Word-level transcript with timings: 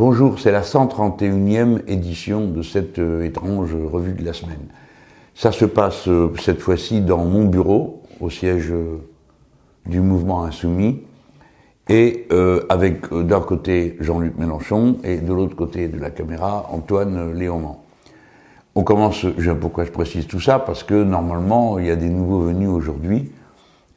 Bonjour, 0.00 0.38
c'est 0.38 0.50
la 0.50 0.62
131e 0.62 1.82
édition 1.86 2.46
de 2.46 2.62
cette 2.62 2.98
euh, 2.98 3.22
étrange 3.22 3.74
revue 3.74 4.14
de 4.14 4.24
la 4.24 4.32
semaine. 4.32 4.64
Ça 5.34 5.52
se 5.52 5.66
passe 5.66 6.08
euh, 6.08 6.32
cette 6.40 6.62
fois-ci 6.62 7.02
dans 7.02 7.22
mon 7.26 7.44
bureau, 7.44 8.02
au 8.18 8.30
siège 8.30 8.70
euh, 8.70 8.96
du 9.84 10.00
mouvement 10.00 10.44
insoumis, 10.44 11.02
et 11.90 12.26
avec 12.70 13.12
d'un 13.12 13.40
côté 13.40 13.98
Jean-Luc 14.00 14.38
Mélenchon 14.38 14.96
et 15.04 15.18
de 15.18 15.34
l'autre 15.34 15.54
côté 15.54 15.88
de 15.88 15.98
la 15.98 16.08
caméra 16.08 16.70
Antoine 16.72 17.34
Léaumont. 17.34 17.76
On 18.74 18.84
commence, 18.84 19.26
pourquoi 19.60 19.84
je 19.84 19.90
précise 19.90 20.26
tout 20.26 20.40
ça 20.40 20.60
Parce 20.60 20.82
que 20.82 20.94
normalement, 20.94 21.78
il 21.78 21.84
y 21.84 21.90
a 21.90 21.96
des 21.96 22.08
nouveaux 22.08 22.40
venus 22.40 22.70
aujourd'hui. 22.70 23.32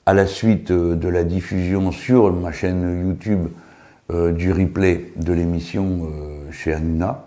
À 0.05 0.13
la 0.13 0.27
suite 0.27 0.69
de 0.69 1.07
la 1.07 1.23
diffusion 1.23 1.93
sur 1.93 2.33
ma 2.33 2.51
chaîne 2.51 3.07
YouTube 3.07 3.47
du 4.09 4.51
replay 4.51 5.13
de 5.15 5.31
l'émission 5.31 6.01
euh, 6.03 6.51
chez 6.51 6.73
Hanouna. 6.73 7.25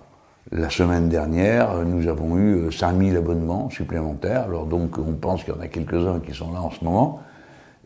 La 0.53 0.69
semaine 0.69 1.09
dernière, 1.09 1.85
nous 1.85 2.07
avons 2.07 2.37
eu 2.37 2.71
5000 2.71 3.15
euh, 3.15 3.19
abonnements 3.19 3.71
supplémentaires. 3.71 4.43
Alors 4.43 4.67
donc, 4.67 4.99
on 4.99 5.15
pense 5.15 5.43
qu'il 5.43 5.55
y 5.55 5.57
en 5.57 5.61
a 5.61 5.69
quelques-uns 5.69 6.21
qui 6.21 6.35
sont 6.35 6.53
là 6.53 6.61
en 6.61 6.71
ce 6.71 6.85
moment. 6.85 7.21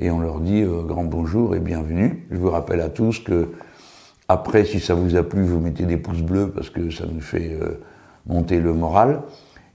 Et 0.01 0.11
on 0.11 0.19
leur 0.21 0.41
dit 0.41 0.65
grand 0.87 1.05
bonjour 1.05 1.55
et 1.55 1.61
bienvenue. 1.61 2.27
Je 2.31 2.37
vous 2.37 2.51
rappelle 2.51 2.81
à 2.81 2.89
tous 2.89 3.21
que, 3.21 3.51
après, 4.29 4.65
si 4.65 4.81
ça 4.81 4.95
vous 4.95 5.15
a 5.15 5.23
plu, 5.23 5.45
vous 5.45 5.61
mettez 5.61 5.84
des 5.84 5.98
pouces 5.98 6.23
bleus 6.23 6.51
parce 6.55 6.70
que 6.70 6.91
ça 6.91 7.05
nous 7.07 7.20
fait 7.20 7.59
monter 8.27 8.61
le 8.61 8.73
moral. 8.73 9.20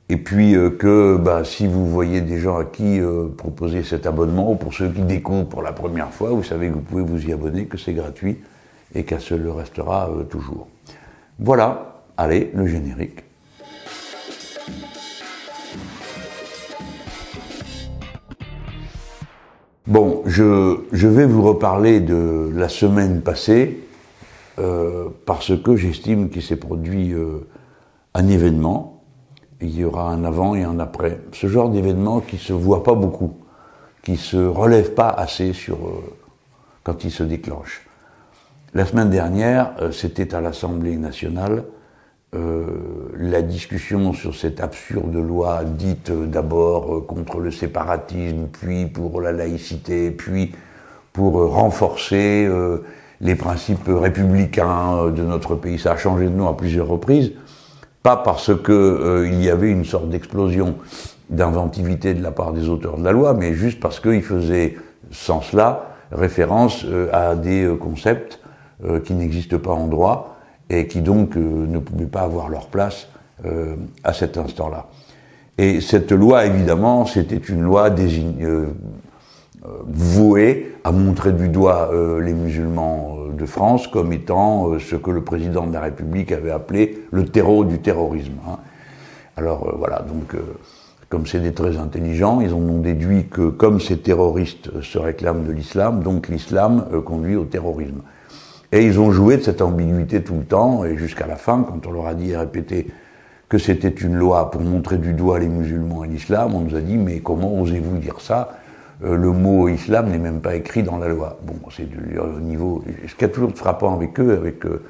Et 0.09 0.17
puis 0.17 0.53
que 0.79 1.17
bah, 1.17 1.43
si 1.43 1.67
vous 1.67 1.87
voyez 1.87 2.21
des 2.21 2.39
gens 2.39 2.57
à 2.57 2.65
qui 2.65 2.99
proposer 3.37 3.83
cet 3.83 4.07
abonnement, 4.07 4.51
ou 4.51 4.55
pour 4.55 4.73
ceux 4.73 4.89
qui 4.89 5.01
découvrent 5.01 5.47
pour 5.47 5.61
la 5.61 5.73
première 5.73 6.09
fois, 6.09 6.31
vous 6.31 6.43
savez 6.43 6.69
que 6.69 6.73
vous 6.73 6.81
pouvez 6.81 7.03
vous 7.03 7.23
y 7.27 7.31
abonner, 7.31 7.65
que 7.65 7.77
c'est 7.77 7.93
gratuit 7.93 8.39
et 8.95 9.03
qu'elle 9.03 9.21
se 9.21 9.35
le 9.35 9.51
restera 9.51 10.09
euh, 10.09 10.23
toujours. 10.23 10.67
Voilà, 11.37 12.01
allez, 12.17 12.49
le 12.55 12.65
générique. 12.65 13.19
Bon, 19.85 20.23
je, 20.25 21.07
vais 21.07 21.27
vous 21.27 21.43
reparler 21.43 21.99
de 21.99 22.49
la 22.55 22.69
semaine 22.69 23.21
passée 23.21 23.83
euh, 24.57 25.09
parce 25.27 25.55
que 25.61 25.75
j'estime 25.75 26.29
qu'il 26.29 26.41
s'est 26.41 26.55
produit 26.55 27.13
euh, 27.13 27.45
un 28.15 28.27
événement. 28.27 29.03
Il 29.61 29.77
y 29.77 29.83
aura 29.85 30.09
un 30.09 30.23
avant 30.23 30.55
et 30.55 30.63
un 30.63 30.79
après. 30.79 31.19
Ce 31.33 31.47
genre 31.47 31.69
d'événement 31.69 32.19
qui 32.21 32.37
se 32.37 32.53
voit 32.53 32.83
pas 32.83 32.95
beaucoup, 32.95 33.37
qui 34.03 34.17
se 34.17 34.37
relève 34.37 34.93
pas 34.93 35.09
assez 35.09 35.53
sur 35.53 35.77
quand 36.83 37.03
il 37.03 37.11
se 37.11 37.23
déclenche. 37.23 37.84
La 38.75 38.85
semaine 38.85 39.09
dernière, 39.09 39.71
euh, 39.81 39.93
c'était 39.93 40.35
à 40.35 40.41
l'Assemblée 40.41 40.97
nationale 40.97 41.63
euh, 42.35 42.65
la 43.17 43.41
discussion 43.41 44.11
sur 44.11 44.35
cette 44.35 44.59
absurde 44.59 45.15
loi 45.15 45.63
dite 45.63 46.09
euh, 46.09 46.25
d'abord 46.25 47.05
contre 47.07 47.39
le 47.39 47.51
séparatisme, 47.51 48.47
puis 48.51 48.87
pour 48.87 49.21
la 49.21 49.31
laïcité, 49.31 50.11
puis 50.11 50.51
pour 51.13 51.35
renforcer 51.53 52.49
les 53.21 53.35
principes 53.35 53.87
républicains 53.87 55.09
de 55.11 55.23
notre 55.23 55.55
pays. 55.55 55.79
Ça 55.79 55.93
a 55.93 55.95
changé 55.95 56.25
de 56.25 56.31
nom 56.31 56.49
à 56.49 56.53
plusieurs 56.53 56.89
reprises, 56.89 57.31
pas 58.03 58.17
parce 58.17 58.53
que 58.53 59.25
il 59.25 59.41
y 59.41 59.49
avait 59.49 59.71
une 59.71 59.85
sorte 59.85 60.09
d'explosion 60.09 60.75
d'inventivité 61.29 62.13
de 62.13 62.21
la 62.21 62.31
part 62.31 62.51
des 62.51 62.67
auteurs 62.67 62.97
de 62.97 63.05
la 63.05 63.13
loi, 63.13 63.33
mais 63.33 63.53
juste 63.53 63.79
parce 63.79 64.01
qu'ils 64.01 64.23
faisaient 64.23 64.75
sans 65.11 65.39
cela 65.39 65.95
référence 66.11 66.85
à 67.13 67.35
des 67.35 67.73
concepts 67.79 68.41
euh, 68.83 68.99
qui 68.99 69.13
n'existent 69.13 69.57
pas 69.57 69.71
en 69.71 69.87
droit 69.87 70.35
et 70.69 70.85
qui 70.87 70.99
donc 70.99 71.37
euh, 71.37 71.65
ne 71.65 71.79
pouvaient 71.79 72.07
pas 72.07 72.23
avoir 72.23 72.49
leur 72.49 72.67
place 72.67 73.07
euh, 73.45 73.77
à 74.03 74.11
cet 74.11 74.37
instant-là. 74.37 74.87
Et 75.57 75.79
cette 75.79 76.11
loi, 76.11 76.45
évidemment, 76.45 77.05
c'était 77.05 77.37
une 77.37 77.61
loi 77.61 77.89
vouée 79.87 80.75
à 80.83 80.91
montrer 80.91 81.31
du 81.31 81.47
doigt 81.47 81.89
les 82.21 82.33
musulmans 82.33 83.19
de 83.31 83.45
France 83.45 83.87
comme 83.87 84.11
étant 84.11 84.77
ce 84.77 84.97
que 84.97 85.11
le 85.11 85.23
président 85.23 85.65
de 85.65 85.71
la 85.71 85.79
République 85.79 86.33
avait 86.33 86.51
appelé 86.51 87.05
le 87.11 87.23
terreau 87.23 87.63
du 87.63 87.79
terrorisme. 87.79 88.33
Hein. 88.45 88.57
Alors 89.37 89.73
voilà, 89.77 89.99
donc 89.99 90.35
comme 91.07 91.25
c'est 91.25 91.39
des 91.39 91.53
très 91.53 91.77
intelligents, 91.77 92.41
ils 92.41 92.53
en 92.53 92.57
ont 92.57 92.81
déduit 92.81 93.27
que 93.27 93.47
comme 93.47 93.79
ces 93.79 93.97
terroristes 93.99 94.81
se 94.81 94.97
réclament 94.97 95.45
de 95.45 95.53
l'islam, 95.53 96.03
donc 96.03 96.27
l'islam 96.27 96.85
conduit 97.05 97.37
au 97.37 97.45
terrorisme. 97.45 98.01
Et 98.75 98.83
ils 98.83 98.99
ont 98.99 99.09
joué 99.09 99.37
de 99.37 99.41
cette 99.41 99.61
ambiguïté 99.61 100.21
tout 100.21 100.33
le 100.33 100.43
temps, 100.43 100.83
et 100.83 100.97
jusqu'à 100.97 101.25
la 101.25 101.37
fin, 101.37 101.63
quand 101.63 101.87
on 101.87 101.93
leur 101.93 102.07
a 102.07 102.13
dit 102.13 102.31
et 102.31 102.37
répété 102.37 102.87
que 103.47 103.57
c'était 103.57 103.87
une 103.87 104.15
loi 104.15 104.51
pour 104.51 104.59
montrer 104.59 104.97
du 104.97 105.13
doigt 105.13 105.39
les 105.39 105.47
musulmans 105.47 106.03
et 106.03 106.09
l'islam, 106.09 106.53
on 106.53 106.59
nous 106.59 106.75
a 106.75 106.81
dit 106.81 106.97
mais 106.97 107.19
comment 107.19 107.57
osez-vous 107.61 107.95
dire 107.99 108.19
ça? 108.19 108.49
Euh, 109.05 109.15
Le 109.15 109.31
mot 109.31 109.69
islam 109.69 110.09
n'est 110.09 110.17
même 110.17 110.41
pas 110.41 110.55
écrit 110.55 110.83
dans 110.83 110.97
la 110.97 111.07
loi. 111.07 111.39
Bon, 111.47 111.55
c'est 111.71 111.89
du 111.89 112.19
niveau. 112.41 112.83
Ce 113.07 113.15
qui 113.15 113.23
est 113.23 113.29
toujours 113.29 113.53
frappant 113.55 113.95
avec 113.95 114.19
eux, 114.19 114.33
avec 114.33 114.65
euh, 114.65 114.83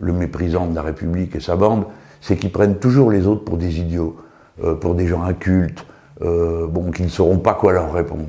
le 0.00 0.14
méprisant 0.14 0.66
de 0.66 0.74
la 0.74 0.80
République 0.80 1.36
et 1.36 1.40
sa 1.40 1.56
bande, 1.56 1.84
c'est 2.22 2.36
qu'ils 2.36 2.52
prennent 2.52 2.76
toujours 2.78 3.10
les 3.10 3.26
autres 3.26 3.44
pour 3.44 3.58
des 3.58 3.80
idiots, 3.80 4.16
euh, 4.64 4.76
pour 4.76 4.94
des 4.94 5.06
gens 5.06 5.22
incultes, 5.22 5.84
bon, 6.22 6.90
qui 6.90 7.02
ne 7.02 7.08
sauront 7.08 7.38
pas 7.40 7.52
quoi 7.52 7.74
leur 7.74 7.92
répondre. 7.92 8.24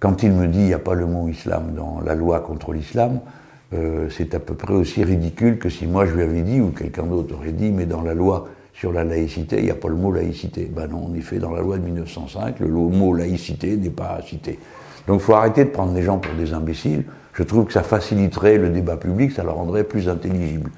Quand 0.00 0.22
il 0.22 0.32
me 0.32 0.46
dit 0.46 0.60
il 0.60 0.66
n'y 0.68 0.72
a 0.72 0.78
pas 0.78 0.94
le 0.94 1.04
mot 1.04 1.28
islam 1.28 1.74
dans 1.76 2.00
la 2.02 2.14
loi 2.14 2.40
contre 2.40 2.72
l'islam, 2.72 3.20
euh, 3.74 4.08
c'est 4.10 4.34
à 4.34 4.40
peu 4.40 4.54
près 4.54 4.74
aussi 4.74 5.02
ridicule 5.02 5.58
que 5.58 5.68
si 5.68 5.86
moi 5.86 6.04
je 6.04 6.12
lui 6.14 6.22
avais 6.22 6.42
dit, 6.42 6.60
ou 6.60 6.68
quelqu'un 6.68 7.04
d'autre 7.04 7.34
aurait 7.34 7.52
dit, 7.52 7.70
mais 7.70 7.86
dans 7.86 8.02
la 8.02 8.14
loi 8.14 8.48
sur 8.74 8.92
la 8.92 9.04
laïcité, 9.04 9.58
il 9.58 9.64
n'y 9.64 9.70
a 9.70 9.74
pas 9.74 9.88
le 9.88 9.96
mot 9.96 10.12
laïcité. 10.12 10.70
Ben 10.74 10.88
non, 10.88 11.06
en 11.06 11.14
effet, 11.14 11.38
dans 11.38 11.52
la 11.52 11.60
loi 11.62 11.78
de 11.78 11.84
1905, 11.84 12.60
le 12.60 12.68
mot 12.68 13.14
laïcité 13.14 13.76
n'est 13.76 13.90
pas 13.90 14.20
cité. 14.26 14.58
Donc 15.06 15.20
il 15.20 15.24
faut 15.24 15.34
arrêter 15.34 15.64
de 15.64 15.70
prendre 15.70 15.94
les 15.94 16.02
gens 16.02 16.18
pour 16.18 16.34
des 16.34 16.52
imbéciles. 16.52 17.04
Je 17.32 17.42
trouve 17.42 17.64
que 17.64 17.72
ça 17.72 17.82
faciliterait 17.82 18.58
le 18.58 18.68
débat 18.68 18.96
public, 18.96 19.32
ça 19.32 19.42
le 19.42 19.50
rendrait 19.50 19.84
plus 19.84 20.08
intelligible. 20.08 20.70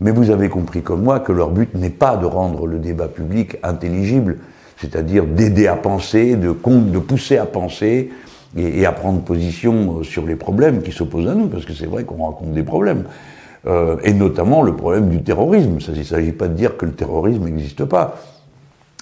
Mais 0.00 0.10
vous 0.10 0.30
avez 0.30 0.48
compris 0.48 0.82
comme 0.82 1.02
moi 1.02 1.20
que 1.20 1.32
leur 1.32 1.50
but 1.50 1.74
n'est 1.74 1.90
pas 1.90 2.16
de 2.16 2.26
rendre 2.26 2.66
le 2.66 2.78
débat 2.78 3.08
public 3.08 3.56
intelligible, 3.62 4.38
c'est-à-dire 4.76 5.24
d'aider 5.24 5.68
à 5.68 5.76
penser, 5.76 6.36
de, 6.36 6.48
de 6.48 6.98
pousser 6.98 7.38
à 7.38 7.46
penser, 7.46 8.10
et, 8.56 8.86
à 8.86 8.92
prendre 8.92 9.20
position 9.20 9.98
euh, 9.98 10.02
sur 10.02 10.26
les 10.26 10.36
problèmes 10.36 10.82
qui 10.82 10.92
s'opposent 10.92 11.28
à 11.28 11.34
nous, 11.34 11.48
parce 11.48 11.64
que 11.64 11.74
c'est 11.74 11.86
vrai 11.86 12.04
qu'on 12.04 12.16
rencontre 12.16 12.52
des 12.52 12.62
problèmes. 12.62 13.04
Euh, 13.66 13.96
et 14.04 14.12
notamment 14.12 14.62
le 14.62 14.76
problème 14.76 15.08
du 15.08 15.22
terrorisme. 15.22 15.78
Il 15.88 15.98
ne 15.98 16.02
s'agit 16.04 16.32
pas 16.32 16.48
de 16.48 16.54
dire 16.54 16.76
que 16.76 16.86
le 16.86 16.92
terrorisme 16.92 17.44
n'existe 17.44 17.84
pas 17.84 18.16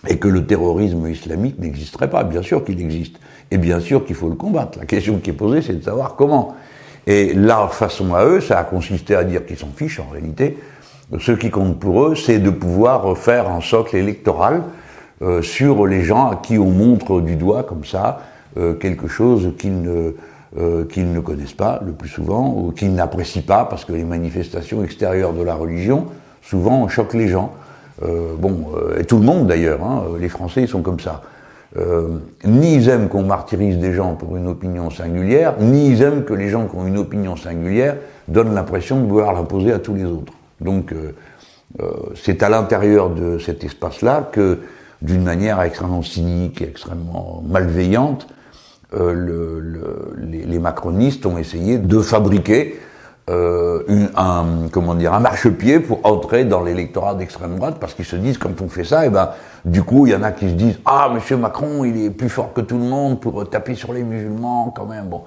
et 0.09 0.19
que 0.19 0.29
le 0.29 0.47
terrorisme 0.47 1.07
islamique 1.07 1.59
n'existerait 1.59 2.09
pas. 2.09 2.25
Bien 2.25 2.43
sûr 2.43 2.65
qu'il 2.65 2.81
existe. 2.81 3.17
Et 3.51 3.59
bien 3.59 3.81
sûr 3.81 4.05
qu'il 4.07 4.17
faut 4.17 4.29
le 4.29 4.37
combattre. 4.37 4.79
La 4.79 4.87
question 4.87 5.19
qui 5.19 5.31
est 5.31 5.35
posée, 5.35 5.61
c'est 5.61 5.75
de 5.75 5.85
savoir 5.85 6.17
comment. 6.17 6.55
Et 7.07 7.35
leur 7.35 7.75
façon 7.75 8.15
à 8.15 8.25
eux, 8.25 8.41
ça 8.41 8.59
a 8.59 8.65
consisté 8.65 9.15
à 9.15 9.25
dire 9.25 9.45
qu'ils 9.45 9.59
s'en 9.59 9.71
fichent 9.75 10.01
en 10.01 10.09
réalité. 10.11 10.59
Ce 11.19 11.33
qui 11.33 11.51
compte 11.51 11.79
pour 11.79 12.03
eux, 12.07 12.15
c'est 12.15 12.39
de 12.39 12.51
pouvoir 12.51 13.17
faire 13.19 13.51
un 13.51 13.61
socle 13.61 13.97
électoral 13.97 14.63
euh, 15.21 15.43
sur 15.43 15.87
les 15.87 16.03
gens 16.03 16.31
à 16.31 16.37
qui 16.37 16.59
on 16.59 16.71
montre 16.71 17.21
du 17.21 17.37
doigt 17.37 17.63
comme 17.63 17.85
ça 17.85 18.21
euh, 18.57 18.75
quelque 18.75 19.09
chose 19.09 19.53
qu'ils 19.59 19.83
ne, 19.83 20.13
euh, 20.59 20.85
qu'ils 20.85 21.13
ne 21.13 21.19
connaissent 21.19 21.55
pas 21.55 21.81
le 21.85 21.91
plus 21.91 22.09
souvent, 22.09 22.55
ou 22.57 22.71
qu'ils 22.71 22.95
n'apprécient 22.95 23.43
pas, 23.43 23.65
parce 23.65 23.85
que 23.85 23.93
les 23.93 24.05
manifestations 24.05 24.85
extérieures 24.85 25.33
de 25.33 25.43
la 25.43 25.57
religion, 25.57 26.07
souvent, 26.41 26.87
choquent 26.87 27.15
les 27.15 27.27
gens. 27.27 27.53
Euh, 28.05 28.35
bon, 28.39 28.67
et 28.97 29.05
tout 29.05 29.19
le 29.19 29.25
monde 29.25 29.49
d'ailleurs, 29.49 29.83
hein, 29.83 30.05
les 30.21 30.29
Français, 30.29 30.69
sont 30.69 30.83
comme 30.83 31.01
ça. 31.01 31.23
ni 32.45 32.77
ils 32.77 32.89
aiment 32.89 33.09
qu'on 33.09 33.25
martyrise 33.25 33.79
des 33.79 33.93
gens 33.93 34.15
pour 34.15 34.37
une 34.37 34.47
opinion 34.47 34.89
singulière, 34.91 35.55
ni 35.59 35.89
ils 35.89 36.03
aiment 36.03 36.23
que 36.23 36.35
les 36.35 36.49
gens 36.49 36.69
qui 36.69 36.77
ont 36.77 36.87
une 36.87 36.99
opinion 36.99 37.35
singulière 37.35 37.97
donnent 38.29 38.55
l'impression 38.55 39.01
de 39.01 39.09
vouloir 39.09 39.33
l'imposer 39.33 39.73
à 39.73 39.81
tous 39.81 39.95
les 39.95 40.05
autres. 40.05 40.33
Donc, 40.61 40.95
c'est 42.15 42.45
à 42.45 42.49
l'intérieur 42.49 43.11
de 43.11 43.39
cet 43.39 43.65
espace-là 43.65 44.29
que, 44.31 44.61
d'une 45.03 45.25
manière 45.25 45.61
extrêmement 45.61 46.03
cynique 46.03 46.63
extrêmement 46.63 47.43
malveillante, 47.45 48.29
euh, 48.95 49.13
le, 49.13 50.15
les, 50.19 50.45
les, 50.45 50.59
macronistes 50.59 51.27
ont 51.27 51.39
essayé 51.39 51.79
de 51.79 52.01
fabriquer 52.01 52.79
euh, 53.31 53.83
une, 53.89 54.11
un 54.17 54.69
comment 54.71 54.95
dire 54.95 55.15
un 55.15 55.21
marchepied 55.21 55.81
pour 55.81 56.01
entrer 56.05 56.45
dans 56.45 56.63
l'électorat 56.63 57.15
d'extrême 57.15 57.57
droite 57.57 57.77
parce 57.81 57.95
qu'ils 57.95 58.05
se 58.05 58.17
disent 58.17 58.37
quand 58.37 58.61
on 58.61 58.69
fait 58.69 58.85
ça 58.85 59.05
et 59.05 59.07
eh 59.07 59.11
ben 59.11 59.31
du 59.65 59.83
coup 59.83 60.07
il 60.07 60.13
y 60.13 60.15
en 60.15 60.23
a 60.23 60.31
qui 60.31 60.47
se 60.47 60.55
disent 60.55 60.79
ah 60.85 61.11
monsieur 61.13 61.39
Macron 61.39 61.85
il 61.85 62.05
est 62.05 62.11
plus 62.11 62.29
fort 62.29 62.53
que 62.53 62.61
tout 62.61 62.77
le 62.77 62.85
monde 62.85 63.21
pour 63.21 63.49
taper 63.49 63.75
sur 63.75 63.95
les 63.95 64.03
musulmans 64.03 64.75
quand 64.77 64.85
même 64.85 65.07
bon. 65.07 65.23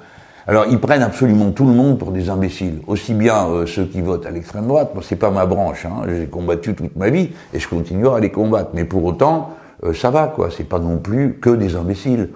Alors 0.46 0.66
ils 0.70 0.80
prennent 0.80 1.02
absolument 1.02 1.50
tout 1.50 1.66
le 1.66 1.74
monde 1.74 1.98
pour 1.98 2.12
des 2.12 2.30
imbéciles 2.30 2.82
aussi 2.86 3.16
bien 3.16 3.48
euh, 3.48 3.66
ceux 3.66 3.86
qui 3.86 4.02
votent 4.02 4.28
à 4.28 4.32
l'extrême 4.32 4.68
droite. 4.68 4.92
Moi 4.94 5.04
c'est 5.04 5.16
pas 5.16 5.32
ma 5.32 5.48
branche 5.48 5.88
hein, 5.88 6.04
j'ai 6.08 6.28
combattu 6.28 6.76
toute 6.76 6.96
ma 6.96 7.10
vie 7.10 7.32
et 7.52 7.60
je 7.60 7.68
continuerai 7.68 8.18
à 8.18 8.20
les 8.20 8.32
combattre. 8.32 8.70
Mais 8.76 8.86
pour 8.86 9.04
autant 9.06 9.56
euh, 9.84 9.96
ça 9.96 10.12
va 10.12 10.28
quoi. 10.28 10.50
C'est 10.56 10.70
pas 10.70 10.78
non 10.78 11.00
plus 11.00 11.40
que 11.42 11.50
des 11.50 11.76
imbéciles 11.76 12.30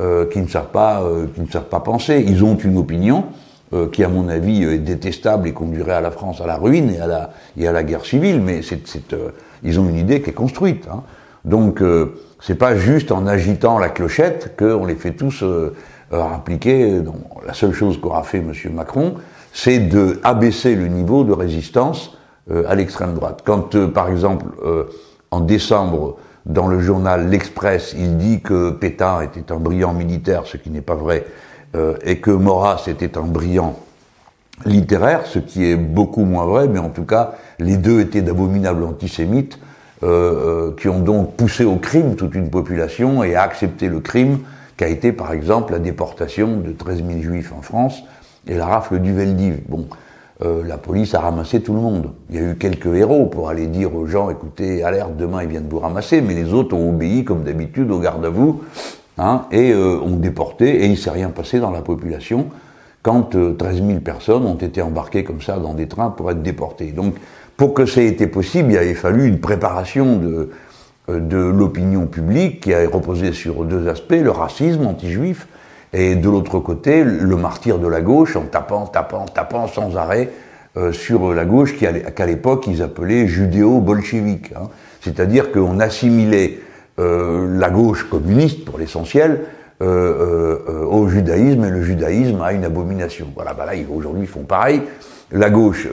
euh, 0.00 0.26
qui 0.26 0.40
ne 0.40 0.48
savent 0.48 0.70
pas, 0.72 1.02
euh, 1.02 1.26
qui 1.34 1.40
ne 1.40 1.48
savent 1.48 1.68
pas 1.68 1.80
penser. 1.80 2.24
Ils 2.26 2.44
ont 2.44 2.56
une 2.56 2.76
opinion 2.76 3.24
euh, 3.74 3.88
qui 3.88 4.04
à 4.04 4.08
mon 4.08 4.28
avis 4.28 4.62
est 4.62 4.78
détestable 4.78 5.48
et 5.48 5.52
conduirait 5.52 5.94
à 5.94 6.00
la 6.00 6.10
France 6.10 6.40
à 6.40 6.46
la 6.46 6.56
ruine 6.56 6.90
et 6.90 7.00
à 7.00 7.06
la, 7.06 7.30
et 7.56 7.66
à 7.66 7.72
la 7.72 7.82
guerre 7.82 8.04
civile, 8.04 8.40
mais 8.40 8.62
c'est, 8.62 9.12
euh, 9.12 9.30
ils 9.62 9.80
ont 9.80 9.88
une 9.88 9.96
idée 9.96 10.20
qui 10.20 10.30
est 10.30 10.34
construite. 10.34 10.86
Hein. 10.88 11.02
Donc 11.44 11.80
euh, 11.80 12.14
c'est 12.40 12.54
pas 12.54 12.76
juste 12.76 13.10
en 13.10 13.26
agitant 13.26 13.78
la 13.78 13.88
clochette 13.88 14.54
qu'on 14.56 14.84
les 14.84 14.94
fait 14.94 15.12
tous 15.12 15.42
euh, 15.42 15.74
appliquer. 16.12 17.00
la 17.46 17.54
seule 17.54 17.72
chose 17.72 17.98
qu'aura 18.00 18.22
fait 18.22 18.38
M. 18.38 18.52
Macron, 18.72 19.14
c'est 19.52 19.78
de 19.78 20.20
abaisser 20.22 20.76
le 20.76 20.86
niveau 20.86 21.24
de 21.24 21.32
résistance 21.32 22.16
à 22.68 22.74
l'extrême 22.74 23.14
droite. 23.14 23.40
Quand, 23.44 23.74
par 23.90 24.10
exemple, 24.10 24.44
en 25.30 25.40
décembre, 25.40 26.18
dans 26.46 26.66
le 26.68 26.80
journal 26.80 27.28
L'Express, 27.28 27.94
il 27.98 28.16
dit 28.16 28.40
que 28.40 28.70
Pétain 28.70 29.22
était 29.22 29.52
un 29.52 29.56
brillant 29.56 29.94
militaire, 29.94 30.46
ce 30.46 30.56
qui 30.56 30.70
n'est 30.70 30.82
pas 30.82 30.94
vrai, 30.94 31.24
euh, 31.74 31.96
et 32.04 32.18
que 32.18 32.30
Maurras 32.30 32.84
était 32.86 33.16
un 33.16 33.22
brillant 33.22 33.78
littéraire, 34.64 35.26
ce 35.26 35.38
qui 35.38 35.64
est 35.64 35.76
beaucoup 35.76 36.24
moins 36.24 36.46
vrai, 36.46 36.68
mais 36.68 36.78
en 36.78 36.90
tout 36.90 37.04
cas, 37.04 37.34
les 37.58 37.76
deux 37.76 38.00
étaient 38.00 38.22
d'abominables 38.22 38.84
antisémites, 38.84 39.58
euh, 40.02 40.06
euh, 40.06 40.72
qui 40.76 40.88
ont 40.88 41.00
donc 41.00 41.34
poussé 41.34 41.64
au 41.64 41.76
crime 41.76 42.14
toute 42.14 42.34
une 42.34 42.50
population 42.50 43.24
et 43.24 43.36
à 43.36 43.42
accepter 43.42 43.88
le 43.88 44.00
crime 44.00 44.40
qu'a 44.76 44.88
été 44.88 45.12
par 45.12 45.32
exemple 45.32 45.72
la 45.72 45.78
déportation 45.78 46.58
de 46.58 46.72
13 46.72 47.04
000 47.06 47.22
juifs 47.22 47.52
en 47.56 47.62
France 47.62 48.02
et 48.46 48.54
la 48.54 48.66
rafle 48.66 48.98
du 48.98 49.14
Veldiv. 49.14 49.60
Bon, 49.68 49.86
la 50.40 50.78
police 50.78 51.14
a 51.14 51.20
ramassé 51.20 51.60
tout 51.60 51.74
le 51.74 51.80
monde. 51.80 52.10
Il 52.28 52.36
y 52.36 52.38
a 52.38 52.50
eu 52.50 52.56
quelques 52.56 52.86
héros 52.86 53.26
pour 53.26 53.48
aller 53.48 53.66
dire 53.66 53.94
aux 53.94 54.06
gens, 54.06 54.30
écoutez, 54.30 54.82
alerte, 54.82 55.16
demain 55.16 55.42
ils 55.42 55.48
viennent 55.48 55.68
vous 55.68 55.78
ramasser, 55.78 56.20
mais 56.20 56.34
les 56.34 56.52
autres 56.52 56.76
ont 56.76 56.90
obéi 56.90 57.24
comme 57.24 57.44
d'habitude 57.44 57.90
au 57.90 58.00
garde 58.00 58.24
à 58.24 58.30
vous 58.30 58.62
hein, 59.16 59.46
et 59.52 59.72
euh, 59.72 60.00
ont 60.00 60.16
déporté, 60.16 60.84
et 60.84 60.86
il 60.86 60.98
s'est 60.98 61.10
rien 61.10 61.30
passé 61.30 61.60
dans 61.60 61.70
la 61.70 61.82
population 61.82 62.48
quand 63.04 63.36
euh, 63.36 63.52
13 63.52 63.86
000 63.86 64.00
personnes 64.00 64.44
ont 64.44 64.56
été 64.56 64.82
embarquées 64.82 65.22
comme 65.22 65.42
ça 65.42 65.58
dans 65.58 65.74
des 65.74 65.86
trains 65.86 66.10
pour 66.10 66.30
être 66.30 66.42
déportées. 66.42 66.90
Donc, 66.90 67.14
pour 67.56 67.74
que 67.74 67.86
ça 67.86 68.00
ait 68.00 68.08
été 68.08 68.26
possible, 68.26 68.72
il 68.72 68.78
avait 68.78 68.94
fallu 68.94 69.28
une 69.28 69.38
préparation 69.38 70.16
de, 70.16 70.50
euh, 71.10 71.20
de 71.20 71.36
l'opinion 71.36 72.06
publique 72.06 72.60
qui 72.60 72.74
a 72.74 72.88
reposé 72.88 73.32
sur 73.32 73.64
deux 73.64 73.88
aspects, 73.88 74.16
le 74.20 74.30
racisme 74.30 74.86
anti-juif, 74.86 75.46
et 75.94 76.16
de 76.16 76.28
l'autre 76.28 76.58
côté, 76.58 77.04
le 77.04 77.36
martyr 77.36 77.78
de 77.78 77.88
la 77.88 78.02
gauche, 78.02 78.36
en 78.36 78.42
tapant, 78.42 78.86
tapant, 78.86 79.24
tapant 79.24 79.68
sans 79.68 79.96
arrêt 79.96 80.28
euh, 80.76 80.92
sur 80.92 81.32
la 81.32 81.46
gauche, 81.46 81.76
qu'à 81.78 82.26
l'époque 82.26 82.66
ils 82.66 82.82
appelaient 82.82 83.26
judéo-bolchevique. 83.26 84.52
Hein. 84.56 84.68
C'est-à-dire 85.00 85.52
qu'on 85.52 85.80
assimilait 85.80 86.58
euh, 87.00 87.58
la 87.58 87.70
gauche 87.70 88.08
communiste 88.08 88.64
pour 88.64 88.78
l'essentiel 88.78 89.40
euh, 89.82 90.58
euh, 90.68 90.84
au 90.84 91.08
judaïsme 91.08 91.64
et 91.64 91.70
le 91.70 91.82
judaïsme 91.82 92.40
a 92.40 92.52
une 92.52 92.64
abomination. 92.64 93.26
Voilà, 93.34 93.52
bah 93.52 93.66
là 93.66 93.72
aujourd'hui 93.92 94.22
ils 94.22 94.28
font 94.28 94.44
pareil. 94.44 94.82
La 95.32 95.50
gauche 95.50 95.88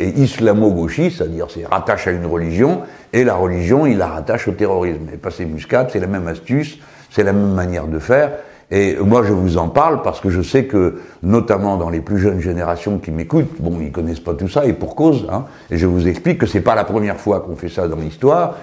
est 0.00 0.18
islamo-gauchiste, 0.18 1.18
c'est-à-dire 1.18 1.48
c'est 1.50 1.66
rattache 1.66 2.06
à 2.06 2.12
une 2.12 2.24
religion 2.24 2.80
et 3.12 3.24
la 3.24 3.34
religion 3.34 3.84
il 3.84 3.98
la 3.98 4.06
rattache 4.06 4.48
au 4.48 4.52
terrorisme. 4.52 5.02
Et 5.12 5.18
passer 5.18 5.44
muscat, 5.44 5.88
c'est 5.92 6.00
la 6.00 6.06
même 6.06 6.26
astuce, 6.26 6.78
c'est 7.10 7.24
la 7.24 7.34
même 7.34 7.52
manière 7.52 7.86
de 7.86 7.98
faire. 7.98 8.30
Et 8.70 8.96
moi, 8.96 9.22
je 9.24 9.32
vous 9.32 9.56
en 9.56 9.68
parle 9.68 10.02
parce 10.02 10.20
que 10.20 10.28
je 10.28 10.42
sais 10.42 10.66
que, 10.66 11.00
notamment 11.22 11.78
dans 11.78 11.88
les 11.88 12.00
plus 12.00 12.18
jeunes 12.18 12.40
générations 12.40 12.98
qui 12.98 13.10
m'écoutent, 13.10 13.48
bon, 13.60 13.78
ils 13.80 13.92
connaissent 13.92 14.20
pas 14.20 14.34
tout 14.34 14.48
ça 14.48 14.66
et 14.66 14.74
pour 14.74 14.94
cause. 14.94 15.26
Hein, 15.32 15.44
et 15.70 15.78
je 15.78 15.86
vous 15.86 16.06
explique 16.06 16.38
que 16.38 16.46
c'est 16.46 16.60
pas 16.60 16.74
la 16.74 16.84
première 16.84 17.18
fois 17.18 17.40
qu'on 17.40 17.56
fait 17.56 17.70
ça 17.70 17.88
dans 17.88 17.96
l'histoire 17.96 18.56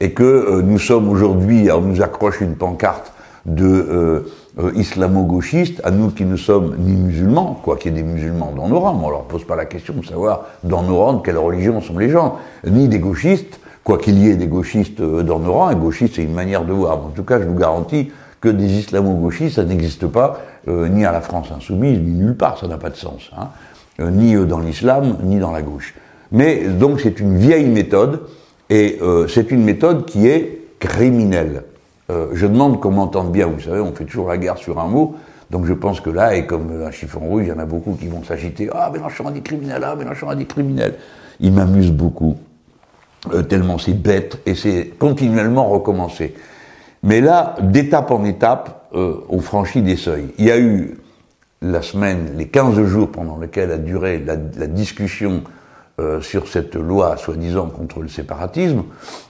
et 0.00 0.12
que 0.12 0.22
euh, 0.22 0.62
nous 0.62 0.78
sommes 0.78 1.08
aujourd'hui, 1.08 1.70
on 1.72 1.80
nous 1.80 2.02
accroche 2.02 2.40
une 2.40 2.56
pancarte 2.56 3.12
de 3.46 3.64
euh, 3.64 4.20
euh, 4.58 4.72
islamo-gauchistes, 4.74 5.80
à 5.84 5.90
nous 5.90 6.10
qui 6.10 6.24
ne 6.24 6.36
sommes 6.36 6.76
ni 6.78 6.94
musulmans, 6.96 7.58
quoi 7.62 7.76
qu'il 7.76 7.96
y 7.96 7.98
ait 7.98 8.02
des 8.02 8.06
musulmans 8.06 8.52
dans 8.54 8.68
nos 8.68 8.80
rangs, 8.80 9.00
on 9.02 9.10
leur 9.10 9.22
pose 9.22 9.44
pas 9.44 9.56
la 9.56 9.64
question 9.64 9.94
de 9.94 10.04
savoir 10.04 10.46
dans 10.64 10.82
nos 10.82 10.98
rangs 10.98 11.14
de 11.14 11.22
quelle 11.22 11.38
religion 11.38 11.80
sont 11.80 11.96
les 11.96 12.10
gens, 12.10 12.38
ni 12.66 12.88
des 12.88 12.98
gauchistes, 12.98 13.60
quoi 13.84 13.98
qu'il 13.98 14.18
y 14.18 14.28
ait 14.28 14.36
des 14.36 14.48
gauchistes 14.48 15.00
dans 15.00 15.38
nos 15.38 15.52
rangs, 15.52 15.68
un 15.68 15.76
gauchiste 15.76 16.16
c'est 16.16 16.24
une 16.24 16.34
manière 16.34 16.64
de 16.64 16.72
voir, 16.72 16.98
en 16.98 17.10
tout 17.10 17.22
cas 17.22 17.40
je 17.40 17.46
vous 17.46 17.54
garantis 17.54 18.10
que 18.46 18.50
des 18.50 18.78
islamo-gauchistes, 18.78 19.56
ça 19.56 19.64
n'existe 19.64 20.06
pas 20.06 20.40
ni 20.68 21.04
à 21.04 21.12
la 21.12 21.20
France 21.20 21.48
insoumise, 21.56 21.98
ni 22.00 22.12
nulle 22.12 22.36
part, 22.36 22.58
ça 22.58 22.68
n'a 22.68 22.78
pas 22.78 22.90
de 22.90 22.96
sens, 22.96 23.30
hein, 23.36 23.48
ni 23.98 24.34
dans 24.46 24.60
l'islam, 24.60 25.16
ni 25.22 25.38
dans 25.38 25.52
la 25.52 25.62
gauche. 25.62 25.94
Mais 26.30 26.68
donc 26.68 27.00
c'est 27.00 27.18
une 27.18 27.36
vieille 27.36 27.68
méthode, 27.68 28.22
et 28.70 28.98
euh, 29.00 29.28
c'est 29.28 29.50
une 29.50 29.64
méthode 29.64 30.06
qui 30.06 30.26
est 30.26 30.60
criminelle. 30.78 31.64
Euh, 32.10 32.28
je 32.34 32.46
demande 32.46 32.80
qu'on 32.80 32.90
m'entende 32.90 33.32
bien, 33.32 33.46
vous 33.46 33.60
savez, 33.60 33.80
on 33.80 33.92
fait 33.92 34.04
toujours 34.04 34.28
la 34.28 34.38
guerre 34.38 34.58
sur 34.58 34.78
un 34.80 34.86
mot, 34.86 35.14
donc 35.50 35.66
je 35.66 35.72
pense 35.72 36.00
que 36.00 36.10
là, 36.10 36.34
et 36.34 36.46
comme 36.46 36.82
un 36.84 36.90
chiffon 36.90 37.20
rouge, 37.20 37.44
il 37.46 37.48
y 37.48 37.52
en 37.52 37.58
a 37.58 37.64
beaucoup 37.64 37.92
qui 37.94 38.08
vont 38.08 38.22
s'agiter, 38.24 38.68
ah 38.72 38.90
Mélenchon 38.92 39.26
a 39.26 39.32
dit 39.32 39.42
criminel, 39.42 39.82
ah 39.84 39.94
Mélenchon 39.96 40.28
a 40.28 40.34
dit 40.34 40.46
criminel. 40.46 40.94
Il 41.40 41.52
m'amuse 41.52 41.92
beaucoup, 41.92 42.36
euh, 43.32 43.42
tellement 43.42 43.78
c'est 43.78 43.94
bête, 43.94 44.38
et 44.46 44.54
c'est 44.54 44.92
continuellement 44.98 45.68
recommencé. 45.68 46.34
Mais 47.06 47.20
là, 47.20 47.54
d'étape 47.62 48.10
en 48.10 48.24
étape, 48.24 48.88
euh, 48.94 49.14
on 49.28 49.38
franchit 49.40 49.80
des 49.80 49.96
seuils. 49.96 50.34
Il 50.38 50.44
y 50.44 50.50
a 50.50 50.58
eu 50.58 50.98
la 51.62 51.80
semaine, 51.80 52.32
les 52.36 52.48
15 52.48 52.82
jours 52.84 53.10
pendant 53.10 53.38
lesquels 53.38 53.70
a 53.70 53.78
duré 53.78 54.18
la, 54.18 54.34
la 54.34 54.66
discussion 54.66 55.42
euh, 56.00 56.20
sur 56.20 56.48
cette 56.48 56.74
loi 56.74 57.16
soi-disant 57.16 57.68
contre 57.68 58.00
le 58.00 58.08
séparatisme, 58.08 58.82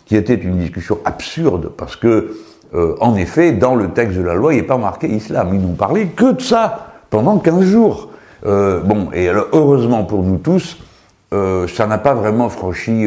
qui 0.07 0.17
était 0.17 0.35
une 0.35 0.59
discussion 0.59 0.99
absurde 1.05 1.71
parce 1.77 1.97
que, 1.97 2.39
euh, 2.75 2.97
en 3.01 3.15
effet, 3.15 3.53
dans 3.53 3.75
le 3.75 3.91
texte 3.91 4.17
de 4.17 4.23
la 4.23 4.35
loi, 4.35 4.55
il 4.55 4.57
n'est 4.57 4.67
pas 4.67 4.79
marqué 4.79 5.07
islam. 5.07 5.51
Ils 5.53 5.61
n'ont 5.61 5.75
parlé 5.75 6.07
que 6.07 6.33
de 6.33 6.41
ça 6.41 6.95
pendant 7.11 7.39
15 7.39 7.63
jours. 7.63 8.09
Euh, 8.47 8.81
bon, 8.81 9.11
et 9.13 9.29
alors, 9.29 9.47
heureusement 9.53 10.03
pour 10.05 10.23
nous 10.23 10.39
tous, 10.39 10.79
ça 11.31 11.87
n'a 11.87 11.99
pas 11.99 12.15
vraiment 12.15 12.49
franchi 12.49 13.05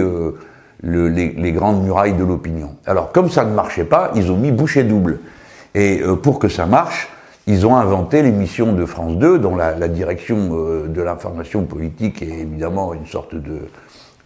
le, 0.81 1.09
les, 1.09 1.51
grandes 1.51 1.83
murailles 1.83 2.13
de 2.13 2.23
l'opinion. 2.23 2.75
Alors, 2.85 3.11
comme 3.11 3.29
ça 3.29 3.43
ne 3.43 3.53
marchait 3.53 3.83
pas, 3.83 4.11
ils 4.15 4.31
ont 4.31 4.37
mis 4.37 4.51
bouchée 4.51 4.83
double. 4.83 5.19
Et 5.75 6.01
pour 6.23 6.39
que 6.39 6.47
ça 6.47 6.65
marche, 6.65 7.09
ils 7.49 7.65
ont 7.65 7.75
inventé 7.75 8.21
l'émission 8.21 8.73
de 8.73 8.85
France 8.85 9.17
2, 9.17 9.39
dont 9.39 9.55
la, 9.55 9.87
direction 9.87 10.49
euh, 10.51 10.87
de 10.87 11.01
l'information 11.01 11.63
politique 11.63 12.21
est 12.21 12.41
évidemment 12.41 12.93
une 12.93 13.07
sorte 13.07 13.33
de... 13.33 13.61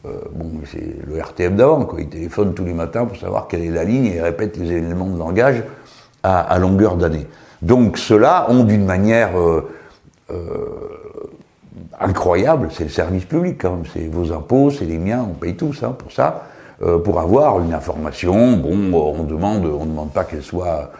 Euh, 0.06 0.10
bon, 0.34 0.52
c'est 0.70 0.98
le 1.08 1.18
RTM 1.22 1.56
d'avant, 1.56 1.86
quoi. 1.86 2.02
Ils 2.02 2.10
téléphonent 2.10 2.54
tous 2.54 2.66
les 2.66 2.74
matins 2.74 3.06
pour 3.06 3.16
savoir 3.16 3.48
quelle 3.48 3.64
est 3.64 3.72
la 3.72 3.86
ligne 3.86 4.08
et 4.08 4.22
répètent 4.22 4.58
les 4.58 4.74
éléments 4.74 5.08
de 5.08 5.18
langage 5.18 5.64
à, 6.22 6.60
longueur 6.60 6.98
d'année. 6.98 7.26
Donc 7.62 7.98
ceux-là 7.98 8.48
ont 8.50 8.66
d'une 8.66 8.84
manière 8.84 9.40
euh, 9.40 9.70
incroyable, 12.04 12.70
c'est 12.72 12.84
le 12.84 12.90
service 12.90 13.26
public, 13.26 13.58
quand 13.62 13.72
même. 13.72 13.86
C'est 13.92 14.08
vos 14.08 14.32
impôts, 14.32 14.70
c'est 14.70 14.86
les 14.86 15.00
miens, 15.00 15.26
on 15.30 15.34
paye 15.34 15.56
tous 15.56 15.84
hein, 15.84 15.96
pour 15.98 16.12
ça, 16.12 16.44
pour 17.04 17.20
avoir 17.20 17.62
une 17.62 17.74
information. 17.74 18.58
Bon, 18.58 18.94
on 18.94 19.24
demande, 19.24 19.66
on 19.66 19.86
demande 19.86 20.12
pas 20.12 20.26
qu'elle 20.26 20.44
soit 20.44 20.92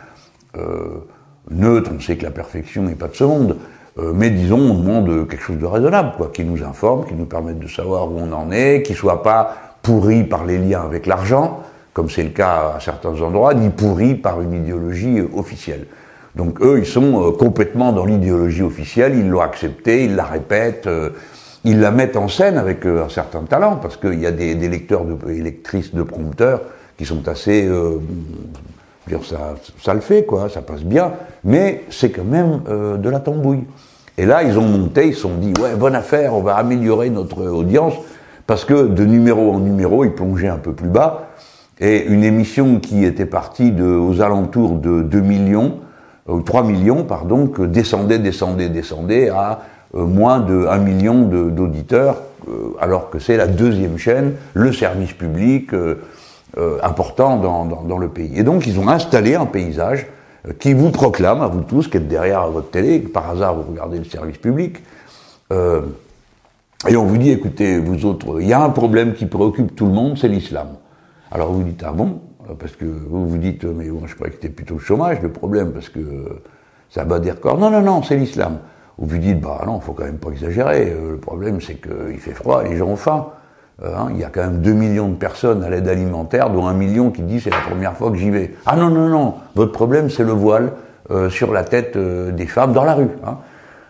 neutre, 1.50 1.92
on 1.96 2.00
sait 2.00 2.18
que 2.18 2.24
la 2.24 2.32
perfection 2.32 2.84
n'est 2.84 2.96
pas 2.96 3.08
de 3.08 3.16
ce 3.16 3.24
monde, 3.24 3.58
euh, 4.00 4.12
mais 4.14 4.30
disons, 4.30 4.60
on 4.60 4.74
demande 4.76 5.28
quelque 5.28 5.44
chose 5.44 5.58
de 5.58 5.66
raisonnable, 5.66 6.14
quoi, 6.18 6.32
qui 6.34 6.44
nous 6.44 6.64
informe, 6.64 7.06
qui 7.06 7.14
nous 7.14 7.26
permette 7.26 7.60
de 7.60 7.68
savoir 7.68 8.10
où 8.10 8.18
on 8.18 8.32
en 8.32 8.52
est, 8.52 8.84
qui 8.84 8.94
soit 8.94 9.24
pas 9.24 9.56
pourri 9.82 10.24
par 10.24 10.46
les 10.46 10.58
liens 10.58 10.82
avec 10.82 11.06
l'argent, 11.06 11.62
comme 11.94 12.10
c'est 12.10 12.24
le 12.24 12.30
cas 12.30 12.74
à 12.76 12.80
certains 12.80 13.22
endroits, 13.22 13.54
ni 13.54 13.70
pourri 13.70 14.16
par 14.16 14.42
une 14.42 14.54
idéologie 14.54 15.20
euh, 15.20 15.30
officielle. 15.36 15.86
Donc 16.36 16.62
eux, 16.62 16.80
ils 16.80 16.86
sont 16.86 17.28
euh, 17.28 17.32
complètement 17.32 17.92
dans 17.92 18.06
l'idéologie 18.06 18.64
officielle, 18.64 19.14
ils 19.16 19.30
l'ont 19.30 19.42
acceptée, 19.42 20.06
ils 20.06 20.16
la 20.16 20.26
répètent, 20.26 20.90
ils 21.64 21.80
la 21.80 21.92
mettent 21.92 22.18
en 22.18 22.28
scène 22.28 22.58
avec 22.58 22.86
un 22.86 23.10
certain 23.10 23.42
talent, 23.44 23.78
parce 23.78 23.98
qu'il 23.98 24.20
y 24.20 24.26
a 24.26 24.32
des, 24.32 24.56
des 24.56 24.70
lecteurs 24.70 25.06
de, 25.06 25.16
et 25.30 25.42
lectrices 25.42 25.94
de 25.94 26.04
prompteurs 26.04 26.62
qui 26.98 27.06
sont 27.06 27.28
assez 27.28 27.70
ça, 29.24 29.56
ça 29.82 29.94
le 29.94 30.00
fait, 30.00 30.24
quoi, 30.24 30.50
ça 30.50 30.62
passe 30.62 30.84
bien, 30.84 31.14
mais 31.44 31.84
c'est 31.90 32.10
quand 32.10 32.24
même 32.24 32.62
euh, 32.70 32.98
de 32.98 33.10
la 33.10 33.20
tambouille. 33.20 33.64
Et 34.18 34.26
là, 34.26 34.44
ils 34.44 34.58
ont 34.58 34.68
monté, 34.68 35.08
ils 35.08 35.14
se 35.16 35.22
sont 35.22 35.36
dit, 35.36 35.54
ouais, 35.62 35.76
bonne 35.76 35.96
affaire, 35.96 36.34
on 36.34 36.42
va 36.42 36.56
améliorer 36.56 37.10
notre 37.10 37.44
audience, 37.46 37.94
parce 38.48 38.66
que 38.66 38.88
de 38.88 39.06
numéro 39.06 39.52
en 39.52 39.60
numéro, 39.60 40.04
ils 40.04 40.14
plongeaient 40.14 40.50
un 40.50 40.58
peu 40.58 40.74
plus 40.74 40.90
bas, 40.90 41.30
et 41.80 42.06
une 42.06 42.24
émission 42.24 42.80
qui 42.80 43.04
était 43.04 43.26
partie 43.26 43.74
aux 43.82 44.22
alentours 44.22 44.74
de 44.74 45.02
2 45.02 45.22
millions, 45.22 45.80
ou 46.28 46.38
euh, 46.38 46.42
3 46.42 46.64
millions, 46.64 47.04
pardon, 47.04 47.48
que 47.48 47.64
descendait, 47.64 48.20
descendait, 48.20 48.70
descendait 48.70 49.30
à 49.30 49.62
euh, 49.96 50.06
moins 50.06 50.40
de 50.40 50.68
1 50.68 50.78
million 50.80 51.22
d'auditeurs, 51.24 52.18
alors 52.82 53.10
que 53.10 53.20
c'est 53.20 53.38
la 53.38 53.48
deuxième 53.48 53.98
chaîne, 53.98 54.34
le 54.54 54.74
service 54.74 55.14
public, 55.14 55.72
euh, 56.56 56.78
important 56.84 57.38
dans, 57.38 57.66
dans, 57.66 57.82
dans, 57.82 57.98
le 57.98 58.10
pays. 58.10 58.38
Et 58.38 58.44
donc 58.44 58.68
ils 58.68 58.80
ont 58.80 58.88
installé 58.88 59.34
un 59.34 59.48
paysage 59.48 60.06
euh, 60.48 60.54
qui 60.60 60.74
vous 60.74 60.92
proclame 60.92 61.42
à 61.42 61.48
vous 61.48 61.62
tous 61.62 61.88
qui 61.88 61.98
êtes 61.98 62.08
derrière 62.08 62.48
votre 62.48 62.70
télé, 62.70 63.00
par 63.00 63.28
hasard 63.32 63.56
vous 63.56 63.72
regardez 63.72 63.98
le 63.98 64.04
service 64.04 64.38
public, 64.38 64.78
euh, 65.52 65.82
et 66.88 66.96
on 66.96 67.06
vous 67.06 67.18
dit 67.18 67.32
écoutez 67.32 67.80
vous 67.80 68.06
autres, 68.06 68.40
il 68.40 68.48
y 68.48 68.54
a 68.54 68.62
un 68.62 68.70
problème 68.70 69.16
qui 69.16 69.26
préoccupe 69.26 69.76
tout 69.76 69.88
le 69.88 69.94
monde, 69.94 70.16
c'est 70.16 70.28
l'islam. 70.28 70.68
Alors 71.32 71.52
vous 71.52 71.64
dites 71.64 71.84
ah 71.84 71.92
bon? 71.92 72.20
Parce 72.60 72.76
que 72.76 72.86
vous 72.86 73.28
vous 73.28 73.38
dites 73.38 73.64
mais 73.64 73.88
moi 73.88 74.04
je 74.06 74.16
croyais 74.16 74.32
que 74.32 74.42
c'était 74.42 74.54
plutôt 74.54 74.76
le 74.76 74.80
chômage 74.80 75.22
le 75.22 75.32
problème 75.32 75.72
parce 75.72 75.90
que 75.90 76.00
ça 76.90 77.06
bat 77.06 77.20
des 77.20 77.32
records. 77.32 77.58
Non 77.58 77.70
non 77.70 77.82
non 77.82 78.04
c'est 78.04 78.16
l'islam. 78.16 78.60
Vous 79.00 79.10
lui 79.12 79.20
dites, 79.20 79.42
bah 79.42 79.64
non, 79.66 79.80
faut 79.80 79.94
quand 79.94 80.04
même 80.04 80.20
pas 80.20 80.30
exagérer. 80.30 80.94
le 80.94 81.18
problème, 81.18 81.60
c'est 81.60 81.82
qu'il 81.82 82.20
fait 82.20 82.36
froid 82.36 82.62
les 82.62 82.78
gens 82.78 82.90
ont 82.90 82.96
faim. 82.96 83.26
Hein, 83.84 84.10
il 84.12 84.20
y 84.20 84.24
a 84.24 84.30
quand 84.30 84.44
même 84.44 84.62
2 84.62 84.72
millions 84.72 85.10
de 85.10 85.16
personnes 85.16 85.64
à 85.64 85.70
l'aide 85.70 85.88
alimentaire, 85.88 86.52
dont 86.52 86.68
un 86.68 86.76
million 86.76 87.10
qui 87.10 87.24
dit 87.24 87.42
c'est 87.42 87.50
la 87.50 87.62
première 87.68 87.98
fois 87.98 88.12
que 88.12 88.18
j'y 88.18 88.30
vais. 88.30 88.54
Ah 88.68 88.76
non, 88.76 88.92
non, 88.92 89.10
non, 89.10 89.34
votre 89.56 89.72
problème 89.72 90.12
c'est 90.12 90.24
le 90.24 90.32
voile 90.32 90.74
sur 91.30 91.52
la 91.52 91.64
tête 91.64 91.98
des 91.98 92.46
femmes 92.46 92.72
dans 92.72 92.84
la 92.84 92.94
rue. 92.94 93.10
Hein. 93.26 93.38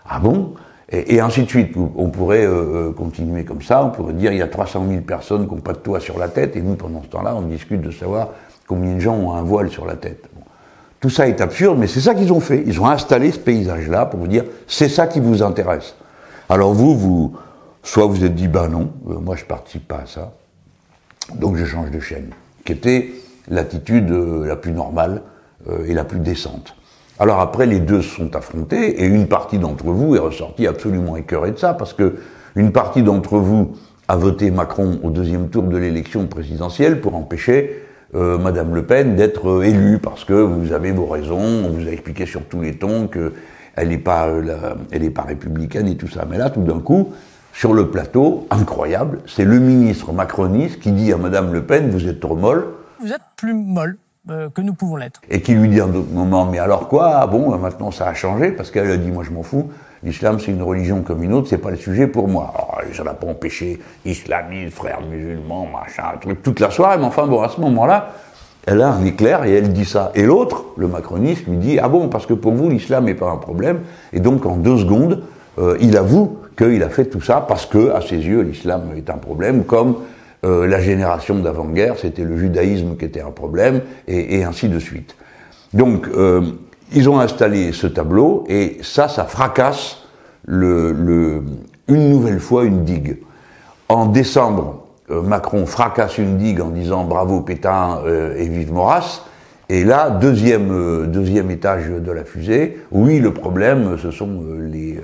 Ah 0.09 0.19
bon? 0.19 0.53
Et, 0.91 1.19
ainsi 1.19 1.43
de 1.43 1.49
suite. 1.49 1.75
On 1.75 2.09
pourrait 2.09 2.45
euh, 2.45 2.89
euh, 2.89 2.91
continuer 2.91 3.45
comme 3.45 3.61
ça, 3.61 3.83
on 3.83 3.89
pourrait 3.89 4.13
dire 4.13 4.31
il 4.31 4.37
y 4.37 4.43
a 4.43 4.47
300 4.47 4.85
000 4.87 5.01
personnes 5.01 5.47
qui 5.47 5.55
n'ont 5.55 5.61
pas 5.61 5.73
de 5.73 5.79
toit 5.79 5.99
sur 5.99 6.19
la 6.19 6.27
tête, 6.27 6.55
et 6.55 6.61
nous, 6.61 6.75
pendant 6.75 7.01
ce 7.01 7.07
temps-là, 7.07 7.35
on 7.35 7.41
discute 7.41 7.81
de 7.81 7.89
savoir 7.89 8.29
combien 8.67 8.95
de 8.95 8.99
gens 8.99 9.15
ont 9.15 9.33
un 9.33 9.41
voile 9.41 9.69
sur 9.69 9.85
la 9.85 9.95
tête. 9.95 10.25
Tout 10.99 11.09
ça 11.09 11.27
est 11.27 11.41
absurde, 11.41 11.77
mais 11.77 11.87
c'est 11.87 11.99
ça 11.99 12.15
qu'ils 12.15 12.31
ont 12.31 12.39
fait. 12.39 12.63
Ils 12.65 12.79
ont 12.79 12.87
installé 12.87 13.31
ce 13.31 13.39
paysage-là 13.39 14.05
pour 14.05 14.19
vous 14.19 14.27
dire 14.27 14.45
c'est 14.67 14.89
ça 14.89 15.07
qui 15.07 15.19
vous 15.19 15.43
intéresse. 15.43 15.95
Alors 16.49 16.73
vous, 16.73 16.97
vous, 16.97 17.35
soit 17.81 18.05
vous 18.05 18.23
êtes 18.23 18.35
dit 18.35 18.47
ben 18.47 18.67
non, 18.69 18.91
euh, 19.09 19.19
moi 19.19 19.35
je 19.35 19.45
participe 19.45 19.87
pas 19.87 20.01
à 20.03 20.05
ça, 20.05 20.33
donc 21.35 21.57
je 21.57 21.65
change 21.65 21.91
de 21.91 21.99
chaîne, 21.99 22.29
qui 22.65 22.71
était 22.71 23.11
l'attitude 23.49 24.09
la 24.09 24.55
plus 24.55 24.71
normale 24.71 25.21
et 25.85 25.93
la 25.93 26.05
plus 26.05 26.19
décente. 26.19 26.75
Alors 27.19 27.39
après, 27.39 27.65
les 27.65 27.79
deux 27.79 28.01
se 28.01 28.15
sont 28.15 28.35
affrontés 28.35 29.01
et 29.01 29.05
une 29.05 29.27
partie 29.27 29.59
d'entre 29.59 29.85
vous 29.85 30.15
est 30.15 30.19
ressortie 30.19 30.65
absolument 30.65 31.15
écœurée 31.15 31.51
de 31.51 31.57
ça 31.57 31.73
parce 31.73 31.93
que 31.93 32.15
une 32.55 32.71
partie 32.71 33.03
d'entre 33.03 33.37
vous 33.37 33.73
a 34.07 34.15
voté 34.15 34.51
Macron 34.51 34.99
au 35.03 35.09
deuxième 35.09 35.49
tour 35.49 35.63
de 35.63 35.77
l'élection 35.77 36.25
présidentielle 36.27 37.01
pour 37.01 37.15
empêcher 37.15 37.83
euh, 38.15 38.37
Madame 38.37 38.75
Le 38.75 38.83
Pen 38.83 39.15
d'être 39.15 39.49
euh, 39.49 39.63
élue 39.63 39.99
parce 39.99 40.23
que 40.23 40.33
vous 40.33 40.71
avez 40.71 40.91
vos 40.91 41.05
raisons, 41.05 41.65
on 41.65 41.69
vous 41.69 41.87
a 41.87 41.91
expliqué 41.91 42.25
sur 42.25 42.43
tous 42.45 42.61
les 42.61 42.75
tons 42.75 43.07
qu'elle 43.07 43.87
n'est 43.87 43.97
pas, 43.97 44.27
euh, 44.27 44.75
elle 44.91 45.03
est 45.03 45.09
pas 45.09 45.23
républicaine 45.23 45.87
et 45.87 45.95
tout 45.95 46.07
ça. 46.07 46.25
Mais 46.29 46.37
là, 46.37 46.49
tout 46.49 46.61
d'un 46.61 46.79
coup, 46.79 47.13
sur 47.53 47.73
le 47.73 47.89
plateau, 47.89 48.47
incroyable, 48.49 49.19
c'est 49.27 49.45
le 49.45 49.59
ministre 49.59 50.13
macroniste 50.13 50.79
qui 50.79 50.91
dit 50.91 51.11
à 51.13 51.17
Madame 51.17 51.53
Le 51.53 51.63
Pen, 51.63 51.89
vous 51.89 52.07
êtes 52.07 52.19
trop 52.19 52.35
molle. 52.35 52.65
Vous 52.99 53.11
êtes 53.11 53.21
plus 53.35 53.53
molle. 53.53 53.97
Euh, 54.29 54.49
que 54.49 54.61
nous 54.61 54.73
pouvons 54.73 54.95
l'être. 54.95 55.19
Et 55.29 55.41
qui 55.41 55.53
lui 55.53 55.67
dit 55.67 55.81
en 55.81 55.89
d'autres 55.89 56.13
moments, 56.13 56.45
mais 56.45 56.57
alors 56.57 56.87
quoi? 56.87 57.11
Ah 57.15 57.27
Bon, 57.27 57.57
maintenant 57.57 57.91
ça 57.91 58.07
a 58.07 58.13
changé, 58.13 58.53
parce 58.53 58.71
qu'elle 58.71 58.89
a 58.89 58.95
dit, 58.95 59.11
moi 59.11 59.25
je 59.25 59.31
m'en 59.31 59.43
fous, 59.43 59.69
l'islam 60.03 60.39
c'est 60.39 60.51
une 60.51 60.61
religion 60.61 61.01
comme 61.01 61.23
une 61.23 61.33
autre, 61.33 61.47
c'est 61.49 61.57
pas 61.57 61.71
le 61.71 61.77
sujet 61.77 62.07
pour 62.07 62.27
moi. 62.27 62.53
Alors, 62.55 62.81
ça 62.93 63.03
n'a 63.03 63.13
pas 63.13 63.27
empêché, 63.27 63.79
islamistes, 64.05 64.75
frères 64.75 65.01
musulmans, 65.01 65.67
machin, 65.67 66.03
truc, 66.19 66.41
toute 66.43 66.59
la 66.59 66.69
soirée, 66.69 66.97
mais 66.97 67.05
enfin 67.05 67.27
bon, 67.27 67.41
à 67.41 67.49
ce 67.49 67.59
moment-là, 67.61 68.13
elle 68.65 68.81
a 68.81 68.89
un 68.89 69.03
éclair 69.05 69.43
et 69.43 69.53
elle 69.53 69.73
dit 69.73 69.85
ça. 69.85 70.11
Et 70.15 70.23
l'autre, 70.23 70.65
le 70.77 70.87
macroniste, 70.87 71.47
lui 71.47 71.57
dit, 71.57 71.79
ah 71.79 71.89
bon, 71.89 72.07
parce 72.07 72.25
que 72.25 72.33
pour 72.33 72.53
vous 72.53 72.69
l'islam 72.69 73.05
n'est 73.05 73.15
pas 73.15 73.29
un 73.29 73.37
problème, 73.37 73.81
et 74.13 74.19
donc 74.19 74.45
en 74.45 74.55
deux 74.55 74.77
secondes, 74.77 75.23
euh, 75.59 75.77
il 75.81 75.97
avoue 75.97 76.37
qu'il 76.57 76.81
a 76.83 76.89
fait 76.89 77.05
tout 77.05 77.21
ça 77.21 77.43
parce 77.47 77.65
que, 77.65 77.91
à 77.91 78.01
ses 78.01 78.17
yeux, 78.17 78.41
l'islam 78.41 78.91
est 78.95 79.09
un 79.09 79.17
problème, 79.17 79.63
comme 79.63 79.95
euh, 80.45 80.67
la 80.67 80.79
génération 80.79 81.39
d'avant-guerre, 81.39 81.95
c'était 81.97 82.23
le 82.23 82.37
judaïsme 82.37 82.95
qui 82.97 83.05
était 83.05 83.21
un 83.21 83.31
problème, 83.31 83.81
et, 84.07 84.43
ainsi 84.43 84.69
de 84.69 84.79
suite. 84.79 85.15
Donc, 85.73 86.07
euh, 86.07 86.41
ils 86.93 87.09
ont 87.09 87.19
installé 87.19 87.71
ce 87.71 87.87
tableau, 87.87 88.43
et 88.47 88.77
ça, 88.81 89.07
ça 89.07 89.25
fracasse 89.25 89.97
le, 90.45 91.43
une 91.87 92.09
nouvelle 92.09 92.39
fois 92.39 92.65
une 92.65 92.83
digue. 92.83 93.17
En 93.89 94.05
décembre, 94.05 94.85
euh, 95.09 95.21
Macron 95.21 95.65
fracasse 95.65 96.17
une 96.17 96.37
digue 96.37 96.61
en 96.61 96.69
disant 96.69 97.03
bravo 97.03 97.41
Pétain 97.41 97.99
et 98.37 98.47
vive 98.47 98.73
Maurras. 98.73 99.21
Et 99.69 99.83
là, 99.83 100.09
deuxième, 100.09 101.07
deuxième 101.07 101.49
étage 101.49 101.87
de 101.87 102.11
la 102.11 102.25
fusée, 102.25 102.79
oui, 102.91 103.19
le 103.19 103.33
problème, 103.33 103.97
ce 104.01 104.11
sont 104.11 104.29
les, 104.59 104.99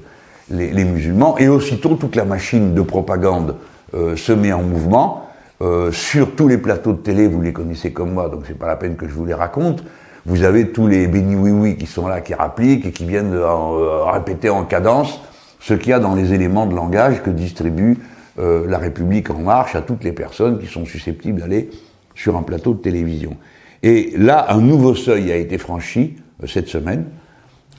les, 0.52 0.72
les 0.72 0.84
musulmans. 0.84 1.38
Et 1.38 1.48
aussitôt, 1.48 1.96
toute 1.96 2.16
la 2.16 2.26
machine 2.26 2.74
de 2.74 2.82
propagande 2.82 3.56
se 3.94 4.32
met 4.34 4.52
en 4.52 4.62
mouvement. 4.62 5.30
Euh, 5.62 5.92
sur 5.92 6.36
tous 6.36 6.48
les 6.48 6.58
plateaux 6.58 6.94
de 6.94 7.00
télé, 7.00 7.28
vous 7.28 7.42
les 7.42 7.52
connaissez 7.52 7.92
comme 7.92 8.14
moi, 8.14 8.30
donc 8.30 8.44
c'est 8.48 8.58
pas 8.58 8.68
la 8.68 8.78
peine 8.78 8.96
que 8.96 9.06
je 9.08 9.14
vous 9.14 9.26
les 9.26 9.34
raconte. 9.34 9.84
Vous 10.30 10.44
avez 10.44 10.68
tous 10.68 10.86
les 10.86 11.08
béni 11.08 11.34
oui 11.34 11.50
oui 11.50 11.76
qui 11.76 11.88
sont 11.88 12.08
là, 12.08 12.22
qui 12.22 12.36
rappliquent 12.36 12.86
et 12.86 12.92
qui 12.92 13.04
viennent 13.04 13.34
euh, 13.34 14.04
répéter 14.04 14.52
en 14.52 14.64
cadence 14.64 15.20
ce 15.60 15.74
qu'il 15.74 15.90
y 15.90 15.94
a 15.94 15.98
dans 15.98 16.14
les 16.14 16.34
éléments 16.34 16.68
de 16.68 16.76
langage 16.76 17.24
que 17.24 17.32
distribue 17.32 17.98
euh, 18.38 18.68
la 18.70 18.78
République 18.78 19.32
en 19.32 19.40
marche 19.40 19.76
à 19.76 19.82
toutes 19.82 20.04
les 20.04 20.12
personnes 20.12 20.60
qui 20.60 20.68
sont 20.68 20.86
susceptibles 20.86 21.42
d'aller 21.42 21.72
sur 22.14 22.38
un 22.38 22.44
plateau 22.44 22.76
de 22.76 22.80
télévision. 22.80 23.38
Et 23.82 24.14
là, 24.18 24.46
un 24.50 24.62
nouveau 24.62 24.94
seuil 24.94 25.32
a 25.32 25.36
été 25.36 25.58
franchi 25.58 26.18
cette 26.46 26.68
semaine, 26.68 27.06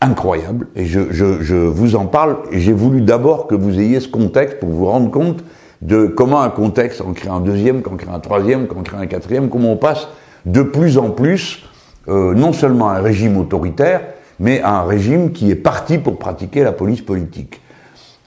incroyable, 0.01 0.67
et 0.75 0.87
je, 0.87 1.55
vous 1.55 1.95
en 1.95 2.07
parle, 2.07 2.39
j'ai 2.51 2.73
voulu 2.73 3.01
d'abord 3.01 3.47
que 3.47 3.55
vous 3.55 3.79
ayez 3.79 4.01
ce 4.01 4.09
contexte 4.09 4.59
pour 4.59 4.71
vous 4.71 4.87
rendre 4.87 5.13
compte 5.13 5.45
de 5.83 6.07
comment 6.07 6.43
un 6.43 6.51
contexte, 6.51 7.01
on 7.01 7.13
crée 7.13 7.31
un 7.31 7.41
deuxième, 7.41 7.83
qu'on 7.83 7.97
crée 7.97 8.11
un 8.13 8.19
troisième, 8.19 8.67
qu'on 8.67 8.83
crée 8.83 8.97
un 8.97 9.07
quatrième, 9.07 9.51
comment 9.51 9.71
on 9.71 9.77
passe 9.77 10.09
de 10.47 10.63
plus 10.63 10.99
en 10.99 11.11
plus, 11.11 11.70
euh, 12.11 12.35
non 12.35 12.53
seulement 12.53 12.91
un 12.91 13.01
régime 13.01 13.37
autoritaire, 13.37 14.03
mais 14.39 14.63
un 14.63 14.83
régime 14.83 15.33
qui 15.33 15.51
est 15.51 15.57
parti 15.57 15.99
pour 15.99 16.19
pratiquer 16.19 16.65
la 16.65 16.73
police 16.73 17.03
politique. 17.03 17.61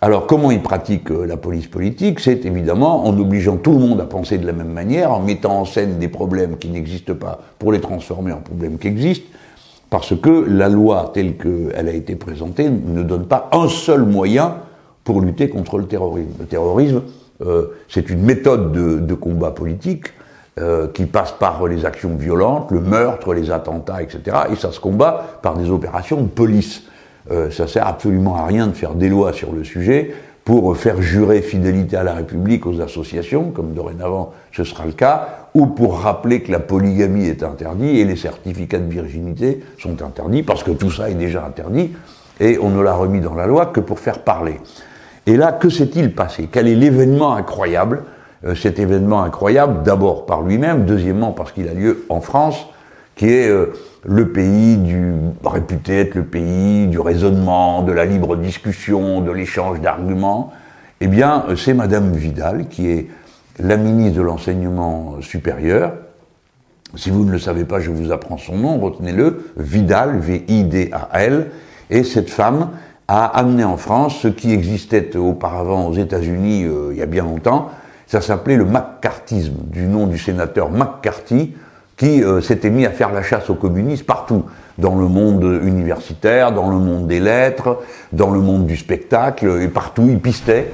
Alors 0.01 0.27
comment 0.27 0.51
il 0.51 0.61
pratique 0.61 1.11
euh, 1.11 1.25
la 1.25 1.37
police 1.37 1.67
politique? 1.67 2.19
C'est 2.19 2.45
évidemment 2.45 3.05
en 3.05 3.17
obligeant 3.17 3.57
tout 3.57 3.71
le 3.71 3.79
monde 3.79 4.01
à 4.01 4.05
penser 4.05 4.37
de 4.37 4.45
la 4.45 4.53
même 4.53 4.71
manière, 4.71 5.11
en 5.11 5.19
mettant 5.19 5.59
en 5.59 5.65
scène 5.65 5.97
des 5.97 6.07
problèmes 6.07 6.57
qui 6.57 6.69
n'existent 6.69 7.15
pas 7.15 7.39
pour 7.59 7.71
les 7.71 7.79
transformer 7.79 8.31
en 8.31 8.41
problèmes 8.41 8.77
qui 8.77 8.87
existent, 8.87 9.27
parce 9.89 10.15
que 10.19 10.45
la 10.47 10.69
loi 10.69 11.11
telle 11.13 11.37
qu'elle 11.37 11.87
a 11.87 11.93
été 11.93 12.15
présentée 12.15 12.69
ne 12.69 13.03
donne 13.03 13.27
pas 13.27 13.49
un 13.51 13.67
seul 13.67 14.03
moyen 14.03 14.55
pour 15.03 15.21
lutter 15.21 15.49
contre 15.49 15.77
le 15.77 15.85
terrorisme. 15.85 16.31
Le 16.39 16.45
terrorisme, 16.45 17.01
euh, 17.45 17.67
c'est 17.89 18.09
une 18.09 18.21
méthode 18.21 18.71
de, 18.71 19.13
combat 19.13 19.51
politique 19.51 20.07
euh, 20.59 20.87
qui 20.87 21.05
passe 21.05 21.31
par 21.31 21.65
les 21.67 21.85
actions 21.85 22.15
violentes, 22.15 22.69
le 22.69 22.79
meurtre, 22.79 23.33
les 23.33 23.49
attentats, 23.49 24.03
etc. 24.03 24.37
Et 24.51 24.55
ça 24.55 24.71
se 24.71 24.79
combat 24.79 25.39
par 25.41 25.57
des 25.57 25.71
opérations 25.71 26.21
de 26.21 26.27
police. 26.27 26.83
Euh, 27.31 27.49
ça 27.49 27.67
sert 27.67 27.87
absolument 27.87 28.35
à 28.35 28.45
rien 28.45 28.67
de 28.67 28.73
faire 28.73 28.93
des 28.93 29.09
lois 29.09 29.33
sur 29.33 29.51
le 29.51 29.63
sujet 29.63 30.13
pour 30.45 30.75
faire 30.75 31.01
jurer 31.01 31.41
fidélité 31.41 31.95
à 31.95 32.03
la 32.03 32.13
République 32.13 32.65
aux 32.65 32.81
associations, 32.81 33.51
comme 33.51 33.73
dorénavant 33.73 34.33
ce 34.51 34.63
sera 34.63 34.85
le 34.85 34.91
cas, 34.91 35.47
ou 35.55 35.67
pour 35.67 35.99
rappeler 35.99 36.41
que 36.41 36.51
la 36.51 36.59
polygamie 36.59 37.25
est 37.27 37.43
interdite 37.43 37.97
et 37.97 38.03
les 38.03 38.17
certificats 38.17 38.79
de 38.79 38.91
virginité 38.91 39.63
sont 39.79 40.01
interdits, 40.01 40.43
parce 40.43 40.63
que 40.63 40.71
tout 40.71 40.91
ça 40.91 41.09
est 41.09 41.15
déjà 41.15 41.45
interdit, 41.45 41.93
et 42.39 42.59
on 42.61 42.69
ne 42.69 42.81
l'a 42.81 42.93
remis 42.93 43.21
dans 43.21 43.35
la 43.35 43.47
loi 43.47 43.67
que 43.67 43.79
pour 43.79 43.99
faire 43.99 44.19
parler. 44.19 44.59
Et 45.25 45.37
là, 45.37 45.53
que 45.53 45.69
s'est-il 45.69 46.13
passé? 46.13 46.49
Quel 46.51 46.67
est 46.67 46.75
l'événement 46.75 47.33
incroyable? 47.35 48.03
Euh, 48.45 48.55
Cet 48.55 48.79
événement 48.79 49.23
incroyable, 49.23 49.83
d'abord 49.83 50.25
par 50.25 50.41
lui-même, 50.41 50.85
deuxièmement 50.85 51.31
parce 51.31 51.51
qu'il 51.51 51.67
a 51.67 51.73
lieu 51.73 52.05
en 52.09 52.21
France, 52.21 52.67
qui 53.15 53.27
est 53.27 53.47
euh, 53.47 53.73
le 54.05 54.31
pays 54.31 54.77
du 54.77 55.13
réputé 55.43 55.99
être 55.99 56.15
le 56.15 56.23
pays 56.23 56.87
du 56.87 56.99
raisonnement, 56.99 57.83
de 57.83 57.91
la 57.91 58.05
libre 58.05 58.35
discussion, 58.35 59.21
de 59.21 59.31
l'échange 59.31 59.81
d'arguments. 59.81 60.51
Eh 61.01 61.07
bien, 61.07 61.45
euh, 61.49 61.55
c'est 61.55 61.73
Madame 61.73 62.11
Vidal 62.13 62.67
qui 62.67 62.89
est 62.89 63.07
la 63.59 63.77
ministre 63.77 64.17
de 64.17 64.23
l'enseignement 64.23 65.21
supérieur. 65.21 65.93
Si 66.95 67.09
vous 67.09 67.25
ne 67.25 67.31
le 67.31 67.39
savez 67.39 67.65
pas, 67.65 67.79
je 67.79 67.91
vous 67.91 68.11
apprends 68.11 68.37
son 68.37 68.57
nom, 68.57 68.79
retenez-le, 68.79 69.51
Vidal, 69.57 70.19
V-I-D-A-L. 70.19 71.47
Et 71.89 72.03
cette 72.03 72.29
femme, 72.29 72.69
a 73.07 73.25
amené 73.25 73.63
en 73.63 73.77
France 73.77 74.19
ce 74.21 74.27
qui 74.27 74.51
existait 74.51 75.15
auparavant 75.17 75.87
aux 75.87 75.93
États-Unis 75.93 76.63
euh, 76.63 76.89
il 76.93 76.97
y 76.97 77.01
a 77.01 77.05
bien 77.05 77.23
longtemps. 77.23 77.69
Ça 78.07 78.21
s'appelait 78.21 78.57
le 78.57 78.65
McCarthyisme, 78.65 79.55
du 79.65 79.83
nom 79.83 80.07
du 80.07 80.17
sénateur 80.17 80.69
McCarthy, 80.69 81.55
qui 81.97 82.23
euh, 82.23 82.41
s'était 82.41 82.69
mis 82.69 82.85
à 82.85 82.89
faire 82.89 83.11
la 83.11 83.23
chasse 83.23 83.49
aux 83.49 83.55
communistes 83.55 84.05
partout, 84.05 84.45
dans 84.77 84.95
le 84.95 85.07
monde 85.07 85.61
universitaire, 85.63 86.51
dans 86.51 86.69
le 86.69 86.77
monde 86.77 87.07
des 87.07 87.19
lettres, 87.19 87.79
dans 88.11 88.31
le 88.31 88.39
monde 88.39 88.65
du 88.65 88.75
spectacle, 88.75 89.61
et 89.61 89.67
partout 89.67 90.07
il 90.09 90.19
pistait 90.19 90.71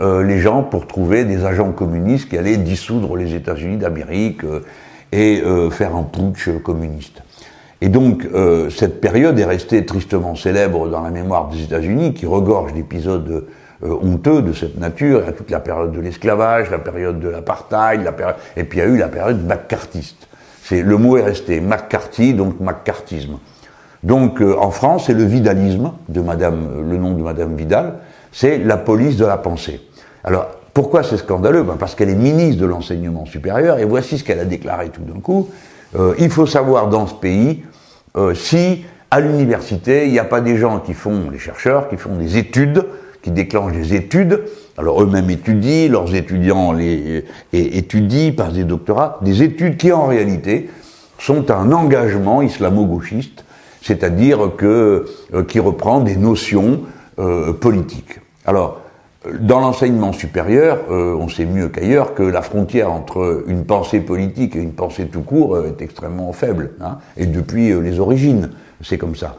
euh, 0.00 0.22
les 0.22 0.38
gens 0.38 0.62
pour 0.62 0.86
trouver 0.86 1.24
des 1.24 1.44
agents 1.44 1.72
communistes 1.72 2.28
qui 2.28 2.38
allaient 2.38 2.56
dissoudre 2.56 3.16
les 3.16 3.34
États-Unis 3.34 3.78
d'Amérique 3.78 4.42
et 5.12 5.42
faire 5.72 5.96
un 5.96 6.04
putsch 6.04 6.48
communiste. 6.62 7.20
Et 7.82 7.88
donc, 7.88 8.26
euh, 8.34 8.68
cette 8.68 9.00
période 9.00 9.38
est 9.38 9.44
restée 9.44 9.86
tristement 9.86 10.34
célèbre 10.34 10.88
dans 10.88 11.00
la 11.00 11.10
mémoire 11.10 11.48
des 11.48 11.62
États-Unis, 11.62 12.12
qui 12.12 12.26
regorge 12.26 12.74
d'épisodes 12.74 13.46
euh, 13.84 13.94
honteux 14.02 14.42
de 14.42 14.52
cette 14.52 14.78
nature. 14.78 15.22
A 15.26 15.32
toute 15.32 15.50
la 15.50 15.60
période 15.60 15.92
de 15.92 16.00
l'esclavage, 16.00 16.70
la 16.70 16.78
période 16.78 17.20
de 17.20 17.28
l'apartheid, 17.28 18.02
la 18.02 18.12
période... 18.12 18.36
et 18.56 18.64
puis 18.64 18.78
il 18.78 18.82
y 18.82 18.84
a 18.84 18.88
eu 18.88 18.96
la 18.96 19.08
période 19.08 19.44
McCarthyiste. 19.46 20.28
C'est 20.62 20.82
le 20.82 20.96
mot 20.96 21.16
est 21.16 21.22
resté 21.22 21.60
McCarthy, 21.60 22.34
donc 22.34 22.60
McCarthyisme. 22.60 23.38
Donc, 24.02 24.40
euh, 24.40 24.56
en 24.58 24.70
France, 24.70 25.04
c'est 25.06 25.14
le 25.14 25.24
vidalisme 25.24 25.92
de 26.08 26.20
Madame, 26.20 26.88
le 26.88 26.96
nom 26.96 27.12
de 27.12 27.22
Madame 27.22 27.56
Vidal, 27.56 27.94
c'est 28.32 28.58
la 28.58 28.76
police 28.76 29.16
de 29.16 29.26
la 29.26 29.36
pensée. 29.36 29.80
Alors, 30.24 30.48
pourquoi 30.72 31.02
c'est 31.02 31.16
scandaleux? 31.16 31.64
Ben 31.64 31.76
Parce 31.78 31.94
qu'elle 31.94 32.08
est 32.08 32.14
ministre 32.14 32.62
de 32.62 32.66
l'enseignement 32.66 33.26
supérieur, 33.26 33.78
et 33.78 33.84
voici 33.84 34.18
ce 34.18 34.24
qu'elle 34.24 34.38
a 34.38 34.44
déclaré 34.44 34.88
tout 34.88 35.02
d'un 35.02 35.20
coup. 35.20 35.50
il 36.18 36.30
faut 36.30 36.46
savoir 36.46 36.88
dans 36.88 37.08
ce 37.08 37.14
pays 37.14 37.64
euh, 38.16 38.34
si 38.34 38.84
À 39.12 39.18
l'université, 39.18 40.06
il 40.06 40.12
n'y 40.12 40.20
a 40.20 40.24
pas 40.24 40.40
des 40.40 40.56
gens 40.56 40.78
qui 40.78 40.94
font, 40.94 41.30
les 41.30 41.38
chercheurs, 41.38 41.88
qui 41.88 41.96
font 41.96 42.14
des 42.14 42.38
études, 42.38 42.84
qui 43.22 43.30
déclenchent 43.30 43.72
des 43.72 43.94
études. 43.94 44.42
Alors 44.76 45.02
eux-mêmes 45.02 45.30
étudient, 45.30 45.88
leurs 45.90 46.14
étudiants 46.14 46.72
les, 46.72 47.24
étudient, 47.52 48.32
passent 48.32 48.54
des 48.54 48.64
doctorats, 48.64 49.18
des 49.22 49.42
études 49.42 49.76
qui 49.76 49.92
en 49.92 50.06
réalité 50.06 50.70
sont 51.18 51.50
un 51.50 51.70
engagement 51.72 52.40
islamo-gauchiste, 52.42 53.44
c'est-à-dire 53.82 54.52
que 54.56 55.06
euh, 55.34 55.44
qui 55.44 55.60
reprend 55.60 56.00
des 56.00 56.16
notions 56.16 56.80
euh, 57.18 57.52
politiques. 57.52 58.20
Alors, 58.46 58.80
dans 59.38 59.60
l'enseignement 59.60 60.12
supérieur, 60.12 60.78
euh, 60.90 61.14
on 61.14 61.28
sait 61.28 61.44
mieux 61.44 61.68
qu'ailleurs 61.68 62.14
que 62.14 62.22
la 62.22 62.40
frontière 62.40 62.90
entre 62.90 63.44
une 63.46 63.66
pensée 63.66 64.00
politique 64.00 64.56
et 64.56 64.60
une 64.60 64.72
pensée 64.72 65.06
tout 65.06 65.20
court 65.20 65.56
euh, 65.56 65.68
est 65.68 65.82
extrêmement 65.82 66.32
faible, 66.32 66.72
hein, 66.80 66.98
et 67.18 67.26
depuis 67.26 67.70
euh, 67.70 67.80
les 67.80 68.00
origines, 68.00 68.50
c'est 68.80 68.96
comme 68.96 69.16
ça. 69.16 69.36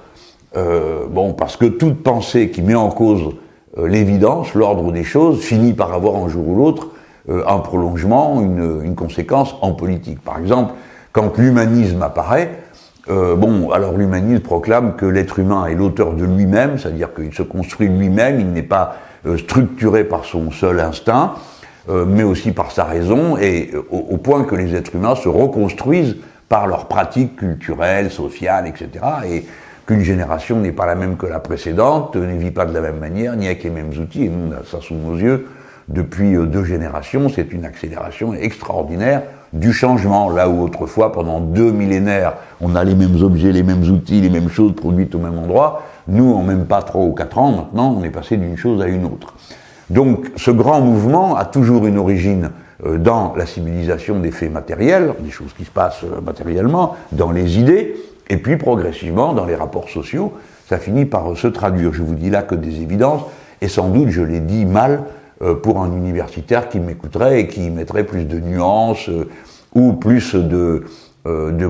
bon, 0.54 1.34
parce 1.34 1.58
que 1.58 1.66
toute 1.66 2.04
pensée 2.04 2.52
qui 2.52 2.62
met 2.62 2.76
en 2.76 2.90
cause 2.90 3.34
l'évidence, 3.78 4.54
l'ordre 4.54 4.92
des 4.92 5.04
choses, 5.04 5.42
finit 5.42 5.74
par 5.74 5.94
avoir 5.94 6.16
un 6.16 6.28
jour 6.28 6.48
ou 6.48 6.56
l'autre 6.56 6.90
un 7.30 7.60
prolongement, 7.60 8.42
une, 8.42 8.96
conséquence 8.96 9.56
en 9.62 9.72
politique. 9.74 10.20
Par 10.22 10.40
exemple, 10.40 10.74
quand 11.14 11.38
l'humanisme 11.38 12.02
apparaît, 12.02 12.60
bon, 13.08 13.70
alors 13.72 13.98
l'humanisme 13.98 14.42
proclame 14.42 14.96
que 14.96 15.06
l'être 15.06 15.40
humain 15.40 15.68
est 15.68 15.76
l'auteur 15.76 16.14
de 16.14 16.26
lui-même, 16.26 16.78
c'est-à-dire 16.78 17.14
qu'il 17.14 17.34
se 17.34 17.44
construit 17.44 17.88
lui-même, 17.88 18.40
il 18.40 18.52
n'est 18.52 18.64
pas 18.64 18.96
euh, 19.28 19.38
structuré 19.38 20.04
par 20.04 20.26
son 20.26 20.50
seul 20.50 20.80
instinct, 20.80 21.36
euh, 21.90 22.06
mais 22.08 22.24
aussi 22.24 22.54
par 22.54 22.72
sa 22.72 22.86
raison, 22.86 23.38
et 23.38 23.70
euh, 23.72 23.84
au, 23.92 24.18
point 24.18 24.46
que 24.46 24.56
les 24.56 24.74
êtres 24.74 24.96
humains 24.96 25.14
se 25.14 25.30
reconstruisent 25.30 26.18
par 26.50 26.66
leurs 26.66 26.88
pratiques 26.88 27.36
culturelles, 27.36 28.10
sociales, 28.10 28.66
etc. 28.66 28.90
Et 29.30 29.46
qu'une 29.92 30.04
génération 30.04 30.58
n'est 30.58 30.72
pas 30.72 30.86
la 30.86 30.96
même 30.96 31.18
que 31.18 31.26
la 31.26 31.40
précédente, 31.40 32.16
ne 32.16 32.38
vit 32.38 32.52
pas 32.52 32.66
de 32.66 32.74
la 32.74 32.80
même 32.80 33.00
manière, 33.00 33.36
ni 33.36 33.48
avec 33.48 33.64
les 33.66 33.70
mêmes 33.70 33.90
outils, 33.90 34.24
et 34.24 34.30
nous, 34.30 34.50
on 34.50 34.52
a 34.54 34.64
ça 34.64 34.80
sous 34.80 34.96
nos 34.96 35.18
yeux 35.18 35.48
depuis 35.90 36.38
deux 36.48 36.64
générations, 36.64 37.28
c'est 37.28 37.52
une 37.52 37.66
accélération 37.66 38.34
extraordinaire 38.34 39.24
du 39.52 39.74
changement, 39.74 40.30
là 40.30 40.48
où 40.48 40.64
autrefois, 40.64 41.12
pendant 41.12 41.42
deux 41.42 41.74
millénaires, 41.74 42.36
on 42.62 42.74
a 42.76 42.86
les 42.86 42.96
mêmes 42.96 43.22
objets, 43.22 43.52
les 43.52 43.64
mêmes 43.64 43.84
outils, 43.84 44.22
les 44.22 44.30
mêmes 44.30 44.50
choses 44.50 44.74
produites 44.76 45.14
au 45.14 45.20
même 45.20 45.38
endroit, 45.38 45.84
nous, 46.08 46.34
en 46.34 46.44
même 46.44 46.66
pas 46.66 46.82
trois 46.82 47.04
ou 47.04 47.12
quatre 47.12 47.38
ans, 47.38 47.52
maintenant, 47.52 47.94
on 48.00 48.04
est 48.06 48.12
passé 48.12 48.38
d'une 48.38 48.56
chose 48.56 48.82
à 48.82 48.88
une 48.88 49.04
autre. 49.04 49.34
Donc, 49.90 50.32
ce 50.38 50.52
grand 50.52 50.80
mouvement 50.80 51.36
a 51.36 51.44
toujours 51.44 51.86
une 51.86 51.98
origine 51.98 52.52
euh, 52.86 52.98
dans 52.98 53.34
la 53.36 53.46
civilisation 53.46 54.22
des 54.22 54.32
faits 54.32 54.54
matériels, 54.54 55.16
des 55.20 55.32
choses 55.32 55.52
qui 55.58 55.66
se 55.66 55.72
passent 55.72 56.06
euh, 56.06 56.22
matériellement, 56.22 56.96
dans 57.12 57.32
les 57.32 57.60
idées, 57.60 57.98
et 58.30 58.38
puis 58.38 58.58
progressivement 58.58 59.34
dans 59.34 59.46
les 59.46 59.56
rapports 59.56 59.90
sociaux, 59.90 60.34
ça 60.68 60.78
finit 60.78 61.06
par 61.06 61.36
se 61.36 61.48
traduire. 61.48 61.94
Je 61.94 62.02
vous 62.02 62.16
dis 62.16 62.30
là 62.30 62.44
que 62.44 62.56
des 62.56 62.82
évidences, 62.82 63.24
et 63.62 63.68
sans 63.68 63.90
doute 63.90 64.10
je 64.10 64.22
l'ai 64.22 64.40
dit 64.40 64.66
mal 64.66 65.04
euh, 65.42 65.56
pour 65.56 65.82
un 65.82 65.92
universitaire 65.92 66.70
qui 66.70 66.80
m'écouterait 66.80 67.42
et 67.42 67.48
qui 67.48 67.70
mettrait 67.70 68.06
plus 68.06 68.26
de 68.26 68.40
nuances 68.40 69.10
ou 69.74 69.94
plus 69.94 70.36
de, 70.36 70.84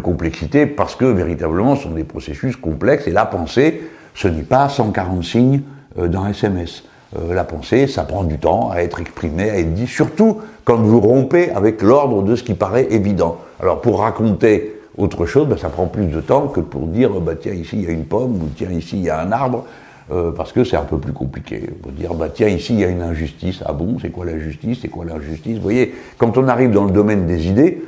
complexité, 0.03 0.65
parce 0.65 0.95
que 0.95 1.05
véritablement 1.05 1.75
ce 1.75 1.83
sont 1.83 1.91
des 1.91 2.03
processus 2.03 2.55
complexes, 2.55 3.07
et 3.07 3.11
la 3.11 3.25
pensée, 3.25 3.81
ce 4.13 4.27
n'est 4.27 4.43
pas 4.43 4.69
140 4.69 5.23
signes 5.23 5.61
euh, 5.97 6.07
d'un 6.07 6.27
SMS. 6.27 6.83
Euh, 7.17 7.33
la 7.33 7.43
pensée, 7.43 7.87
ça 7.87 8.03
prend 8.03 8.23
du 8.23 8.37
temps 8.37 8.71
à 8.71 8.81
être 8.81 8.99
exprimée, 8.99 9.49
à 9.49 9.57
être 9.57 9.73
dit, 9.73 9.87
surtout 9.87 10.37
quand 10.63 10.77
vous 10.77 10.99
rompez 10.99 11.51
avec 11.51 11.81
l'ordre 11.81 12.23
de 12.23 12.35
ce 12.35 12.43
qui 12.43 12.53
paraît 12.53 12.87
évident. 12.91 13.37
Alors 13.59 13.81
pour 13.81 13.99
raconter 13.99 14.80
autre 14.97 15.25
chose, 15.25 15.47
ben, 15.47 15.57
ça 15.57 15.69
prend 15.69 15.87
plus 15.87 16.05
de 16.05 16.21
temps 16.21 16.47
que 16.47 16.59
pour 16.59 16.87
dire, 16.87 17.11
bah, 17.19 17.33
tiens, 17.39 17.53
ici 17.53 17.77
il 17.77 17.83
y 17.83 17.87
a 17.87 17.91
une 17.91 18.05
pomme, 18.05 18.35
ou 18.35 18.49
tiens, 18.55 18.71
ici 18.71 18.97
il 18.97 19.03
y 19.03 19.09
a 19.09 19.19
un 19.19 19.31
arbre, 19.31 19.65
euh, 20.11 20.31
parce 20.31 20.51
que 20.51 20.63
c'est 20.63 20.75
un 20.75 20.83
peu 20.83 20.97
plus 20.97 21.13
compliqué. 21.13 21.69
Pour 21.81 21.91
dire, 21.91 22.13
bah, 22.13 22.29
tiens, 22.33 22.47
ici 22.47 22.73
il 22.73 22.79
y 22.79 22.83
a 22.83 22.89
une 22.89 23.01
injustice. 23.01 23.63
Ah 23.65 23.73
bon, 23.73 23.97
c'est 24.01 24.09
quoi 24.09 24.25
la 24.25 24.37
justice 24.37 24.79
C'est 24.81 24.89
quoi 24.89 25.05
l'injustice? 25.05 25.55
Vous 25.55 25.63
voyez, 25.63 25.93
quand 26.17 26.37
on 26.37 26.47
arrive 26.47 26.71
dans 26.71 26.85
le 26.85 26.91
domaine 26.91 27.25
des 27.25 27.47
idées, 27.47 27.81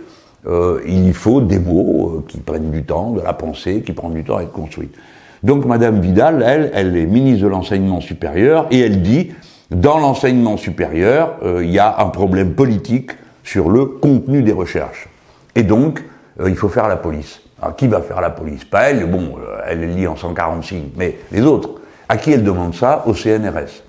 il 0.86 1.13
faut 1.13 1.39
des 1.39 1.57
mots 1.57 2.22
qui 2.27 2.38
prennent 2.39 2.69
du 2.69 2.83
temps, 2.83 3.12
de 3.12 3.22
la 3.22 3.31
pensée, 3.31 3.81
qui 3.81 3.94
prennent 3.94 4.13
du 4.13 4.25
temps 4.25 4.37
à 4.37 4.44
être 4.44 4.51
construite. 4.51 4.94
Donc 5.44 5.66
Madame 5.66 6.00
Vidal, 6.00 6.44
elle, 6.46 6.72
elle 6.74 6.96
est 6.96 7.05
ministre 7.05 7.44
de 7.44 7.50
l'enseignement 7.50 8.00
supérieur 8.00 8.68
et 8.72 8.79
elle 8.79 9.01
dit, 9.01 9.31
dans 9.72 10.00
l'enseignement 10.00 10.55
supérieur, 10.55 11.35
euh, 11.44 11.63
il 11.63 11.72
y 11.72 11.79
a 11.79 12.00
un 12.00 12.07
problème 12.07 12.53
politique 12.53 13.11
sur 13.44 13.70
le 13.70 13.85
contenu 13.85 14.42
des 14.42 14.53
recherches. 14.53 15.09
Et 15.55 15.63
donc, 15.63 16.01
euh, 16.39 16.50
il 16.50 16.55
faut 16.55 16.69
faire 16.69 16.87
la 16.87 16.98
police. 16.98 17.41
Alors, 17.61 17.75
qui 17.75 17.87
va 17.87 18.01
faire 18.01 18.22
la 18.22 18.29
police? 18.29 18.65
Pas 18.65 18.89
elle, 18.89 19.09
bon, 19.09 19.35
euh, 19.37 19.61
elle 19.65 19.96
liée 19.96 20.07
en 20.07 20.15
140 20.15 20.63
signes, 20.63 20.89
mais 20.96 21.17
les 21.31 21.41
autres. 21.41 21.81
À 22.09 22.17
qui 22.17 22.31
elle 22.31 22.43
demande 22.43 22.75
ça? 22.75 23.03
Au 23.05 23.13
CNRS. 23.13 23.83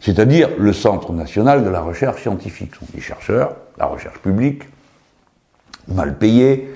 C'est-à-dire 0.00 0.48
le 0.58 0.72
Centre 0.72 1.12
national 1.12 1.64
de 1.64 1.70
la 1.70 1.80
recherche 1.80 2.22
scientifique. 2.22 2.72
Ce 2.74 2.80
sont 2.80 2.92
des 2.94 3.00
chercheurs, 3.00 3.56
la 3.78 3.86
recherche 3.86 4.18
publique, 4.18 4.62
mal 5.88 6.16
payés, 6.16 6.74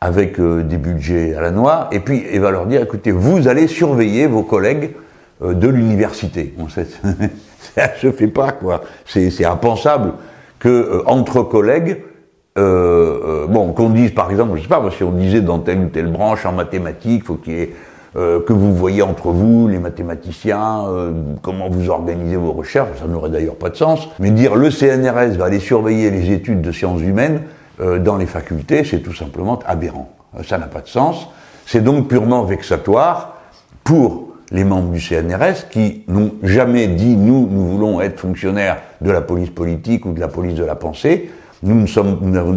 avec 0.00 0.38
euh, 0.38 0.62
des 0.62 0.78
budgets 0.78 1.34
à 1.34 1.40
la 1.40 1.50
noix, 1.50 1.88
et 1.90 2.00
puis 2.00 2.24
il 2.32 2.40
va 2.40 2.52
leur 2.52 2.66
dire, 2.66 2.82
écoutez, 2.82 3.10
vous 3.10 3.48
allez 3.48 3.66
surveiller 3.66 4.26
vos 4.26 4.42
collègues 4.42 4.92
de 5.40 5.68
l'université. 5.68 6.52
Bon, 6.56 6.68
ça 6.68 6.82
se 8.00 8.10
fait 8.10 8.26
pas. 8.26 8.58
C'est 9.06 9.44
impensable 9.44 10.14
que 10.58 11.02
entre 11.06 11.44
collègues, 11.44 11.98
bon, 12.58 13.72
qu'on 13.72 13.90
dise 13.90 14.12
par 14.12 14.30
exemple, 14.30 14.56
je 14.56 14.62
sais 14.62 14.68
pas, 14.68 14.82
si 14.96 15.04
on 15.04 15.12
disait 15.12 15.40
dans 15.40 15.58
telle 15.58 15.78
ou 15.78 15.88
telle 15.88 16.10
branche 16.10 16.44
en 16.46 16.52
mathématiques, 16.52 17.24
faut 17.24 17.38
ait 17.46 17.72
que 18.14 18.52
vous 18.52 18.74
voyez 18.74 19.02
entre 19.02 19.28
vous, 19.28 19.68
les 19.68 19.78
mathématiciens, 19.78 20.84
comment 21.42 21.68
vous 21.68 21.90
organisez 21.90 22.36
vos 22.36 22.52
recherches, 22.52 22.98
ça 23.00 23.06
n'aurait 23.06 23.30
d'ailleurs 23.30 23.56
pas 23.56 23.70
de 23.70 23.76
sens. 23.76 24.08
Mais 24.18 24.30
dire 24.30 24.56
le 24.56 24.70
CNRS 24.70 25.36
va 25.36 25.44
aller 25.44 25.60
surveiller 25.60 26.10
les 26.10 26.32
études 26.32 26.62
de 26.62 26.72
sciences 26.72 27.02
humaines, 27.02 27.42
euh, 27.80 27.98
dans 27.98 28.16
les 28.16 28.26
facultés, 28.26 28.82
c'est 28.84 29.00
tout 29.00 29.14
simplement 29.14 29.60
aberrant. 29.64 30.10
Euh, 30.36 30.42
ça 30.42 30.58
n'a 30.58 30.66
pas 30.66 30.80
de 30.80 30.88
sens. 30.88 31.28
C'est 31.64 31.82
donc 31.82 32.08
purement 32.08 32.42
vexatoire 32.42 33.36
pour 33.84 34.28
les 34.50 34.64
membres 34.64 34.90
du 34.90 35.00
CNRS 35.00 35.68
qui 35.70 36.02
n'ont 36.08 36.32
jamais 36.42 36.88
dit 36.88 37.14
nous, 37.14 37.48
nous 37.48 37.66
voulons 37.66 38.00
être 38.00 38.18
fonctionnaires 38.18 38.78
de 39.00 39.10
la 39.10 39.20
police 39.20 39.50
politique 39.50 40.06
ou 40.06 40.12
de 40.12 40.20
la 40.20 40.28
police 40.28 40.54
de 40.54 40.64
la 40.64 40.74
pensée. 40.74 41.30
Nous 41.62 41.86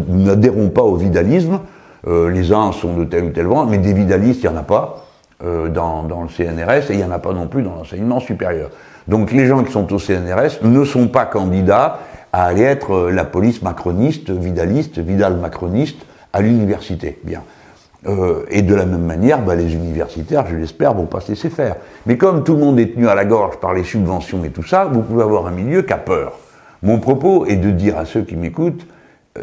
n'adhérons 0.08 0.68
pas 0.70 0.82
au 0.82 0.96
vidalisme. 0.96 1.60
Euh, 2.06 2.30
les 2.30 2.52
uns 2.52 2.72
sont 2.72 2.96
de 2.96 3.04
tel 3.04 3.24
ou 3.24 3.30
tel 3.30 3.46
vent, 3.46 3.66
mais 3.66 3.78
des 3.78 3.92
vidalistes, 3.92 4.42
il 4.42 4.50
n'y 4.50 4.54
en 4.54 4.58
a 4.58 4.64
pas 4.64 5.06
dans, 5.42 6.04
dans, 6.04 6.22
le 6.22 6.28
CNRS 6.28 6.90
et 6.90 6.92
il 6.92 6.98
n'y 6.98 7.04
en 7.04 7.10
a 7.10 7.18
pas 7.18 7.32
non 7.32 7.48
plus 7.48 7.64
dans 7.64 7.74
l'enseignement 7.74 8.20
supérieur. 8.20 8.70
Donc 9.08 9.32
les 9.32 9.46
gens 9.46 9.64
qui 9.64 9.72
sont 9.72 9.92
au 9.92 9.98
CNRS 9.98 10.62
ne 10.62 10.84
sont 10.84 11.08
pas 11.08 11.24
candidats 11.24 11.98
à 12.32 12.44
aller 12.44 12.62
être 12.62 12.92
euh, 12.92 13.10
la 13.10 13.24
police 13.24 13.62
macroniste, 13.62 14.30
vidaliste, 14.30 14.98
vidal-macroniste 14.98 15.98
à 16.32 16.40
l'université. 16.40 17.18
Bien. 17.24 17.42
Euh, 18.06 18.44
et 18.50 18.62
de 18.62 18.74
la 18.74 18.86
même 18.86 19.04
manière, 19.04 19.42
bah, 19.42 19.54
les 19.54 19.74
universitaires, 19.74 20.46
je 20.48 20.56
l'espère, 20.56 20.94
vont 20.94 21.06
pas 21.06 21.20
se 21.20 21.28
laisser 21.28 21.50
faire. 21.50 21.76
Mais 22.06 22.16
comme 22.16 22.42
tout 22.42 22.54
le 22.54 22.60
monde 22.60 22.80
est 22.80 22.94
tenu 22.94 23.08
à 23.08 23.14
la 23.14 23.24
gorge 23.24 23.58
par 23.58 23.74
les 23.74 23.84
subventions 23.84 24.42
et 24.44 24.50
tout 24.50 24.64
ça, 24.64 24.86
vous 24.86 25.02
pouvez 25.02 25.22
avoir 25.22 25.46
un 25.46 25.52
milieu 25.52 25.82
qui 25.82 25.92
a 25.92 25.98
peur. 25.98 26.32
Mon 26.82 26.98
propos 26.98 27.46
est 27.46 27.56
de 27.56 27.70
dire 27.70 27.98
à 27.98 28.06
ceux 28.06 28.22
qui 28.22 28.34
m'écoutent, 28.34 28.82
euh, 28.82 28.91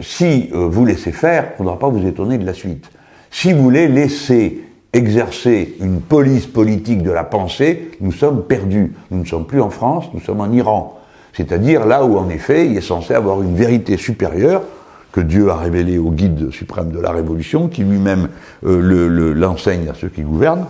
si 0.01 0.49
vous 0.51 0.85
laissez 0.85 1.11
faire, 1.11 1.45
il 1.45 1.51
ne 1.51 1.57
faudra 1.57 1.79
pas 1.79 1.89
vous 1.89 2.05
étonner 2.05 2.37
de 2.37 2.45
la 2.45 2.53
suite. 2.53 2.89
Si 3.31 3.53
vous 3.53 3.63
voulez 3.63 3.87
laisser 3.87 4.61
exercer 4.93 5.75
une 5.81 6.01
police 6.01 6.47
politique 6.47 7.03
de 7.03 7.11
la 7.11 7.23
pensée, 7.23 7.91
nous 8.01 8.11
sommes 8.11 8.43
perdus. 8.43 8.93
Nous 9.11 9.19
ne 9.19 9.25
sommes 9.25 9.45
plus 9.45 9.61
en 9.61 9.69
France, 9.69 10.05
nous 10.13 10.19
sommes 10.19 10.41
en 10.41 10.51
Iran. 10.51 10.99
C'est-à-dire 11.33 11.85
là 11.85 12.05
où, 12.05 12.17
en 12.17 12.29
effet, 12.29 12.67
il 12.67 12.77
est 12.77 12.81
censé 12.81 13.13
avoir 13.13 13.41
une 13.41 13.55
vérité 13.55 13.97
supérieure 13.97 14.63
que 15.11 15.21
Dieu 15.21 15.49
a 15.49 15.55
révélée 15.55 15.97
au 15.97 16.11
guide 16.11 16.51
suprême 16.51 16.91
de 16.91 16.99
la 16.99 17.11
Révolution, 17.11 17.67
qui 17.67 17.83
lui-même 17.83 18.29
euh, 18.65 19.33
l'enseigne 19.33 19.89
à 19.89 19.93
ceux 19.93 20.09
qui 20.09 20.21
gouvernent. 20.21 20.65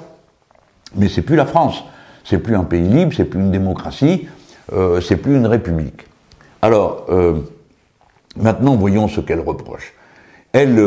Mais 0.96 1.10
c'est 1.10 1.22
plus 1.22 1.36
la 1.36 1.46
France. 1.46 1.84
C'est 2.24 2.40
plus 2.40 2.56
un 2.56 2.64
pays 2.64 2.88
libre, 2.88 3.14
c'est 3.16 3.26
plus 3.26 3.40
une 3.40 3.52
démocratie, 3.52 4.28
euh, 4.74 5.02
c'est 5.02 5.18
plus 5.18 5.36
une 5.36 5.48
république. 5.48 6.06
Alors, 6.62 7.06
euh, 7.10 7.40
maintenant, 8.40 8.76
voyons 8.76 9.08
ce 9.08 9.22
qu'elle 9.22 9.42
reproche. 9.42 9.94
Elle, 10.52 10.80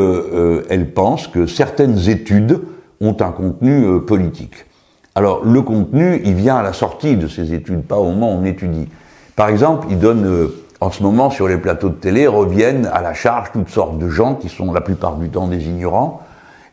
elle 0.71 0.93
pense 0.93 1.29
que 1.29 1.47
certaines 1.47 2.09
études 2.09 2.61
ont 3.01 3.17
un 3.21 3.31
contenu 3.31 4.01
politique. 4.01 4.67
Alors, 5.15 5.45
le 5.45 5.61
contenu, 5.61 6.23
il 6.25 6.35
vient 6.35 6.57
à 6.57 6.63
la 6.63 6.73
sortie 6.73 7.17
de 7.17 7.29
ces 7.29 7.53
études, 7.53 7.83
pas 7.83 7.99
au 7.99 8.07
moment 8.07 8.35
où 8.35 8.39
on 8.39 8.45
étudie. 8.45 8.89
Par 9.37 9.49
exemple, 9.49 9.89
il 9.91 9.99
donne, 9.99 10.25
euh, 10.25 10.49
en 10.81 10.91
ce 10.91 11.03
moment, 11.03 11.29
sur 11.29 11.49
les 11.49 11.59
plateaux 11.59 11.91
de 11.91 11.95
télé, 11.95 12.27
reviennent 12.27 12.89
à 12.93 13.03
la 13.03 13.13
charge 13.13 13.53
toutes 13.53 13.69
sortes 13.69 13.99
de 13.99 14.09
gens 14.09 14.35
qui 14.35 14.49
sont 14.49 14.73
la 14.73 14.81
plupart 14.81 15.17
du 15.17 15.29
temps 15.29 15.49
des 15.49 15.67
ignorants 15.67 16.23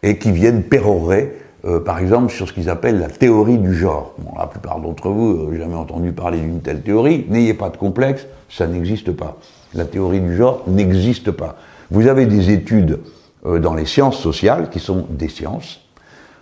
et 0.03 0.17
qui 0.17 0.31
viennent 0.31 0.63
pérorer, 0.63 1.37
euh, 1.65 1.79
par 1.79 1.99
exemple, 1.99 2.31
sur 2.31 2.47
ce 2.47 2.53
qu'ils 2.53 2.69
appellent 2.69 2.99
la 2.99 3.09
théorie 3.09 3.57
du 3.57 3.75
genre. 3.75 4.13
Bon, 4.19 4.31
la 4.37 4.47
plupart 4.47 4.79
d'entre 4.79 5.09
vous 5.09 5.33
n'ont 5.33 5.57
jamais 5.57 5.75
entendu 5.75 6.11
parler 6.11 6.39
d'une 6.39 6.61
telle 6.61 6.81
théorie. 6.81 7.25
N'ayez 7.29 7.53
pas 7.53 7.69
de 7.69 7.77
complexe, 7.77 8.25
ça 8.49 8.67
n'existe 8.67 9.11
pas. 9.11 9.37
La 9.73 9.85
théorie 9.85 10.21
du 10.21 10.35
genre 10.35 10.63
n'existe 10.67 11.31
pas. 11.31 11.57
Vous 11.91 12.07
avez 12.07 12.25
des 12.25 12.51
études 12.51 12.99
euh, 13.45 13.59
dans 13.59 13.73
les 13.73 13.85
sciences 13.85 14.19
sociales 14.19 14.69
qui 14.69 14.79
sont 14.79 15.05
des 15.09 15.29
sciences, 15.29 15.81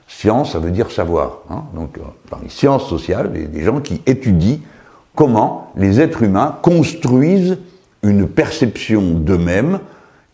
Science, 0.07 0.53
ça 0.53 0.59
veut 0.59 0.71
dire 0.71 0.89
savoir. 0.89 1.39
Hein. 1.49 1.63
Donc, 1.75 1.97
euh, 1.97 2.01
dans 2.31 2.39
les 2.41 2.49
sciences 2.49 2.87
sociales, 2.87 3.31
il 3.35 3.41
y 3.41 3.45
a 3.45 3.47
des 3.47 3.63
gens 3.63 3.81
qui 3.81 4.01
étudient 4.05 4.59
comment 5.15 5.71
les 5.75 5.99
êtres 5.99 6.23
humains 6.23 6.55
construisent 6.61 7.57
une 8.03 8.27
perception 8.27 9.01
d'eux-mêmes 9.15 9.79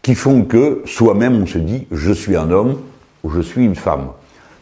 qui 0.02 0.16
font 0.16 0.44
que 0.44 0.84
soi-même 0.86 1.42
on 1.42 1.46
se 1.48 1.58
dit 1.58 1.88
je 1.92 2.12
suis 2.12 2.36
un 2.36 2.52
homme 2.52 2.78
ou 3.24 3.32
je 3.32 3.42
suis 3.42 3.66
une 3.66 3.76
femme. 3.76 4.10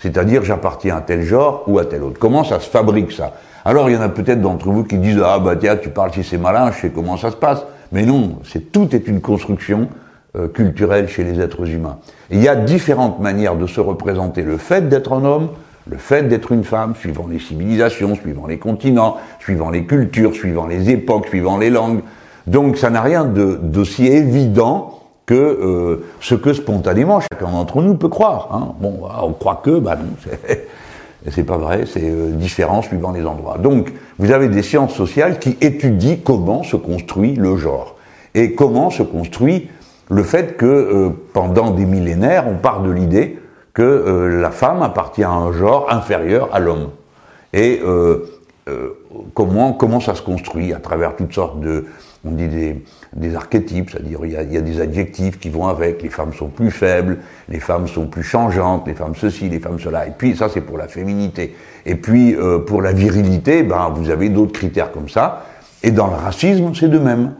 C'est-à-dire 0.01 0.43
j'appartiens 0.43 0.97
à 0.97 1.01
tel 1.01 1.21
genre 1.21 1.63
ou 1.67 1.79
à 1.79 1.85
tel 1.85 2.03
autre. 2.03 2.17
Comment 2.19 2.43
ça 2.43 2.59
se 2.59 2.69
fabrique 2.69 3.11
ça? 3.11 3.33
Alors 3.63 3.89
il 3.89 3.93
y 3.93 3.97
en 3.97 4.01
a 4.01 4.09
peut-être 4.09 4.41
d'entre 4.41 4.69
vous 4.69 4.83
qui 4.83 4.97
disent 4.97 5.21
ah 5.23 5.39
bah 5.39 5.55
tiens 5.55 5.77
tu 5.77 5.89
parles 5.89 6.11
si 6.13 6.23
c'est 6.23 6.39
malin, 6.39 6.71
je 6.71 6.81
sais 6.81 6.89
comment 6.89 7.17
ça 7.17 7.31
se 7.31 7.35
passe. 7.35 7.63
Mais 7.91 8.05
non, 8.05 8.39
c'est 8.43 8.71
tout 8.71 8.95
est 8.95 9.07
une 9.07 9.21
construction 9.21 9.89
euh, 10.37 10.47
culturelle 10.47 11.07
chez 11.09 11.23
les 11.23 11.39
êtres 11.41 11.67
humains. 11.67 11.97
il 12.29 12.41
y 12.41 12.47
a 12.47 12.55
différentes 12.55 13.19
manières 13.19 13.55
de 13.55 13.67
se 13.67 13.81
représenter 13.81 14.43
le 14.43 14.57
fait 14.57 14.87
d'être 14.87 15.11
un 15.11 15.25
homme, 15.25 15.49
le 15.89 15.97
fait 15.97 16.23
d'être 16.23 16.53
une 16.53 16.63
femme, 16.63 16.95
suivant 16.95 17.27
les 17.29 17.39
civilisations, 17.39 18.15
suivant 18.15 18.47
les 18.47 18.57
continents, 18.57 19.17
suivant 19.39 19.69
les 19.69 19.85
cultures, 19.85 20.33
suivant 20.33 20.67
les 20.67 20.89
époques, 20.89 21.27
suivant 21.27 21.57
les 21.57 21.69
langues. 21.69 21.99
Donc 22.47 22.77
ça 22.77 22.89
n'a 22.89 23.01
rien 23.01 23.25
d'aussi 23.25 24.07
évident 24.07 25.00
euh, 25.33 26.05
ce 26.19 26.35
que 26.35 26.53
spontanément 26.53 27.19
chacun 27.19 27.51
d'entre 27.51 27.81
nous 27.81 27.95
peut 27.95 28.09
croire. 28.09 28.49
Hein. 28.53 28.75
Bon, 28.79 29.01
on 29.21 29.33
croit 29.33 29.61
que, 29.63 29.79
bah 29.79 29.95
non, 29.95 30.15
c'est 31.29 31.43
pas 31.43 31.57
vrai, 31.57 31.85
c'est 31.85 32.03
euh, 32.03 32.31
différent 32.31 32.81
suivant 32.81 33.11
les 33.11 33.25
endroits. 33.25 33.57
Donc, 33.57 33.93
vous 34.19 34.31
avez 34.31 34.47
des 34.47 34.63
sciences 34.63 34.93
sociales 34.93 35.39
qui 35.39 35.57
étudient 35.61 36.17
comment 36.23 36.63
se 36.63 36.75
construit 36.75 37.35
le 37.35 37.57
genre 37.57 37.95
et 38.33 38.55
comment 38.55 38.89
se 38.89 39.03
construit 39.03 39.69
le 40.09 40.23
fait 40.23 40.57
que 40.57 40.65
euh, 40.65 41.09
pendant 41.33 41.71
des 41.71 41.85
millénaires, 41.85 42.45
on 42.47 42.55
part 42.55 42.81
de 42.81 42.91
l'idée 42.91 43.39
que 43.73 44.27
la 44.41 44.51
femme 44.51 44.81
appartient 44.81 45.23
à 45.23 45.31
un 45.31 45.53
genre 45.53 45.87
inférieur 45.89 46.49
à 46.51 46.59
l'homme. 46.59 46.89
Et 47.53 47.81
comment, 49.33 49.71
comment 49.71 50.01
ça 50.01 50.13
se 50.13 50.21
construit 50.21 50.73
à 50.73 50.79
travers 50.79 51.15
toutes 51.15 51.31
sortes 51.33 51.61
de, 51.61 51.85
on 52.25 52.31
dit 52.31 52.47
des, 53.13 53.35
archétypes, 53.35 53.89
c'est-à-dire 53.89 54.19
il 54.23 54.31
y, 54.31 54.35
a, 54.35 54.43
il 54.43 54.53
y, 54.53 54.57
a, 54.57 54.61
des 54.61 54.79
adjectifs 54.79 55.39
qui 55.39 55.49
vont 55.49 55.67
avec, 55.67 56.03
les 56.03 56.09
femmes 56.09 56.33
sont 56.33 56.49
plus 56.49 56.71
faibles, 56.71 57.17
les 57.49 57.59
femmes 57.59 57.87
sont 57.87 58.05
plus 58.05 58.23
changeantes, 58.23 58.87
les 58.87 58.93
femmes 58.93 59.15
ceci, 59.15 59.49
les 59.49 59.59
femmes 59.59 59.79
cela, 59.79 60.07
et 60.07 60.11
puis 60.17 60.35
ça 60.35 60.47
c'est 60.49 60.61
pour 60.61 60.77
la 60.77 60.87
féminité. 60.87 61.55
Et 61.85 61.95
puis 61.95 62.35
pour 62.67 62.81
la 62.81 62.91
virilité, 62.91 63.63
ben, 63.63 63.91
vous 63.95 64.11
avez 64.11 64.29
d'autres 64.29 64.53
critères 64.53 64.91
comme 64.91 65.09
ça, 65.09 65.45
et 65.81 65.91
dans 65.91 66.07
le 66.07 66.15
racisme 66.15 66.73
c'est 66.75 66.89
de 66.89 66.99
même. 66.99 67.33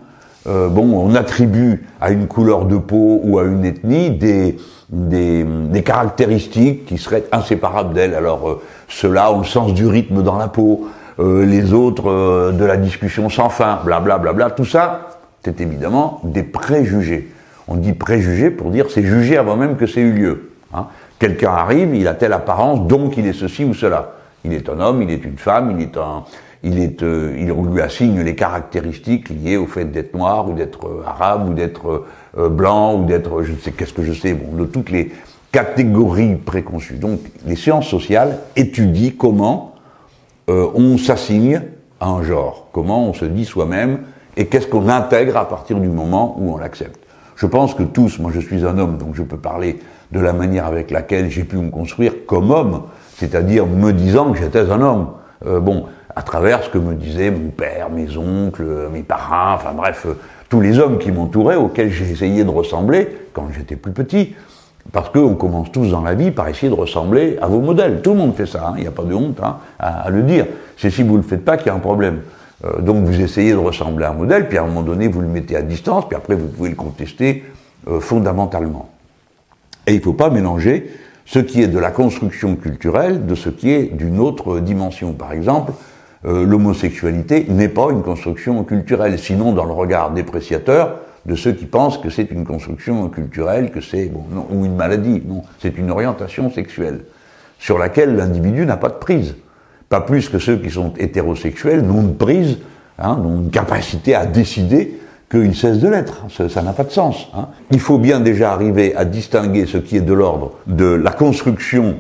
Euh, 0.48 0.70
bon, 0.70 0.98
on 0.98 1.14
attribue 1.14 1.84
à 2.00 2.10
une 2.10 2.28
couleur 2.28 2.66
de 2.66 2.78
peau 2.78 3.22
ou 3.24 3.38
à 3.38 3.44
une 3.44 3.64
ethnie 3.64 4.10
des, 4.10 4.58
des, 4.90 5.84
caractéristiques 5.84 6.86
qui 6.86 6.98
seraient 6.98 7.26
inséparables 7.32 7.94
d'elle. 7.94 8.16
Alors, 8.16 8.50
euh, 8.50 8.62
ceux-là 8.88 9.32
ont 9.32 9.40
le 9.40 9.46
sens 9.46 9.74
du 9.74 9.86
rythme 9.86 10.24
dans 10.24 10.38
la 10.38 10.48
peau, 10.48 10.88
euh, 11.20 11.46
les 11.46 11.74
autres 11.74 12.10
euh, 12.10 12.52
de 12.52 12.66
la 12.66 12.78
discussion 12.78 13.30
sans 13.30 13.50
fin, 13.50 13.80
blablabla. 13.84 14.18
Bla, 14.18 14.34
bla, 14.34 14.48
bla. 14.48 14.56
Tout 14.56 14.66
ça, 14.66 15.20
c'est 15.44 15.60
évidemment 15.62 16.22
des 16.24 16.44
préjugés. 16.44 17.30
On 17.68 17.76
dit 17.76 17.94
préjugés 17.94 18.50
pour 18.50 18.70
dire 18.70 18.88
c'est 18.90 19.04
jugé 19.04 19.38
avant 19.38 19.56
même 19.56 19.78
que 19.78 19.88
c'est 19.88 20.02
eu 20.02 20.12
lieu. 20.12 20.52
Hein. 20.74 20.88
Quelqu'un 21.20 21.52
arrive, 21.52 21.94
il 21.94 22.08
a 22.08 22.14
telle 22.14 22.34
apparence, 22.34 22.88
donc 22.88 23.18
il 23.18 23.28
est 23.28 23.34
ceci 23.34 23.64
ou 23.64 23.74
cela. 23.74 24.14
Il 24.44 24.54
est 24.54 24.68
un 24.70 24.80
homme, 24.80 25.02
il 25.04 25.12
est 25.12 25.24
une 25.24 25.38
femme, 25.38 25.76
il 25.78 25.84
est 25.84 25.98
un, 25.98 26.24
il 26.64 26.80
est, 26.80 27.04
euh, 27.04 27.54
on 27.56 27.66
lui 27.66 27.82
assigne 27.82 28.22
les 28.22 28.36
caractéristiques 28.36 29.30
liées 29.30 29.58
au 29.58 29.68
fait 29.68 29.86
d'être 29.86 30.14
noir 30.14 30.50
ou 30.50 30.54
d'être 30.54 30.86
euh, 30.86 31.04
arabe 31.06 31.50
ou 31.50 31.54
d'être 31.54 32.06
euh, 32.38 32.50
blanc 32.50 32.96
ou 32.96 33.06
d'être, 33.06 33.44
je 33.44 33.54
ne 33.54 33.58
sais 33.58 33.72
qu'est-ce 33.72 33.94
que 33.94 34.04
je 34.04 34.14
sais, 34.14 34.34
bon, 34.34 34.56
de 34.56 34.66
toutes 34.66 34.92
les 34.92 35.12
catégories 35.52 36.36
préconçues. 36.36 36.96
Donc, 36.96 37.20
les 37.46 37.56
sciences 37.56 37.88
sociales 37.88 38.38
étudient 38.56 39.12
comment 39.18 39.71
on 40.76 40.98
s'assigne 40.98 41.62
à 42.00 42.08
un 42.08 42.24
genre, 42.24 42.68
comment 42.72 43.08
on 43.08 43.14
se 43.14 43.26
dit 43.26 43.46
soi-même 43.46 44.00
et 44.38 44.48
qu'est-ce 44.48 44.68
qu'on 44.68 44.90
intègre 44.90 45.38
à 45.38 45.48
partir 45.48 45.80
du 45.80 45.88
moment 45.88 46.36
où 46.40 46.54
on 46.54 46.58
l'accepte. 46.58 47.00
Je 47.36 47.46
pense 47.46 47.74
que 47.74 47.84
tous, 47.84 48.20
moi 48.20 48.32
je 48.34 48.40
suis 48.40 48.66
un 48.66 48.78
homme, 48.78 48.98
donc 48.98 49.16
je 49.16 49.24
peux 49.24 49.38
parler 49.38 49.80
de 50.12 50.20
la 50.20 50.34
manière 50.34 50.66
avec 50.66 50.92
laquelle 50.92 51.30
j'ai 51.30 51.44
pu 51.44 51.58
me 51.58 51.70
construire 51.70 52.26
comme 52.26 52.52
homme, 52.52 52.84
c'est-à-dire 53.18 53.66
me 53.66 53.92
disant 53.92 54.32
que 54.32 54.40
j'étais 54.40 54.70
un 54.70 54.82
homme. 54.82 55.08
bon, 55.44 55.86
à 56.16 56.22
travers 56.22 56.64
ce 56.64 56.70
que 56.70 56.78
me 56.78 56.94
disaient 56.94 57.32
mon 57.32 57.50
père, 57.50 57.90
mes 57.90 58.18
oncles, 58.18 58.90
mes 58.92 59.04
parents, 59.04 59.54
enfin 59.56 59.74
bref, 59.74 60.06
euh, 60.06 60.14
tous 60.50 60.62
les 60.62 60.80
hommes 60.80 60.98
qui 60.98 61.12
m'entouraient, 61.12 61.56
auxquels 61.56 61.92
j'ai 61.92 62.10
essayé 62.10 62.44
de 62.44 62.50
ressembler 62.50 63.08
quand 63.34 63.48
j'étais 63.56 63.76
plus 63.76 63.92
petit. 63.92 64.36
Parce 64.92 65.10
qu'on 65.10 65.36
commence 65.36 65.72
tous 65.72 65.90
dans 65.92 66.02
la 66.02 66.16
vie 66.16 66.32
par 66.32 66.48
essayer 66.48 66.70
de 66.70 66.78
ressembler 66.78 67.38
à 67.42 67.48
vos 67.48 67.60
modèles. 67.60 68.02
Tout 68.02 68.12
le 68.12 68.18
monde 68.18 68.36
fait 68.36 68.46
ça, 68.46 68.68
hein. 68.68 68.74
il 68.78 68.82
n'y 68.82 68.88
a 68.88 68.92
pas 68.92 69.04
de 69.04 69.14
honte 69.14 69.40
hein, 69.42 69.58
à, 69.80 70.10
le 70.10 70.24
dire. 70.24 70.46
C'est 70.78 70.90
si 70.90 71.04
vous 71.04 71.14
ne 71.14 71.18
le 71.18 71.24
faites 71.24 71.46
pas 71.46 71.58
qu'il 71.58 71.68
y 71.68 71.70
a 71.70 71.76
un 71.76 71.80
problème. 71.80 72.22
Euh, 72.66 72.82
donc 72.82 73.06
vous 73.06 73.22
essayez 73.22 73.52
de 73.52 73.58
ressembler 73.58 74.06
à 74.06 74.12
un 74.12 74.14
modèle, 74.14 74.48
puis 74.48 74.58
à 74.58 74.64
un 74.64 74.68
moment 74.68 74.82
donné 74.82 75.08
vous 75.08 75.22
le 75.22 75.28
mettez 75.28 75.56
à 75.56 75.62
distance, 75.62 76.08
puis 76.08 76.18
après 76.18 76.36
vous 76.36 76.48
pouvez 76.48 76.70
le 76.70 76.76
contester 76.76 77.44
euh, 77.88 78.00
fondamentalement. 78.00 78.90
Et 79.88 79.94
il 79.94 79.98
ne 79.98 80.04
faut 80.04 80.14
pas 80.14 80.30
mélanger 80.30 80.92
ce 81.26 81.40
qui 81.40 81.62
est 81.62 81.68
de 81.68 81.80
la 81.80 81.92
construction 81.92 82.56
culturelle 82.56 83.26
de 83.26 83.36
ce 83.36 83.50
qui 83.50 83.72
est 83.72 83.96
d'une 83.96 84.20
autre 84.20 84.60
dimension. 84.60 85.14
Par 85.14 85.32
exemple, 85.32 85.72
euh, 86.26 86.46
l'homosexualité 86.46 87.46
n'est 87.50 87.70
pas 87.70 87.88
une 87.92 88.04
construction 88.04 88.64
culturelle, 88.64 89.18
sinon 89.18 89.54
dans 89.54 89.66
le 89.66 89.74
regard 89.74 90.12
dépréciateur 90.12 90.98
de 91.26 91.36
ceux 91.36 91.52
qui 91.52 91.66
pensent 91.66 91.98
que 91.98 92.10
c'est 92.10 92.32
une 92.32 92.46
construction 92.46 93.08
culturelle, 93.10 93.72
que 93.72 93.82
c'est 93.82 94.12
ou 94.50 94.66
une 94.66 94.76
maladie. 94.76 95.22
Non, 95.26 95.44
c'est 95.60 95.78
une 95.78 95.92
orientation 95.92 96.52
sexuelle 96.52 97.02
sur 97.60 97.78
laquelle 97.78 98.16
l'individu 98.16 98.66
n'a 98.66 98.78
pas 98.78 98.90
de 98.90 98.96
prise. 98.96 99.36
Pas 99.90 100.02
plus 100.02 100.30
que 100.30 100.40
ceux 100.40 100.58
qui 100.58 100.72
sont 100.72 100.94
hétérosexuels 100.98 101.82
n'ont 101.82 102.04
de 102.04 102.14
prise, 102.14 102.58
hein, 102.98 103.20
n'ont 103.22 103.42
une 103.42 103.52
capacité 103.52 104.16
à 104.16 104.26
décider 104.26 105.00
qu'ils 105.30 105.56
cessent 105.56 105.80
de 105.80 105.88
l'être. 105.88 106.26
Ça 106.50 106.62
n'a 106.62 106.74
pas 106.74 106.84
de 106.84 106.92
sens. 106.92 107.30
Hein. 107.36 107.50
Il 107.72 107.80
faut 107.80 108.00
bien 108.00 108.20
déjà 108.20 108.52
arriver 108.52 108.96
à 108.96 109.06
distinguer 109.06 109.66
ce 109.66 109.78
qui 109.78 109.98
est 109.98 110.02
de 110.02 110.14
l'ordre 110.14 110.54
de 110.66 110.86
la 110.86 111.12
construction 111.12 111.98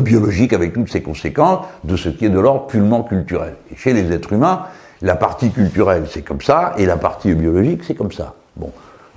biologique 0.00 0.52
avec 0.52 0.72
toutes 0.72 0.90
ses 0.90 1.02
conséquences 1.02 1.66
de 1.84 1.96
ce 1.96 2.08
qui 2.08 2.24
est 2.24 2.30
de 2.30 2.40
l'ordre 2.40 2.66
purement 2.66 3.02
culturel. 3.02 3.56
Chez 3.76 3.92
les 3.92 4.10
êtres 4.12 4.32
humains, 4.32 4.62
la 5.02 5.16
partie 5.16 5.50
culturelle 5.50 6.04
c'est 6.08 6.22
comme 6.22 6.40
ça 6.40 6.74
et 6.78 6.86
la 6.86 6.96
partie 6.96 7.34
biologique 7.34 7.82
c'est 7.84 7.94
comme 7.94 8.12
ça. 8.12 8.34
Bon, 8.56 8.70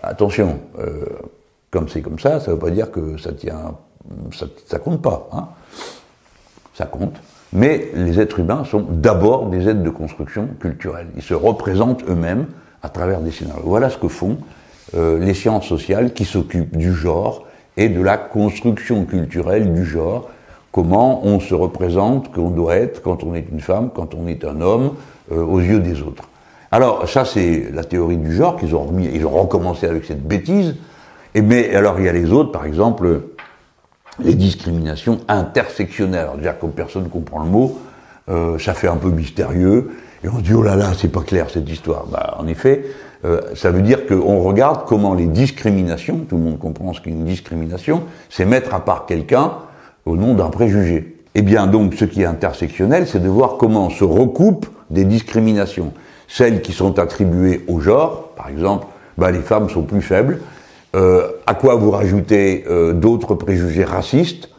attention, 0.03 0.59
euh, 0.79 1.05
comme 1.71 1.89
c'est 1.89 2.01
comme 2.01 2.19
ça, 2.19 2.39
ça 2.39 2.51
ne 2.51 2.55
veut 2.55 2.59
pas 2.59 2.71
dire 2.71 2.91
que 2.91 3.17
ça 3.17 3.31
tient, 3.31 3.75
ça, 4.33 4.45
ça 4.67 4.79
compte 4.79 5.01
pas. 5.01 5.29
Hein. 5.31 5.47
Ça 6.73 6.85
compte. 6.85 7.15
Mais 7.53 7.89
les 7.93 8.19
êtres 8.19 8.39
humains 8.39 8.65
sont 8.65 8.81
d'abord 8.81 9.47
des 9.47 9.69
êtres 9.69 9.83
de 9.83 9.89
construction 9.89 10.49
culturelle. 10.59 11.07
Ils 11.15 11.21
se 11.21 11.33
représentent 11.33 12.03
eux-mêmes 12.09 12.47
à 12.83 12.89
travers 12.89 13.21
des 13.21 13.31
scénarios. 13.31 13.63
Voilà 13.65 13.89
ce 13.89 13.97
que 13.97 14.07
font 14.07 14.37
euh, 14.95 15.19
les 15.19 15.33
sciences 15.33 15.65
sociales 15.65 16.13
qui 16.13 16.25
s'occupent 16.25 16.75
du 16.75 16.93
genre 16.93 17.45
et 17.77 17.89
de 17.89 18.01
la 18.01 18.17
construction 18.17 19.05
culturelle 19.05 19.73
du 19.73 19.85
genre 19.85 20.29
comment 20.71 21.25
on 21.25 21.39
se 21.39 21.55
représente 21.55 22.33
qu'on 22.33 22.49
doit 22.49 22.75
être 22.75 23.01
quand 23.01 23.23
on 23.23 23.33
est 23.33 23.47
une 23.49 23.61
femme, 23.61 23.89
quand 23.95 24.13
on 24.13 24.27
est 24.27 24.43
un 24.43 24.59
homme, 24.59 24.91
euh, 25.31 25.43
aux 25.43 25.59
yeux 25.59 25.79
des 25.79 26.01
autres. 26.01 26.29
Alors 26.71 27.07
ça 27.07 27.25
c'est 27.25 27.69
la 27.73 27.83
théorie 27.83 28.17
du 28.17 28.35
genre 28.35 28.57
qu'ils 28.57 28.75
ont 28.75 28.83
remis, 28.83 29.09
ils 29.13 29.25
ont 29.25 29.29
recommencé 29.29 29.88
avec 29.88 30.05
cette 30.05 30.25
bêtise. 30.25 30.75
Et 31.33 31.41
mais 31.41 31.75
alors 31.75 31.99
il 31.99 32.05
y 32.05 32.09
a 32.09 32.13
les 32.13 32.31
autres, 32.31 32.51
par 32.51 32.65
exemple 32.65 33.21
les 34.23 34.35
discriminations 34.35 35.19
intersectionnelles. 35.27 36.21
Alors, 36.21 36.38
dire 36.38 36.57
comme 36.59 36.71
personne 36.71 37.09
comprend 37.09 37.43
le 37.43 37.49
mot, 37.49 37.77
euh, 38.29 38.57
ça 38.59 38.73
fait 38.73 38.88
un 38.88 38.95
peu 38.95 39.09
mystérieux 39.09 39.91
et 40.23 40.29
on 40.29 40.38
se 40.38 40.41
dit 40.41 40.53
oh 40.53 40.63
là 40.63 40.75
là 40.75 40.91
c'est 40.97 41.11
pas 41.11 41.21
clair 41.21 41.49
cette 41.49 41.69
histoire. 41.69 42.05
Bah, 42.07 42.35
en 42.39 42.47
effet, 42.47 42.85
euh, 43.25 43.41
ça 43.55 43.71
veut 43.71 43.81
dire 43.81 44.05
qu'on 44.07 44.39
regarde 44.41 44.85
comment 44.88 45.13
les 45.13 45.27
discriminations, 45.27 46.19
tout 46.27 46.38
le 46.38 46.43
monde 46.43 46.59
comprend 46.59 46.93
ce 46.93 47.01
qu'est 47.01 47.09
une 47.09 47.25
discrimination, 47.25 48.03
c'est 48.29 48.45
mettre 48.45 48.73
à 48.73 48.83
part 48.83 49.05
quelqu'un 49.05 49.53
au 50.05 50.15
nom 50.15 50.33
d'un 50.33 50.49
préjugé. 50.49 51.17
Eh 51.35 51.41
bien 51.41 51.67
donc 51.67 51.95
ce 51.95 52.05
qui 52.05 52.21
est 52.21 52.25
intersectionnel, 52.25 53.07
c'est 53.07 53.21
de 53.21 53.29
voir 53.29 53.57
comment 53.57 53.89
se 53.89 54.03
recoupent 54.03 54.67
des 54.89 55.05
discriminations. 55.05 55.93
Celles 56.27 56.61
qui 56.61 56.73
sont 56.73 56.99
attribuées 56.99 57.63
au 57.67 57.79
genre, 57.79 58.29
par 58.35 58.49
exemple, 58.49 58.87
bah, 59.17 59.31
les 59.31 59.39
femmes 59.39 59.69
sont 59.69 59.83
plus 59.83 60.01
faibles. 60.01 60.39
Euh, 60.95 61.27
à 61.45 61.55
quoi 61.55 61.75
vous 61.75 61.91
rajoutez 61.91 62.63
euh, 62.69 62.93
d'autres 62.93 63.35
préjugés 63.35 63.83
racistes? 63.83 64.49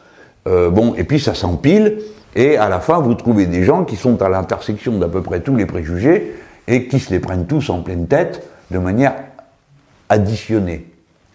Euh, 0.46 0.70
Bon, 0.70 0.94
et 0.94 1.04
puis 1.04 1.18
ça 1.18 1.34
s'empile, 1.34 1.98
et 2.34 2.56
à 2.56 2.68
la 2.68 2.80
fin 2.80 3.00
vous 3.00 3.14
trouvez 3.14 3.46
des 3.46 3.64
gens 3.64 3.84
qui 3.84 3.96
sont 3.96 4.22
à 4.22 4.28
l'intersection 4.28 4.98
d'à 4.98 5.08
peu 5.08 5.22
près 5.22 5.40
tous 5.40 5.56
les 5.56 5.66
préjugés 5.66 6.34
et 6.68 6.88
qui 6.88 7.00
se 7.00 7.10
les 7.10 7.20
prennent 7.20 7.46
tous 7.46 7.70
en 7.70 7.80
pleine 7.80 8.06
tête 8.06 8.46
de 8.70 8.78
manière 8.78 9.14
additionnée. 10.08 10.86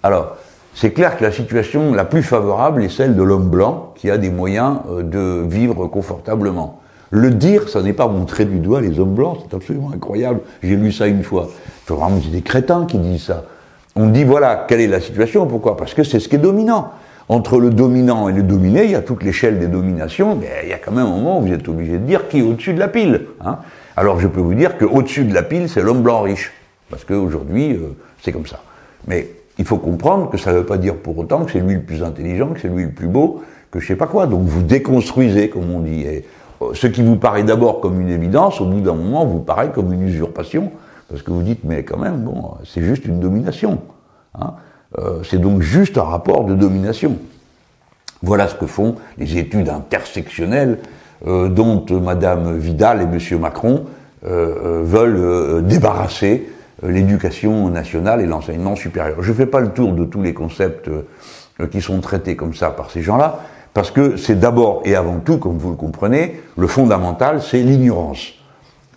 Alors, 0.03 0.37
c'est 0.73 0.91
clair 0.91 1.17
que 1.17 1.23
la 1.23 1.31
situation 1.31 1.93
la 1.93 2.05
plus 2.05 2.23
favorable 2.23 2.83
est 2.83 2.89
celle 2.89 3.15
de 3.15 3.23
l'homme 3.23 3.49
blanc 3.49 3.93
qui 3.95 4.09
a 4.09 4.17
des 4.17 4.29
moyens 4.29 4.77
de 5.01 5.45
vivre 5.47 5.87
confortablement. 5.87 6.80
Le 7.13 7.29
dire, 7.29 7.67
ça 7.67 7.81
n'est 7.81 7.91
pas 7.91 8.07
montrer 8.07 8.45
du 8.45 8.59
doigt 8.59 8.79
les 8.79 8.97
hommes 8.97 9.13
blancs, 9.13 9.39
c'est 9.41 9.53
absolument 9.53 9.91
incroyable. 9.93 10.39
J'ai 10.63 10.77
lu 10.77 10.93
ça 10.93 11.07
une 11.07 11.23
fois. 11.23 11.49
Il 11.89 11.93
vraiment 11.93 12.21
des 12.31 12.41
crétins 12.41 12.85
qui 12.85 12.97
disent 12.99 13.23
ça. 13.23 13.43
On 13.97 14.07
dit 14.07 14.23
voilà, 14.23 14.65
quelle 14.67 14.79
est 14.79 14.87
la 14.87 15.01
situation, 15.01 15.45
pourquoi? 15.45 15.75
Parce 15.75 15.93
que 15.93 16.05
c'est 16.05 16.21
ce 16.21 16.29
qui 16.29 16.35
est 16.35 16.39
dominant. 16.39 16.91
entre 17.27 17.59
le 17.59 17.69
dominant 17.69 18.29
et 18.29 18.33
le 18.33 18.43
dominé, 18.43 18.85
il 18.85 18.91
y 18.91 18.95
a 18.95 19.01
toute 19.01 19.23
l'échelle 19.23 19.59
des 19.59 19.67
dominations, 19.67 20.37
mais 20.39 20.47
il 20.63 20.69
y 20.69 20.73
a 20.73 20.77
quand 20.77 20.91
même 20.91 21.05
un 21.05 21.17
moment 21.17 21.39
où 21.39 21.41
vous 21.41 21.53
êtes 21.53 21.67
obligé 21.67 21.93
de 21.93 22.05
dire 22.05 22.29
qui 22.29 22.39
est 22.39 22.41
au-dessus 22.41 22.73
de 22.73 22.79
la 22.79 22.87
pile. 22.87 23.21
Hein. 23.43 23.57
Alors 23.97 24.21
je 24.21 24.27
peux 24.27 24.39
vous 24.39 24.53
dire 24.53 24.77
qu'au-dessus 24.77 25.25
de 25.25 25.33
la 25.33 25.43
pile, 25.43 25.67
c'est 25.67 25.81
l'homme 25.81 26.03
blanc 26.03 26.21
riche, 26.21 26.53
parce 26.89 27.03
qu'aujourd'hui, 27.03 27.73
euh, 27.73 27.95
c'est 28.21 28.31
comme 28.31 28.47
ça. 28.47 28.61
Mais 29.07 29.29
il 29.57 29.65
faut 29.65 29.77
comprendre 29.77 30.29
que 30.29 30.37
ça 30.37 30.53
ne 30.53 30.59
veut 30.59 30.65
pas 30.65 30.77
dire 30.77 30.95
pour 30.95 31.17
autant 31.17 31.43
que 31.43 31.51
c'est 31.51 31.59
lui 31.59 31.75
le 31.75 31.81
plus 31.81 32.03
intelligent, 32.03 32.47
que 32.47 32.61
c'est 32.61 32.69
lui 32.69 32.83
le 32.83 32.91
plus 32.91 33.07
beau, 33.07 33.41
que 33.69 33.81
je 33.81 33.87
sais 33.87 33.97
pas 33.97 34.07
quoi. 34.07 34.27
Donc 34.27 34.43
vous 34.43 34.61
déconstruisez, 34.61 35.49
comme 35.49 35.69
on 35.73 35.81
dit. 35.81 36.05
Ce 36.73 36.87
qui 36.87 37.01
vous 37.01 37.17
paraît 37.17 37.43
d'abord 37.43 37.79
comme 37.79 37.99
une 37.99 38.09
évidence, 38.09 38.61
au 38.61 38.65
bout 38.65 38.81
d'un 38.81 38.93
moment, 38.93 39.25
vous 39.25 39.39
paraît 39.39 39.71
comme 39.71 39.91
une 39.93 40.03
usurpation, 40.03 40.71
parce 41.09 41.21
que 41.21 41.31
vous 41.31 41.43
dites, 41.43 41.63
mais 41.63 41.83
quand 41.83 41.97
même, 41.97 42.21
bon, 42.21 42.55
c'est 42.63 42.81
juste 42.81 43.05
une 43.05 43.19
domination. 43.19 43.79
Hein. 44.39 44.53
Euh, 44.97 45.23
c'est 45.23 45.39
donc 45.39 45.61
juste 45.61 45.97
un 45.97 46.03
rapport 46.03 46.45
de 46.45 46.53
domination. 46.53 47.17
Voilà 48.21 48.47
ce 48.47 48.55
que 48.55 48.65
font 48.65 48.95
les 49.17 49.37
études 49.37 49.69
intersectionnelles 49.69 50.79
euh, 51.27 51.49
dont 51.49 51.85
Madame 52.01 52.57
Vidal 52.57 53.01
et 53.01 53.05
Monsieur 53.05 53.37
Macron 53.37 53.85
euh, 54.25 54.81
veulent 54.83 55.65
débarrasser 55.65 56.49
l'éducation 56.83 57.69
nationale 57.69 58.21
et 58.21 58.25
l'enseignement 58.25 58.75
supérieur. 58.75 59.21
Je 59.21 59.31
ne 59.31 59.35
fais 59.35 59.45
pas 59.45 59.59
le 59.59 59.69
tour 59.69 59.93
de 59.93 60.05
tous 60.05 60.21
les 60.21 60.33
concepts 60.33 60.89
qui 61.71 61.81
sont 61.81 61.99
traités 61.99 62.35
comme 62.35 62.55
ça 62.55 62.71
par 62.71 62.89
ces 62.89 63.01
gens-là, 63.01 63.39
parce 63.73 63.91
que 63.91 64.17
c'est 64.17 64.39
d'abord 64.39 64.81
et 64.85 64.95
avant 64.95 65.19
tout, 65.19 65.37
comme 65.37 65.57
vous 65.57 65.69
le 65.69 65.75
comprenez, 65.75 66.41
le 66.57 66.67
fondamental, 66.67 67.41
c'est 67.41 67.61
l'ignorance, 67.61 68.33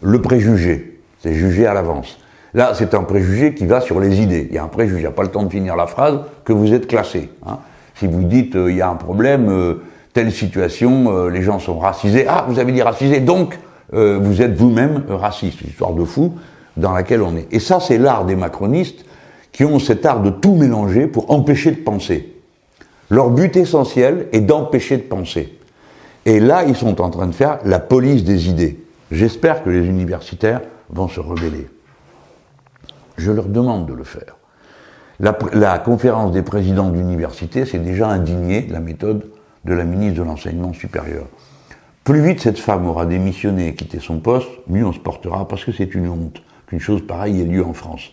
le 0.02 0.20
préjugé, 0.20 1.00
c'est 1.20 1.34
juger 1.34 1.66
à 1.66 1.74
l'avance. 1.74 2.18
Là, 2.54 2.72
c'est 2.74 2.94
un 2.94 3.02
préjugé 3.02 3.54
qui 3.54 3.66
va 3.66 3.80
sur 3.80 3.98
les 3.98 4.20
idées. 4.20 4.46
Il 4.48 4.54
y 4.54 4.58
a 4.58 4.64
un 4.64 4.68
préjugé, 4.68 4.98
il 4.98 5.02
n'y 5.02 5.06
a 5.06 5.12
pas 5.12 5.24
le 5.24 5.30
temps 5.30 5.42
de 5.42 5.50
finir 5.50 5.74
la 5.74 5.86
phrase, 5.86 6.20
que 6.44 6.52
vous 6.52 6.72
êtes 6.72 6.86
classé. 6.86 7.30
Hein. 7.46 7.58
Si 7.96 8.06
vous 8.06 8.22
dites, 8.24 8.56
euh, 8.56 8.70
il 8.70 8.76
y 8.76 8.82
a 8.82 8.88
un 8.88 8.96
problème, 8.96 9.48
euh, 9.48 9.82
telle 10.12 10.32
situation, 10.32 11.12
euh, 11.12 11.30
les 11.30 11.42
gens 11.42 11.58
sont 11.58 11.78
racisés, 11.78 12.26
ah, 12.28 12.44
vous 12.48 12.58
avez 12.58 12.72
dit 12.72 12.82
racisé, 12.82 13.20
donc 13.20 13.58
vous 13.92 14.42
êtes 14.42 14.56
vous-même 14.56 15.04
raciste. 15.08 15.60
Histoire 15.60 15.92
de 15.92 16.04
fou 16.04 16.34
dans 16.76 16.92
laquelle 16.92 17.22
on 17.22 17.36
est. 17.36 17.46
Et 17.52 17.60
ça, 17.60 17.78
c'est 17.78 17.96
l'art 17.96 18.24
des 18.24 18.34
macronistes 18.34 19.04
qui 19.52 19.64
ont 19.64 19.78
cet 19.78 20.04
art 20.04 20.20
de 20.20 20.30
tout 20.30 20.56
mélanger 20.56 21.06
pour 21.06 21.30
empêcher 21.30 21.70
de 21.70 21.76
penser. 21.76 22.33
Leur 23.10 23.30
but 23.30 23.56
essentiel 23.56 24.28
est 24.32 24.40
d'empêcher 24.40 24.96
de 24.96 25.02
penser. 25.02 25.58
Et 26.26 26.40
là, 26.40 26.64
ils 26.64 26.76
sont 26.76 27.00
en 27.00 27.10
train 27.10 27.26
de 27.26 27.34
faire 27.34 27.58
la 27.64 27.78
police 27.78 28.24
des 28.24 28.48
idées. 28.48 28.84
J'espère 29.10 29.62
que 29.62 29.70
les 29.70 29.86
universitaires 29.86 30.62
vont 30.90 31.08
se 31.08 31.20
rebeller. 31.20 31.68
Je 33.18 33.30
leur 33.30 33.46
demande 33.46 33.86
de 33.86 33.92
le 33.92 34.04
faire. 34.04 34.36
La, 35.20 35.78
conférence 35.78 36.32
des 36.32 36.42
présidents 36.42 36.90
d'université 36.90 37.66
s'est 37.66 37.78
déjà 37.78 38.08
indignée 38.08 38.62
de 38.62 38.72
la 38.72 38.80
méthode 38.80 39.30
de 39.64 39.72
la 39.72 39.84
ministre 39.84 40.18
de 40.18 40.26
l'Enseignement 40.26 40.72
supérieur. 40.72 41.26
Plus 42.02 42.20
vite 42.20 42.40
cette 42.40 42.58
femme 42.58 42.86
aura 42.86 43.06
démissionné 43.06 43.68
et 43.68 43.74
quitté 43.74 44.00
son 44.00 44.18
poste, 44.18 44.48
mieux 44.66 44.84
on 44.84 44.92
se 44.92 44.98
portera, 44.98 45.46
parce 45.46 45.64
que 45.64 45.72
c'est 45.72 45.94
une 45.94 46.08
honte 46.08 46.42
qu'une 46.66 46.80
chose 46.80 47.06
pareille 47.06 47.40
ait 47.40 47.44
lieu 47.44 47.64
en 47.64 47.72
France. 47.72 48.10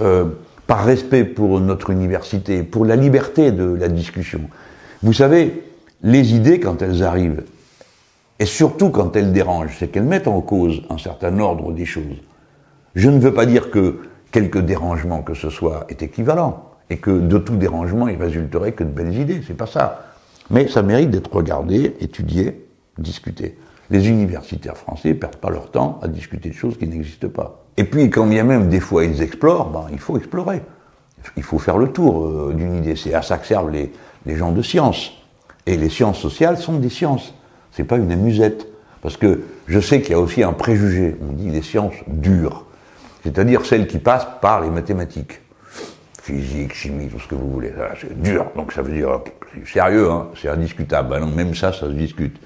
Euh, 0.00 0.26
par 0.66 0.84
respect 0.84 1.24
pour 1.24 1.60
notre 1.60 1.90
université, 1.90 2.62
pour 2.62 2.84
la 2.84 2.96
liberté 2.96 3.52
de 3.52 3.64
la 3.64 3.88
discussion. 3.88 4.40
Vous 5.02 5.12
savez, 5.12 5.62
les 6.02 6.34
idées, 6.34 6.60
quand 6.60 6.82
elles 6.82 7.02
arrivent, 7.02 7.44
et 8.38 8.46
surtout 8.46 8.90
quand 8.90 9.16
elles 9.16 9.32
dérangent, 9.32 9.76
c'est 9.78 9.88
qu'elles 9.88 10.04
mettent 10.04 10.28
en 10.28 10.40
cause 10.40 10.82
un 10.90 10.98
certain 10.98 11.38
ordre 11.38 11.72
des 11.72 11.86
choses. 11.86 12.20
Je 12.94 13.08
ne 13.08 13.18
veux 13.18 13.32
pas 13.32 13.46
dire 13.46 13.70
que 13.70 14.00
quelque 14.30 14.58
dérangement 14.58 15.22
que 15.22 15.34
ce 15.34 15.50
soit 15.50 15.86
est 15.88 16.02
équivalent, 16.02 16.64
et 16.90 16.98
que 16.98 17.10
de 17.10 17.38
tout 17.38 17.56
dérangement 17.56 18.08
il 18.08 18.20
résulterait 18.20 18.72
que 18.72 18.84
de 18.84 18.90
belles 18.90 19.16
idées, 19.16 19.40
c'est 19.46 19.56
pas 19.56 19.66
ça. 19.66 20.06
Mais 20.50 20.68
ça 20.68 20.82
mérite 20.82 21.10
d'être 21.10 21.34
regardé, 21.34 21.96
étudié, 22.00 22.66
discuté. 22.98 23.56
Les 23.90 24.08
universitaires 24.08 24.76
français 24.76 25.14
perdent 25.14 25.36
pas 25.36 25.50
leur 25.50 25.70
temps 25.70 25.98
à 26.02 26.08
discuter 26.08 26.50
de 26.50 26.54
choses 26.54 26.76
qui 26.76 26.86
n'existent 26.86 27.28
pas. 27.28 27.65
Et 27.76 27.84
puis, 27.84 28.10
quand 28.10 28.26
bien 28.26 28.44
même 28.44 28.68
des 28.68 28.80
fois 28.80 29.04
ils 29.04 29.22
explorent, 29.22 29.70
ben, 29.70 29.86
il 29.92 29.98
faut 29.98 30.16
explorer. 30.16 30.62
Il 31.36 31.42
faut 31.42 31.58
faire 31.58 31.78
le 31.78 31.88
tour 31.88 32.24
euh, 32.24 32.54
d'une 32.54 32.76
idée. 32.76 32.96
C'est 32.96 33.14
à 33.14 33.22
ça 33.22 33.38
que 33.38 33.46
servent 33.46 33.70
les, 33.70 33.92
les 34.24 34.36
gens 34.36 34.52
de 34.52 34.62
sciences. 34.62 35.12
Et 35.66 35.76
les 35.76 35.90
sciences 35.90 36.18
sociales 36.18 36.56
sont 36.58 36.74
des 36.74 36.90
sciences. 36.90 37.34
C'est 37.72 37.84
pas 37.84 37.96
une 37.96 38.12
amusette. 38.12 38.66
Parce 39.02 39.16
que 39.16 39.42
je 39.66 39.80
sais 39.80 40.00
qu'il 40.00 40.12
y 40.12 40.14
a 40.14 40.20
aussi 40.20 40.42
un 40.42 40.52
préjugé. 40.52 41.16
On 41.20 41.32
dit 41.32 41.50
les 41.50 41.62
sciences 41.62 41.94
dures 42.06 42.66
c'est-à-dire 43.26 43.66
celles 43.66 43.88
qui 43.88 43.98
passent 43.98 44.28
par 44.40 44.60
les 44.60 44.70
mathématiques. 44.70 45.40
Physique, 46.22 46.74
chimie, 46.74 47.08
tout 47.08 47.18
ce 47.18 47.26
que 47.26 47.34
vous 47.34 47.50
voulez. 47.50 47.72
C'est 48.00 48.20
dur, 48.20 48.46
donc 48.54 48.72
ça 48.72 48.82
veut 48.82 48.92
dire, 48.92 49.20
c'est 49.52 49.66
sérieux, 49.66 50.08
hein, 50.10 50.28
c'est 50.40 50.48
indiscutable. 50.48 51.10
Ben 51.10 51.26
même 51.26 51.54
ça, 51.54 51.72
ça 51.72 51.86
se 51.86 51.92
discute. 51.92 52.36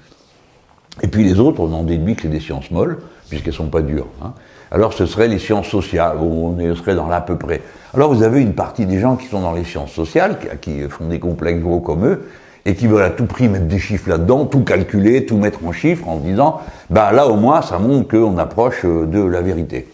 Et 1.01 1.07
puis 1.07 1.23
les 1.23 1.39
autres, 1.39 1.59
on 1.59 1.73
en 1.73 1.83
déduit 1.83 2.15
que 2.15 2.23
c'est 2.23 2.27
des 2.27 2.39
sciences 2.39 2.71
molles, 2.71 2.99
puisqu'elles 3.29 3.53
sont 3.53 3.69
pas 3.69 3.81
dures. 3.81 4.07
Hein. 4.23 4.33
Alors 4.71 4.93
ce 4.93 5.05
serait 5.05 5.27
les 5.27 5.39
sciences 5.39 5.67
sociales, 5.67 6.17
on 6.17 6.55
serait 6.75 6.95
dans 6.95 7.07
l'à 7.07 7.19
peu 7.19 7.37
près. 7.37 7.61
Alors 7.93 8.13
vous 8.13 8.23
avez 8.23 8.41
une 8.41 8.53
partie 8.53 8.85
des 8.85 8.99
gens 8.99 9.17
qui 9.17 9.27
sont 9.27 9.41
dans 9.41 9.51
les 9.51 9.65
sciences 9.65 9.91
sociales, 9.91 10.37
qui, 10.61 10.81
font 10.83 11.07
des 11.07 11.19
complexes 11.19 11.61
gros 11.61 11.81
comme 11.81 12.05
eux, 12.05 12.29
et 12.65 12.75
qui 12.75 12.87
veulent 12.87 13.03
à 13.03 13.09
tout 13.09 13.25
prix 13.25 13.49
mettre 13.49 13.65
des 13.65 13.79
chiffres 13.79 14.09
là-dedans, 14.09 14.45
tout 14.45 14.63
calculer, 14.63 15.25
tout 15.25 15.37
mettre 15.37 15.65
en 15.65 15.73
chiffres, 15.73 16.07
en 16.07 16.19
se 16.19 16.23
disant, 16.23 16.61
bah 16.89 17.11
là 17.11 17.27
au 17.27 17.35
moins 17.35 17.61
ça 17.61 17.79
montre 17.79 18.07
qu'on 18.07 18.37
approche 18.37 18.85
euh, 18.85 19.05
de 19.05 19.21
la 19.21 19.41
vérité. 19.41 19.87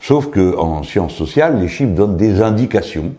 Sauf 0.00 0.30
qu'en 0.30 0.82
sciences 0.82 1.14
sociales, 1.14 1.58
les 1.60 1.68
chiffres 1.68 1.94
donnent 1.94 2.16
des 2.16 2.42
indications, 2.42 3.12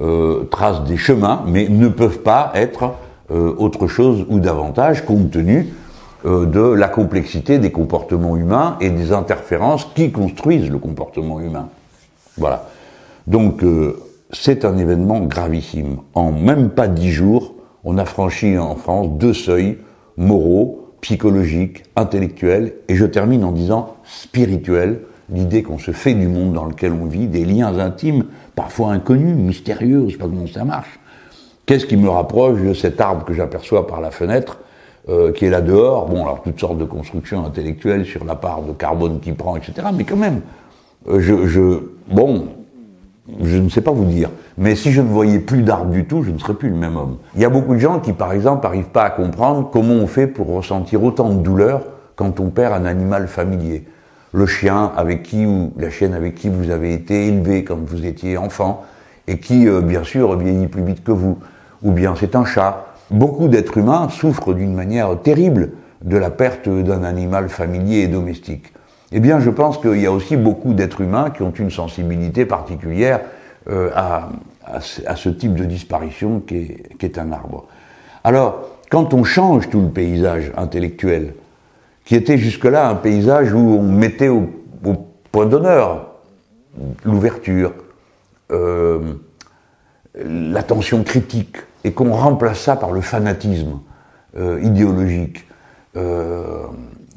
euh, 0.00 0.44
tracent 0.50 0.84
des 0.84 0.96
chemins, 0.96 1.42
mais 1.46 1.68
ne 1.68 1.88
peuvent 1.88 2.20
pas 2.20 2.52
être 2.54 2.92
euh, 3.30 3.54
autre 3.58 3.86
chose 3.86 4.26
ou 4.28 4.38
davantage 4.38 5.04
compte 5.04 5.30
tenu 5.30 5.72
de 6.24 6.72
la 6.72 6.88
complexité 6.88 7.58
des 7.58 7.72
comportements 7.72 8.36
humains 8.36 8.76
et 8.80 8.90
des 8.90 9.12
interférences 9.12 9.86
qui 9.94 10.12
construisent 10.12 10.70
le 10.70 10.78
comportement 10.78 11.40
humain. 11.40 11.68
Voilà. 12.36 12.68
Donc 13.26 13.64
c'est 14.32 14.64
un 14.64 14.76
événement 14.76 15.20
gravissime. 15.20 15.98
En 16.14 16.32
même 16.32 16.70
pas 16.70 16.88
dix 16.88 17.10
jours, 17.10 17.54
on 17.84 17.98
a 17.98 18.04
franchi 18.04 18.58
en 18.58 18.76
France 18.76 19.08
deux 19.18 19.32
seuils 19.32 19.78
moraux, 20.16 20.92
psychologiques, 21.00 21.84
intellectuels, 21.96 22.74
et 22.88 22.94
je 22.94 23.06
termine 23.06 23.44
en 23.44 23.52
disant 23.52 23.96
spirituels, 24.04 25.00
l'idée 25.32 25.62
qu'on 25.62 25.78
se 25.78 25.92
fait 25.92 26.14
du 26.14 26.28
monde 26.28 26.52
dans 26.52 26.66
lequel 26.66 26.92
on 26.92 27.06
vit, 27.06 27.26
des 27.26 27.44
liens 27.44 27.78
intimes, 27.78 28.26
parfois 28.54 28.92
inconnus, 28.92 29.34
mystérieux, 29.34 30.00
je 30.00 30.04
ne 30.04 30.10
sais 30.10 30.16
pas 30.18 30.24
comment 30.24 30.46
ça 30.46 30.64
marche. 30.64 30.98
Qu'est-ce 31.64 31.86
qui 31.86 31.96
me 31.96 32.08
rapproche 32.08 32.60
de 32.60 32.74
cet 32.74 33.00
arbre 33.00 33.24
que 33.24 33.32
j'aperçois 33.32 33.86
par 33.86 34.00
la 34.00 34.10
fenêtre, 34.10 34.58
euh, 35.08 35.32
qui 35.32 35.46
est 35.46 35.50
là 35.50 35.60
dehors 35.60 36.06
Bon, 36.06 36.22
alors 36.22 36.42
toutes 36.42 36.60
sortes 36.60 36.78
de 36.78 36.84
constructions 36.84 37.44
intellectuelles 37.44 38.04
sur 38.04 38.24
la 38.24 38.34
part 38.34 38.62
de 38.62 38.72
carbone 38.72 39.20
qu'il 39.20 39.34
prend, 39.34 39.56
etc. 39.56 39.88
Mais 39.94 40.04
quand 40.04 40.16
même, 40.16 40.40
euh, 41.08 41.20
je, 41.20 41.46
je, 41.46 41.78
bon, 42.10 42.48
je 43.42 43.56
ne 43.56 43.68
sais 43.68 43.80
pas 43.80 43.92
vous 43.92 44.04
dire. 44.04 44.30
Mais 44.58 44.74
si 44.76 44.92
je 44.92 45.00
ne 45.00 45.08
voyais 45.08 45.38
plus 45.38 45.62
d'arbres 45.62 45.90
du 45.90 46.06
tout, 46.06 46.22
je 46.22 46.30
ne 46.30 46.38
serais 46.38 46.54
plus 46.54 46.68
le 46.68 46.76
même 46.76 46.96
homme. 46.96 47.16
Il 47.34 47.40
y 47.40 47.44
a 47.44 47.50
beaucoup 47.50 47.74
de 47.74 47.80
gens 47.80 48.00
qui, 48.00 48.12
par 48.12 48.32
exemple, 48.32 48.64
n'arrivent 48.64 48.90
pas 48.90 49.04
à 49.04 49.10
comprendre 49.10 49.70
comment 49.72 49.94
on 49.94 50.06
fait 50.06 50.26
pour 50.26 50.48
ressentir 50.48 51.02
autant 51.02 51.30
de 51.30 51.42
douleur 51.42 51.82
quand 52.16 52.40
on 52.40 52.50
perd 52.50 52.74
un 52.74 52.84
animal 52.84 53.28
familier 53.28 53.84
le 54.32 54.46
chien 54.46 54.92
avec 54.96 55.22
qui 55.24 55.44
ou 55.44 55.72
la 55.76 55.90
chienne 55.90 56.14
avec 56.14 56.34
qui 56.34 56.48
vous 56.48 56.70
avez 56.70 56.94
été 56.94 57.26
élevé 57.26 57.64
quand 57.64 57.78
vous 57.78 58.04
étiez 58.04 58.36
enfant 58.36 58.84
et 59.26 59.38
qui, 59.38 59.68
euh, 59.68 59.80
bien 59.80 60.04
sûr, 60.04 60.36
vieillit 60.36 60.68
plus 60.68 60.82
vite 60.82 61.02
que 61.02 61.12
vous. 61.12 61.38
Ou 61.82 61.92
bien 61.92 62.14
c'est 62.18 62.34
un 62.36 62.44
chat. 62.44 62.89
Beaucoup 63.10 63.48
d'êtres 63.48 63.78
humains 63.78 64.08
souffrent 64.08 64.54
d'une 64.54 64.74
manière 64.74 65.20
terrible 65.20 65.70
de 66.02 66.16
la 66.16 66.30
perte 66.30 66.68
d'un 66.68 67.02
animal 67.02 67.48
familier 67.48 68.02
et 68.02 68.08
domestique. 68.08 68.72
Eh 69.12 69.18
bien, 69.18 69.40
je 69.40 69.50
pense 69.50 69.78
qu'il 69.78 70.00
y 70.00 70.06
a 70.06 70.12
aussi 70.12 70.36
beaucoup 70.36 70.74
d'êtres 70.74 71.00
humains 71.00 71.30
qui 71.30 71.42
ont 71.42 71.50
une 71.50 71.70
sensibilité 71.70 72.46
particulière 72.46 73.20
euh, 73.68 73.90
à, 73.94 74.30
ce 75.16 75.28
type 75.28 75.54
de 75.54 75.64
disparition 75.64 76.40
qu'est 76.40 76.86
est 77.02 77.18
un 77.18 77.32
arbre. 77.32 77.66
Alors, 78.22 78.68
quand 78.90 79.12
on 79.12 79.24
change 79.24 79.68
tout 79.68 79.80
le 79.80 79.88
paysage 79.88 80.52
intellectuel, 80.56 81.34
qui 82.04 82.14
était 82.14 82.38
jusque-là 82.38 82.88
un 82.88 82.94
paysage 82.94 83.52
où 83.52 83.58
on 83.58 83.82
mettait 83.82 84.28
au, 84.28 84.48
point 85.32 85.46
d'honneur 85.46 86.06
l'ouverture, 87.04 87.72
euh, 88.50 89.14
l'attention 90.14 91.04
critique, 91.04 91.56
et 91.84 91.92
qu'on 91.92 92.12
remplace 92.12 92.60
ça 92.60 92.76
par 92.76 92.92
le 92.92 93.00
fanatisme 93.00 93.80
euh, 94.36 94.60
idéologique 94.62 95.46
euh, 95.96 96.64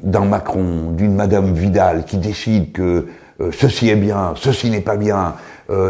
d'un 0.02 0.26
Macron, 0.26 0.92
d'une 0.92 1.16
Madame 1.16 1.54
Vidal 1.54 2.06
qui 2.06 2.18
décide 2.18 2.72
que 2.72 3.08
ceci 3.52 3.90
est 3.90 3.96
bien, 3.96 4.34
ceci 4.36 4.70
n'est 4.70 4.82
pas 4.82 4.96
bien, 4.96 5.36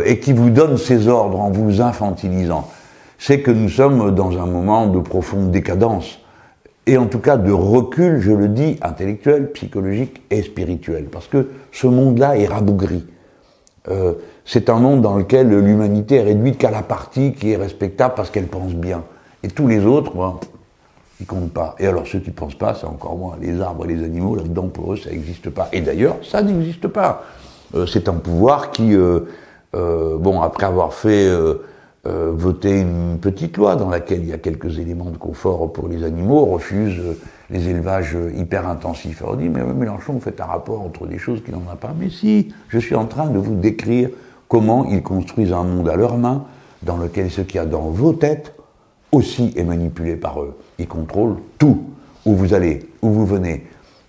et 0.06 0.20
qui 0.20 0.34
vous 0.34 0.50
donne 0.50 0.78
ses 0.78 1.08
ordres 1.08 1.40
en 1.40 1.52
vous 1.52 1.82
infantilisant, 1.82 2.70
c'est 3.18 3.42
que 3.42 3.52
nous 3.52 3.70
sommes 3.70 4.16
dans 4.16 4.40
un 4.42 4.46
moment 4.46 4.88
de 4.88 5.00
profonde 5.00 5.52
décadence 5.52 6.20
et 6.86 6.98
en 6.98 7.06
tout 7.06 7.20
cas 7.20 7.38
de 7.38 7.52
recul, 7.52 8.20
je 8.20 8.32
le 8.32 8.50
dis, 8.50 8.78
intellectuel, 8.82 9.52
psychologique 9.54 10.22
et 10.30 10.42
spirituel, 10.42 11.06
parce 11.06 11.28
que 11.28 11.50
ce 11.72 11.88
monde-là 11.88 12.38
est 12.38 12.48
rabougri. 12.48 13.06
Euh, 13.90 14.14
c'est 14.46 14.70
un 14.70 14.80
monde 14.80 15.02
dans 15.02 15.18
lequel 15.18 15.50
l'humanité 15.50 16.16
est 16.16 16.24
réduite 16.24 16.58
qu'à 16.58 16.72
la 16.72 16.82
partie 16.82 17.34
qui 17.34 17.52
est 17.52 17.58
respectable 17.58 18.14
parce 18.16 18.30
qu'elle 18.30 18.48
pense 18.48 18.74
bien. 18.74 19.04
Et 19.44 19.50
tous 19.50 19.68
les 19.68 19.86
autres, 19.86 20.16
ben, 20.16 20.40
ils 21.20 21.26
comptent 21.26 21.52
pas. 21.52 21.76
Et 21.80 21.88
alors 21.88 22.08
ceux 22.08 22.20
qui 22.20 22.30
ne 22.30 22.36
pensent 22.36 22.58
pas, 22.58 22.76
c'est 22.76 22.86
encore 22.86 23.18
moins. 23.18 23.38
Les 23.42 23.60
arbres 23.62 23.86
et 23.86 23.94
les 23.94 24.04
animaux, 24.04 24.36
là-dedans, 24.36 24.68
pour 24.68 24.94
eux, 24.94 24.98
ça 24.98 25.10
n'existe 25.10 25.50
pas. 25.50 25.70
Et 25.74 25.82
d'ailleurs, 25.82 26.18
ça 26.24 26.42
n'existe 26.42 26.88
pas. 26.88 27.24
Euh, 27.76 27.86
c'est 27.86 28.08
un 28.08 28.14
pouvoir 28.14 28.72
qui, 28.72 28.96
euh, 28.96 29.22
bon, 29.74 30.42
après 30.42 30.66
avoir 30.66 30.94
fait 30.94 31.30
voter 32.06 32.82
une 32.82 33.18
petite 33.20 33.56
loi 33.56 33.78
dans 33.78 33.90
laquelle 33.90 34.20
il 34.20 34.30
y 34.30 34.34
a 34.34 34.38
quelques 34.38 34.78
éléments 34.78 35.10
de 35.10 35.18
confort 35.18 35.72
pour 35.72 35.88
les 35.88 36.04
animaux, 36.04 36.46
refuse 36.46 37.02
les 37.54 37.70
élevages 37.70 38.18
hyper 38.36 38.68
intensifs. 38.68 39.22
Alors 39.22 39.36
on 39.36 39.38
dit, 39.38 39.48
mais 39.48 39.64
Mélenchon, 39.64 40.14
vous 40.14 40.20
faites 40.20 40.42
un 40.42 40.46
rapport 40.46 40.82
entre 40.82 41.06
des 41.06 41.20
choses 41.20 41.42
qui 41.44 41.52
n'en 41.52 41.62
a 41.72 41.76
pas. 41.76 41.94
Mais 41.98 42.10
si, 42.10 42.54
je 42.68 42.80
suis 42.80 42.96
en 42.96 43.06
train 43.06 43.28
de 43.28 43.38
vous 43.38 43.56
décrire 43.56 44.10
comment 44.50 44.86
ils 44.86 45.04
construisent 45.04 45.54
un 45.54 45.64
monde 45.64 45.88
à 45.88 45.96
leurs 45.96 46.18
mains, 46.18 46.46
dans 46.82 46.98
lequel 46.98 47.32
ce 47.32 47.42
qu'il 47.42 47.56
y 47.56 47.60
a 47.60 47.66
dans 47.66 47.90
vos 47.90 48.12
têtes 48.14 48.54
aussi 49.12 49.54
est 49.56 49.64
manipulé 49.64 50.16
par 50.16 50.42
eux. 50.42 50.58
Ils 50.80 50.88
contrôlent 50.88 51.38
tout. 51.58 51.84
Où 52.26 52.36
vous 52.36 52.54
allez, 52.54 52.88
où 53.02 53.10
vous 53.10 53.26
venez, 53.26 53.68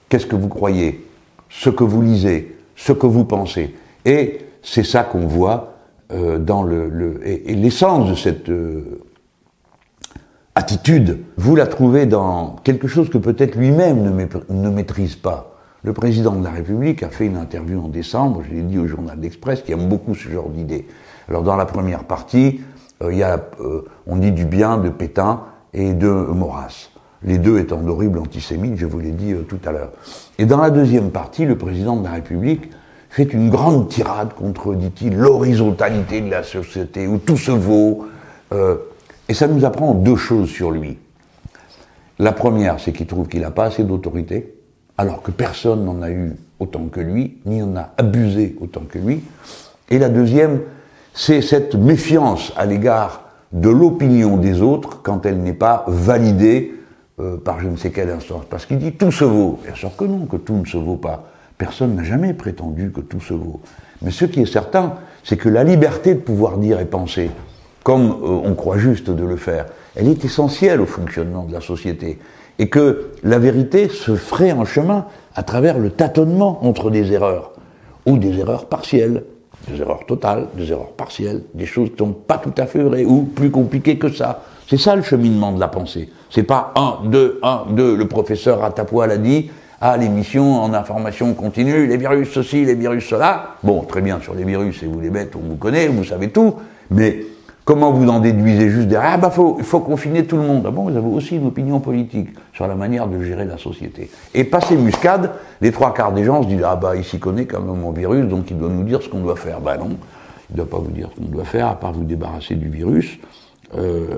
qu'est-ce 0.09 0.27
que 0.27 0.37
vous 0.37 0.49
croyez, 0.49 1.05
ce 1.51 1.69
que 1.69 1.83
vous 1.85 2.01
lisez, 2.01 2.57
ce 2.77 2.93
que 2.93 3.07
vous 3.07 3.25
pensez. 3.25 3.75
Et 4.05 4.39
c'est 4.63 4.85
ça 4.85 5.03
qu'on 5.03 5.27
voit 5.27 5.75
euh, 6.13 6.39
dans 6.39 6.63
le, 6.63 7.21
et, 7.25 7.55
l'essence 7.55 8.09
de 8.09 8.15
cette 8.15 8.49
euh, 8.49 9.03
attitude, 10.55 11.19
vous 11.37 11.57
la 11.57 11.67
trouvez 11.67 12.07
dans 12.07 12.57
quelque 12.65 12.89
chose 12.89 13.11
que 13.11 13.19
peut-être 13.19 13.57
lui-même 13.57 14.03
ne, 14.49 14.71
maîtrise 14.71 15.17
pas. 15.17 15.57
Le 15.83 15.93
président 15.93 16.33
de 16.33 16.45
la 16.45 16.51
République 16.51 17.03
a 17.03 17.09
fait 17.09 17.27
une 17.27 17.37
interview 17.37 17.81
en 17.81 17.89
décembre, 17.89 18.43
je 18.49 18.55
l'ai 18.55 18.63
dit 18.63 18.79
au 18.79 18.87
journal 18.87 19.19
d'Express, 19.19 19.63
qui 19.63 19.73
aime 19.73 19.89
beaucoup 19.89 20.15
ce 20.15 20.29
genre 20.29 20.49
d'idées. 20.49 20.87
Alors 21.29 21.43
dans 21.43 21.57
la 21.57 21.67
première 21.67 22.05
partie, 22.05 22.61
euh, 23.03 23.13
y 23.13 23.23
a, 23.23 23.41
on 24.07 24.17
dit 24.17 24.33
du 24.33 24.45
bien 24.45 24.79
de 24.79 24.89
Pétain 24.89 25.41
et 25.73 25.93
de 25.93 26.09
Maurras 26.09 26.91
les 27.25 27.39
deux 27.39 27.59
étant 27.59 27.79
d'horribles 27.79 28.19
antisémites, 28.19 28.77
je 28.77 28.87
vous 28.87 29.01
l'ai 29.01 29.11
dit 29.11 29.35
tout 29.49 29.59
à 29.65 29.73
l'heure. 29.73 29.93
Et 30.39 30.47
dans 30.47 30.61
la 30.61 30.71
deuxième 30.71 31.11
partie, 31.11 31.47
le 31.47 31.57
président 31.57 31.97
de 31.97 32.05
la 32.05 32.13
République 32.13 32.71
fait 33.09 33.33
une 33.33 33.49
grande 33.49 33.89
tirade 33.89 34.35
contre, 34.35 34.75
dit-il, 34.75 35.17
l'horizontalité 35.17 36.21
de 36.21 36.31
la 36.31 36.43
société, 36.43 37.07
où 37.07 37.19
tout 37.19 37.37
se 37.37 37.51
vaut. 37.51 38.07
Et 39.29 39.35
ça 39.35 39.47
nous 39.47 39.65
apprend 39.65 39.95
deux 39.95 40.17
choses 40.17 40.49
sur 40.49 40.71
lui. 40.71 40.99
La 42.19 42.33
première, 42.33 42.79
c'est 42.79 42.93
qu'il 42.93 43.07
trouve 43.07 43.29
qu'il 43.29 43.41
n'a 43.41 43.51
pas 43.51 43.65
assez 43.65 43.83
d'autorité, 43.83 44.55
alors 44.99 45.23
que 45.23 45.31
personne 45.31 45.85
n'en 45.85 46.03
a 46.03 46.11
eu 46.11 46.37
autant 46.61 46.87
que 46.87 47.01
lui, 47.01 47.39
ni 47.47 47.63
en 47.63 47.77
a 47.77 47.91
abusé 47.97 48.57
autant 48.61 48.83
que 48.89 48.99
lui. 48.99 49.23
Et 49.91 49.99
la 49.99 50.09
deuxième, 50.09 50.61
c'est 51.13 51.43
cette 51.43 51.75
méfiance 51.75 52.53
à 52.57 52.67
l'égard 52.67 53.23
de 53.53 53.69
l'opinion 53.69 54.37
des 54.37 54.63
autres 54.63 55.03
quand 55.03 55.27
elle 55.27 55.39
n'est 55.39 55.53
pas 55.53 55.85
validée 55.89 56.75
euh, 57.21 57.37
par 57.37 57.61
je 57.61 57.69
ne 57.69 57.77
sais 57.77 57.91
quelle 57.91 58.11
instance. 58.11 58.45
Parce 58.49 58.67
qu'il 58.67 58.79
dit 58.79 58.93
tout 58.93 59.13
se 59.13 59.25
vaut. 59.25 59.61
Bien 59.65 59.75
sûr 59.75 59.97
que 59.97 60.05
non, 60.05 60.27
que 60.27 60.37
tout 60.37 60.55
ne 60.55 60.65
se 60.65 60.77
vaut 60.77 60.97
pas. 60.97 61.29
Personne 61.57 61.95
n'a 61.95 62.03
jamais 62.03 62.35
prétendu 62.35 62.91
que 62.91 63.01
tout 63.01 63.21
se 63.21 63.35
vaut. 63.35 63.61
Mais 64.03 64.11
ce 64.11 64.25
qui 64.25 64.41
est 64.41 64.53
certain, 64.53 64.95
c'est 65.23 65.37
que 65.37 65.49
la 65.49 65.63
liberté 65.63 66.15
de 66.15 66.21
pouvoir 66.21 66.59
dire 66.59 66.81
et 66.81 66.85
penser, 66.85 67.31
comme 67.85 68.11
euh, 68.11 68.41
on 68.45 68.55
croit 68.55 68.79
juste 68.79 69.11
de 69.11 69.25
le 69.25 69.37
faire, 69.37 69.67
elle 69.95 70.09
est 70.09 70.25
essentielle 70.25 70.81
au 70.81 70.87
fonctionnement 70.87 71.45
de 71.45 71.53
la 71.53 71.61
société. 71.61 72.19
Et 72.59 72.69
que 72.69 73.11
la 73.23 73.39
vérité 73.39 73.89
se 73.89 74.17
ferait 74.17 74.53
en 74.53 74.65
chemin 74.65 75.07
à 75.35 75.43
travers 75.43 75.79
le 75.79 75.91
tâtonnement 75.91 76.65
entre 76.65 76.91
des 76.91 77.13
erreurs, 77.13 77.53
ou 78.07 78.17
des 78.17 78.39
erreurs 78.39 78.67
partielles, 78.67 79.25
des 79.69 79.81
erreurs 79.81 80.07
totales, 80.07 80.49
des 80.57 80.71
erreurs 80.71 80.93
partielles, 80.93 81.43
des 81.53 81.67
choses 81.67 81.89
qui 81.89 82.03
ne 82.03 82.09
sont 82.09 82.13
pas 82.13 82.39
tout 82.39 82.55
à 82.57 82.67
fait 82.67 82.83
vraies, 82.83 83.05
ou 83.05 83.23
plus 83.23 83.51
compliquées 83.51 83.99
que 83.99 84.11
ça. 84.11 84.43
C'est 84.69 84.79
ça 84.79 84.97
le 84.97 85.03
cheminement 85.03 85.53
de 85.53 85.61
la 85.61 85.69
pensée. 85.69 86.11
C'est 86.31 86.43
pas 86.43 86.73
un, 86.77 87.07
deux, 87.09 87.39
un, 87.43 87.65
deux, 87.71 87.97
le 87.97 88.09
professeur 88.09 88.65
Atapois 88.65 89.07
l'a 89.07 89.19
dit, 89.19 89.51
à 89.81 89.97
l'émission 89.97 90.63
en 90.63 90.73
information 90.73 91.35
continue, 91.35 91.87
les 91.87 91.97
virus 91.99 92.31
ceci, 92.31 92.65
les 92.65 92.75
virus 92.75 93.05
cela. 93.05 93.57
Bon, 93.63 93.83
très 93.83 94.01
bien, 94.01 94.21
sur 94.23 94.35
les 94.35 94.45
virus, 94.45 94.83
et 94.83 94.87
vous 94.87 95.01
les 95.01 95.11
bêtes, 95.11 95.35
on 95.37 95.47
vous 95.47 95.57
connaît, 95.57 95.89
vous 95.89 96.05
savez 96.05 96.31
tout, 96.31 96.55
mais 96.91 97.27
comment 97.65 97.93
vous 97.93 98.09
en 98.09 98.21
déduisez 98.21 98.71
juste 98.71 98.89
derrière? 98.89 99.13
Ah 99.15 99.19
bah 99.19 99.31
faut, 99.31 99.57
il 99.59 99.65
faut 99.65 99.81
confiner 99.81 100.25
tout 100.25 100.37
le 100.37 100.43
monde. 100.43 100.65
Ah 100.67 100.71
bon, 100.71 100.85
vous 100.89 100.97
avez 100.97 101.07
aussi 101.07 101.37
une 101.37 101.47
opinion 101.47 101.81
politique 101.81 102.29
sur 102.53 102.67
la 102.67 102.75
manière 102.75 103.07
de 103.07 103.23
gérer 103.23 103.45
la 103.45 103.59
société. 103.59 104.11
Et 104.35 104.45
passé 104.45 104.77
muscade, 104.77 105.33
les 105.61 105.73
trois 105.73 105.95
quarts 105.95 106.13
des 106.13 106.25
gens 106.25 106.43
se 106.43 106.49
disent 106.49 106.65
Ah 106.65 106.77
bah 106.77 106.97
il 106.97 107.05
s'y 107.05 107.19
connaît 107.19 107.47
quand 107.47 107.61
même 107.61 107.85
en 107.85 107.93
virus, 107.93 108.27
donc 108.27 108.51
il 108.51 108.59
doit 108.59 108.69
nous 108.69 108.85
dire 108.85 109.03
ce 109.03 109.09
qu'on 109.09 109.21
doit 109.21 109.37
faire. 109.37 109.61
Bah 109.61 109.77
non, 109.77 109.91
il 110.51 110.53
ne 110.53 110.57
doit 110.57 110.71
pas 110.71 110.79
vous 110.79 110.91
dire 110.91 111.11
ce 111.15 111.21
qu'on 111.21 111.29
doit 111.29 111.45
faire, 111.45 111.69
à 111.69 111.79
part 111.79 111.93
vous 111.93 112.05
débarrasser 112.05 112.55
du 112.55 112.69
virus. 112.69 113.19
Euh, 113.77 114.17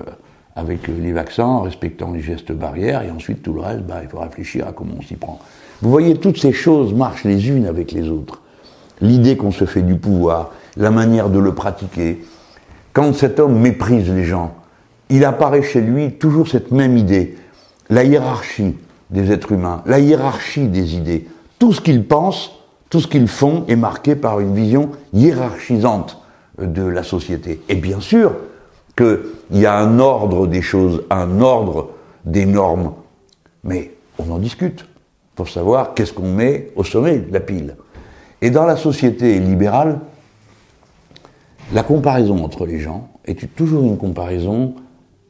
avec 0.57 0.89
les 0.89 1.13
vaccins, 1.13 1.45
en 1.45 1.61
respectant 1.61 2.13
les 2.13 2.21
gestes 2.21 2.51
barrières, 2.51 3.03
et 3.03 3.11
ensuite 3.11 3.43
tout 3.43 3.53
le 3.53 3.61
reste, 3.61 3.83
bah, 3.83 4.01
il 4.03 4.09
faut 4.09 4.19
réfléchir 4.19 4.67
à 4.67 4.73
comment 4.73 4.95
on 4.99 5.03
s'y 5.03 5.15
prend. 5.15 5.39
Vous 5.83 5.91
voyez, 5.91 6.17
toutes 6.17 6.39
ces 6.39 6.53
choses 6.53 6.95
marchent 6.95 7.25
les 7.25 7.51
unes 7.51 7.67
avec 7.67 7.93
les 7.93 8.09
autres. 8.09 8.41
L'idée 9.03 9.37
qu'on 9.37 9.53
se 9.53 9.67
fait 9.67 9.83
du 9.83 9.97
pouvoir, 9.97 10.53
la 10.79 10.91
manière 10.91 11.29
de 11.29 11.39
le 11.39 11.55
pratiquer. 11.55 12.25
Quand 12.97 13.13
cet 13.13 13.41
homme 13.41 13.59
méprise 13.61 14.11
les 14.11 14.25
gens, 14.25 14.55
il 15.11 15.27
apparaît 15.27 15.63
chez 15.63 15.83
lui 15.83 16.13
toujours 16.13 16.49
cette 16.49 16.71
même 16.71 16.97
idée, 16.97 17.37
la 17.91 18.05
hiérarchie 18.05 18.75
des 19.11 19.33
êtres 19.33 19.53
humains, 19.53 19.83
la 19.85 19.99
hiérarchie 19.99 20.69
des 20.69 20.97
idées. 20.97 21.29
Tout 21.59 21.75
ce 21.75 21.83
qu'ils 21.83 22.07
pensent, 22.07 22.53
tout 22.89 23.01
ce 23.01 23.07
qu'ils 23.07 23.29
font 23.29 23.67
est 23.69 23.77
marqué 23.77 24.17
par 24.17 24.41
une 24.41 24.55
vision 24.55 24.93
hiérarchisante 25.13 26.23
de 26.59 26.85
la 26.85 27.03
société. 27.03 27.61
Et 27.69 27.75
bien 27.75 28.01
sûr, 28.01 28.33
qu'il 28.97 29.19
y 29.51 29.67
a 29.67 29.77
un 29.77 29.99
ordre 29.99 30.47
des 30.47 30.63
choses, 30.63 31.05
un 31.11 31.43
ordre 31.43 31.91
des 32.25 32.47
normes, 32.47 32.95
mais 33.63 33.93
on 34.19 34.33
en 34.33 34.39
discute 34.39 34.87
pour 35.35 35.51
savoir 35.51 35.93
qu'est-ce 35.93 36.15
qu'on 36.15 36.33
met 36.33 36.73
au 36.77 36.83
sommet 36.83 37.19
de 37.19 37.35
la 37.35 37.41
pile. 37.41 37.77
Et 38.41 38.49
dans 38.49 38.65
la 38.65 38.77
société 38.79 39.39
libérale, 39.39 40.01
la 41.73 41.83
comparaison 41.83 42.45
entre 42.45 42.67
les 42.67 42.79
gens 42.79 43.09
est 43.25 43.55
toujours 43.55 43.85
une 43.85 43.99
comparaison 43.99 44.75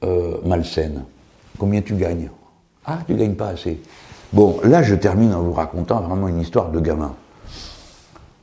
euh, 0.05 0.37
malsaine. 0.45 1.05
Combien 1.59 1.81
tu 1.81 1.95
gagnes? 1.95 2.29
Ah, 2.85 2.99
tu 3.07 3.15
gagnes 3.15 3.35
pas 3.35 3.49
assez. 3.49 3.81
Bon, 4.33 4.59
là, 4.63 4.83
je 4.83 4.95
termine 4.95 5.33
en 5.33 5.43
vous 5.43 5.53
racontant 5.53 6.01
vraiment 6.01 6.29
une 6.29 6.41
histoire 6.41 6.71
de 6.71 6.81
gamin. 6.81 7.15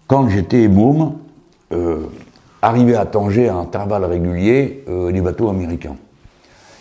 Quand 0.08 0.28
j'étais 0.30 0.68
môme, 0.68 1.18
euh, 1.72 2.08
arrivaient 2.62 2.96
à 2.96 3.06
Tanger 3.06 3.50
à 3.50 3.56
intervalles 3.56 4.06
réguliers 4.06 4.84
euh, 4.88 5.12
les 5.12 5.22
bateaux 5.22 5.50
américains. 5.50 5.96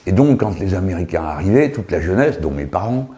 Et 0.06 0.12
donc, 0.12 0.40
quand 0.40 0.58
les 0.58 0.74
Américains 0.74 1.22
arrivaient, 1.22 1.70
toute 1.70 1.90
la 1.90 2.00
jeunesse, 2.00 2.40
dont 2.40 2.50
mes 2.50 2.66
parents, 2.66 3.08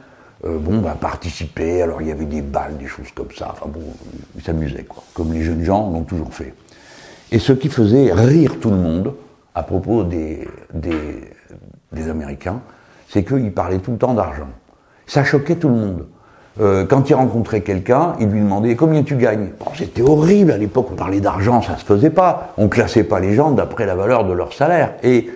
euh, 0.45 0.59
bon, 0.59 0.81
bah, 0.81 0.97
participaient. 1.01 1.83
Alors, 1.83 2.03
il 2.03 2.09
y 2.09 2.13
avait 2.13 2.27
des 2.27 2.43
balles, 2.43 2.77
des 2.77 2.87
choses 2.87 3.11
comme 3.15 3.31
ça. 3.37 3.51
Enfin 3.53 3.67
bon, 3.67 3.81
ils 4.37 4.43
s'amusaient, 4.43 4.85
quoi. 4.85 5.03
Comme 5.15 5.33
les 5.33 5.43
jeunes 5.43 5.65
gens 5.65 5.91
l'ont 5.91 6.03
toujours 6.03 6.35
fait. 6.35 6.55
Et 7.33 7.39
ce 7.39 7.53
qui 7.53 7.69
faisait 7.69 8.13
rire 8.13 8.57
tout 8.61 8.71
le 8.71 8.77
monde 8.77 9.15
à 9.55 9.63
propos 9.63 10.05
des, 10.05 10.47
Américains, 12.09 12.61
c'est 13.09 13.25
qu'ils 13.25 13.53
parlaient 13.53 13.79
tout 13.79 13.93
le 13.93 13.99
temps 13.99 14.15
d'argent. 14.15 14.49
Ça 15.07 15.25
choquait 15.25 15.57
tout 15.57 15.69
le 15.69 15.75
monde. 15.75 16.07
Euh, 16.61 16.85
quand 16.87 17.09
il 17.11 17.15
rencontrait 17.15 17.63
quelqu'un, 17.63 18.15
il 18.21 18.29
lui 18.29 18.41
demandait 18.41 18.77
combien 18.77 19.03
tu 19.03 19.17
gagnes? 19.17 19.49
C'était 19.77 20.03
horrible 20.03 20.53
à 20.53 20.57
l'époque, 20.57 20.89
on 20.93 20.95
parlait 20.95 21.21
d'argent, 21.21 21.63
ça 21.63 21.77
se 21.77 21.85
faisait 21.85 22.11
pas. 22.11 22.53
On 22.57 22.69
classait 22.69 23.05
pas 23.05 23.21
les 23.21 23.35
gens 23.35 23.51
d'après 23.51 23.87
la 23.87 23.97
valeur 23.97 24.25
de 24.25 24.33
leur 24.33 24.53
salaire. 24.53 24.95
Et 25.03 25.31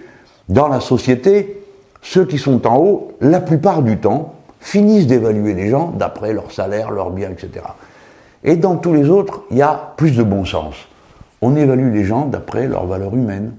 dans 0.49 0.69
la 0.69 0.81
société, 0.81 1.65
ceux 2.03 2.25
qui 2.25 2.39
sont 2.39 2.67
en 2.67 2.77
haut, 2.77 3.13
la 3.21 3.41
plupart 3.41 3.83
du 3.83 3.99
temps, 3.99 4.35
finissent 4.61 5.07
d'évaluer 5.07 5.55
les 5.55 5.71
gens 5.71 5.93
d'après 5.97 6.33
leur 6.33 6.53
salaire, 6.53 6.91
leurs 6.91 7.11
biens, 7.11 7.31
etc. 7.31 7.65
Et 8.45 8.57
dans 8.57 8.77
tous 8.77 8.93
les 8.93 9.09
autres, 9.09 9.43
il 9.51 9.59
y 9.59 9.63
a 9.63 9.93
plus 9.97 10.17
de 10.17 10.23
bon 10.23 10.45
sens. 10.45 10.75
On 11.41 11.55
évalue 11.57 11.95
les 11.95 12.05
gens 12.05 12.27
d'après 12.27 12.67
leur 12.67 12.87
valeur 12.87 13.15
humaine, 13.15 13.53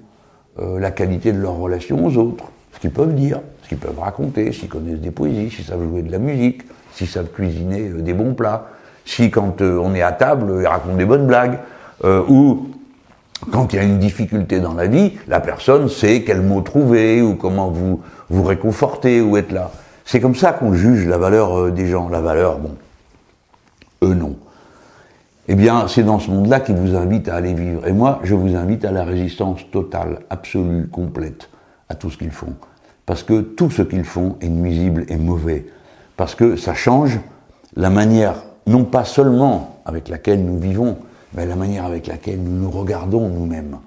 euh, 0.59 0.79
la 0.79 0.91
qualité 0.91 1.31
de 1.31 1.39
leur 1.39 1.55
relation 1.55 2.05
aux 2.05 2.17
autres, 2.17 2.45
ce 2.73 2.79
qu'ils 2.79 2.91
peuvent 2.91 3.15
dire, 3.15 3.39
ce 3.63 3.69
qu'ils 3.69 3.77
peuvent 3.77 3.99
raconter, 3.99 4.51
s'ils 4.51 4.67
connaissent 4.67 4.99
des 4.99 5.11
poésies, 5.11 5.49
s'ils 5.49 5.65
savent 5.65 5.83
jouer 5.83 6.01
de 6.01 6.11
la 6.11 6.19
musique, 6.19 6.63
s'ils 6.93 7.07
savent 7.07 7.29
cuisiner 7.29 7.89
euh, 7.89 8.01
des 8.01 8.13
bons 8.13 8.33
plats, 8.33 8.67
si 9.05 9.31
quand 9.31 9.61
euh, 9.61 9.79
on 9.81 9.95
est 9.95 10.01
à 10.01 10.11
table, 10.11 10.57
ils 10.59 10.67
racontent 10.67 10.97
des 10.97 11.05
bonnes 11.05 11.27
blagues, 11.27 11.59
ou 12.29 12.69
quand 13.51 13.73
il 13.73 13.75
y 13.75 13.79
a 13.79 13.83
une 13.83 13.99
difficulté 13.99 14.61
dans 14.61 14.73
la 14.73 14.87
vie, 14.87 15.17
la 15.27 15.41
personne 15.41 15.89
sait 15.89 16.23
quel 16.23 16.41
mot 16.41 16.61
trouver, 16.61 17.21
ou 17.21 17.35
comment 17.35 17.69
vous 17.69 18.01
vous 18.29 18.43
réconforter, 18.43 19.19
ou 19.19 19.35
être 19.35 19.51
là. 19.51 19.71
C'est 20.05 20.21
comme 20.21 20.35
ça 20.35 20.53
qu'on 20.53 20.73
juge 20.73 21.05
la 21.05 21.17
valeur 21.17 21.71
des 21.73 21.87
gens. 21.87 22.07
La 22.07 22.21
valeur, 22.21 22.57
bon, 22.59 22.75
eux 24.01 24.13
non. 24.13 24.37
Eh 25.51 25.55
bien, 25.55 25.87
c'est 25.87 26.03
dans 26.03 26.19
ce 26.19 26.29
monde-là 26.29 26.59
qu'il 26.59 26.75
vous 26.75 26.95
invite 26.95 27.27
à 27.27 27.35
aller 27.35 27.55
vivre. 27.55 27.87
Et 27.87 27.91
moi, 27.91 28.19
je 28.21 28.35
vous 28.35 28.55
invite 28.55 28.85
à 28.85 28.91
la 28.91 29.03
résistance 29.03 29.61
totale, 29.71 30.19
absolue, 30.29 30.87
complète 30.87 31.49
à 31.89 31.95
tout 31.95 32.11
ce 32.11 32.19
qu'ils 32.19 32.29
font. 32.29 32.53
Parce 33.07 33.23
que 33.23 33.41
tout 33.41 33.71
ce 33.71 33.81
qu'ils 33.81 34.03
font 34.03 34.35
est 34.41 34.47
nuisible 34.47 35.05
et 35.09 35.17
mauvais 35.17 35.65
parce 36.17 36.35
que 36.35 36.55
ça 36.55 36.75
change 36.75 37.19
la 37.75 37.89
manière, 37.89 38.35
non 38.67 38.83
pas 38.83 39.05
seulement 39.05 39.77
avec 39.85 40.07
laquelle 40.07 40.45
nous 40.45 40.59
vivons, 40.59 40.97
mais 41.33 41.47
la 41.47 41.55
manière 41.55 41.85
avec 41.85 42.05
laquelle 42.05 42.43
nous 42.43 42.51
nous 42.51 42.69
regardons 42.69 43.27
nous-mêmes. 43.27 43.77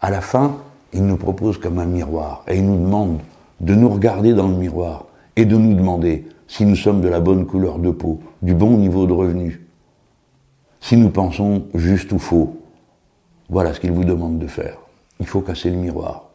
À 0.00 0.10
la 0.10 0.20
fin, 0.20 0.56
il 0.92 1.06
nous 1.06 1.18
propose 1.18 1.58
comme 1.58 1.78
un 1.78 1.86
miroir 1.86 2.42
et 2.48 2.56
il 2.56 2.66
nous 2.66 2.78
demande 2.84 3.18
de 3.60 3.76
nous 3.76 3.90
regarder 3.90 4.34
dans 4.34 4.48
le 4.48 4.56
miroir 4.56 5.04
et 5.36 5.44
de 5.44 5.56
nous 5.56 5.74
demander 5.74 6.26
si 6.48 6.64
nous 6.64 6.74
sommes 6.74 7.00
de 7.00 7.08
la 7.08 7.20
bonne 7.20 7.46
couleur 7.46 7.78
de 7.78 7.90
peau, 7.90 8.18
du 8.42 8.54
bon 8.54 8.76
niveau 8.76 9.06
de 9.06 9.12
revenu, 9.12 9.65
si 10.86 10.96
nous 10.96 11.10
pensons 11.10 11.64
juste 11.74 12.12
ou 12.12 12.20
faux. 12.20 12.62
Voilà 13.48 13.74
ce 13.74 13.80
qu'il 13.80 13.90
vous 13.90 14.04
demande 14.04 14.38
de 14.38 14.46
faire. 14.46 14.78
Il 15.18 15.26
faut 15.26 15.40
casser 15.40 15.68
le 15.68 15.76
miroir. 15.76 16.25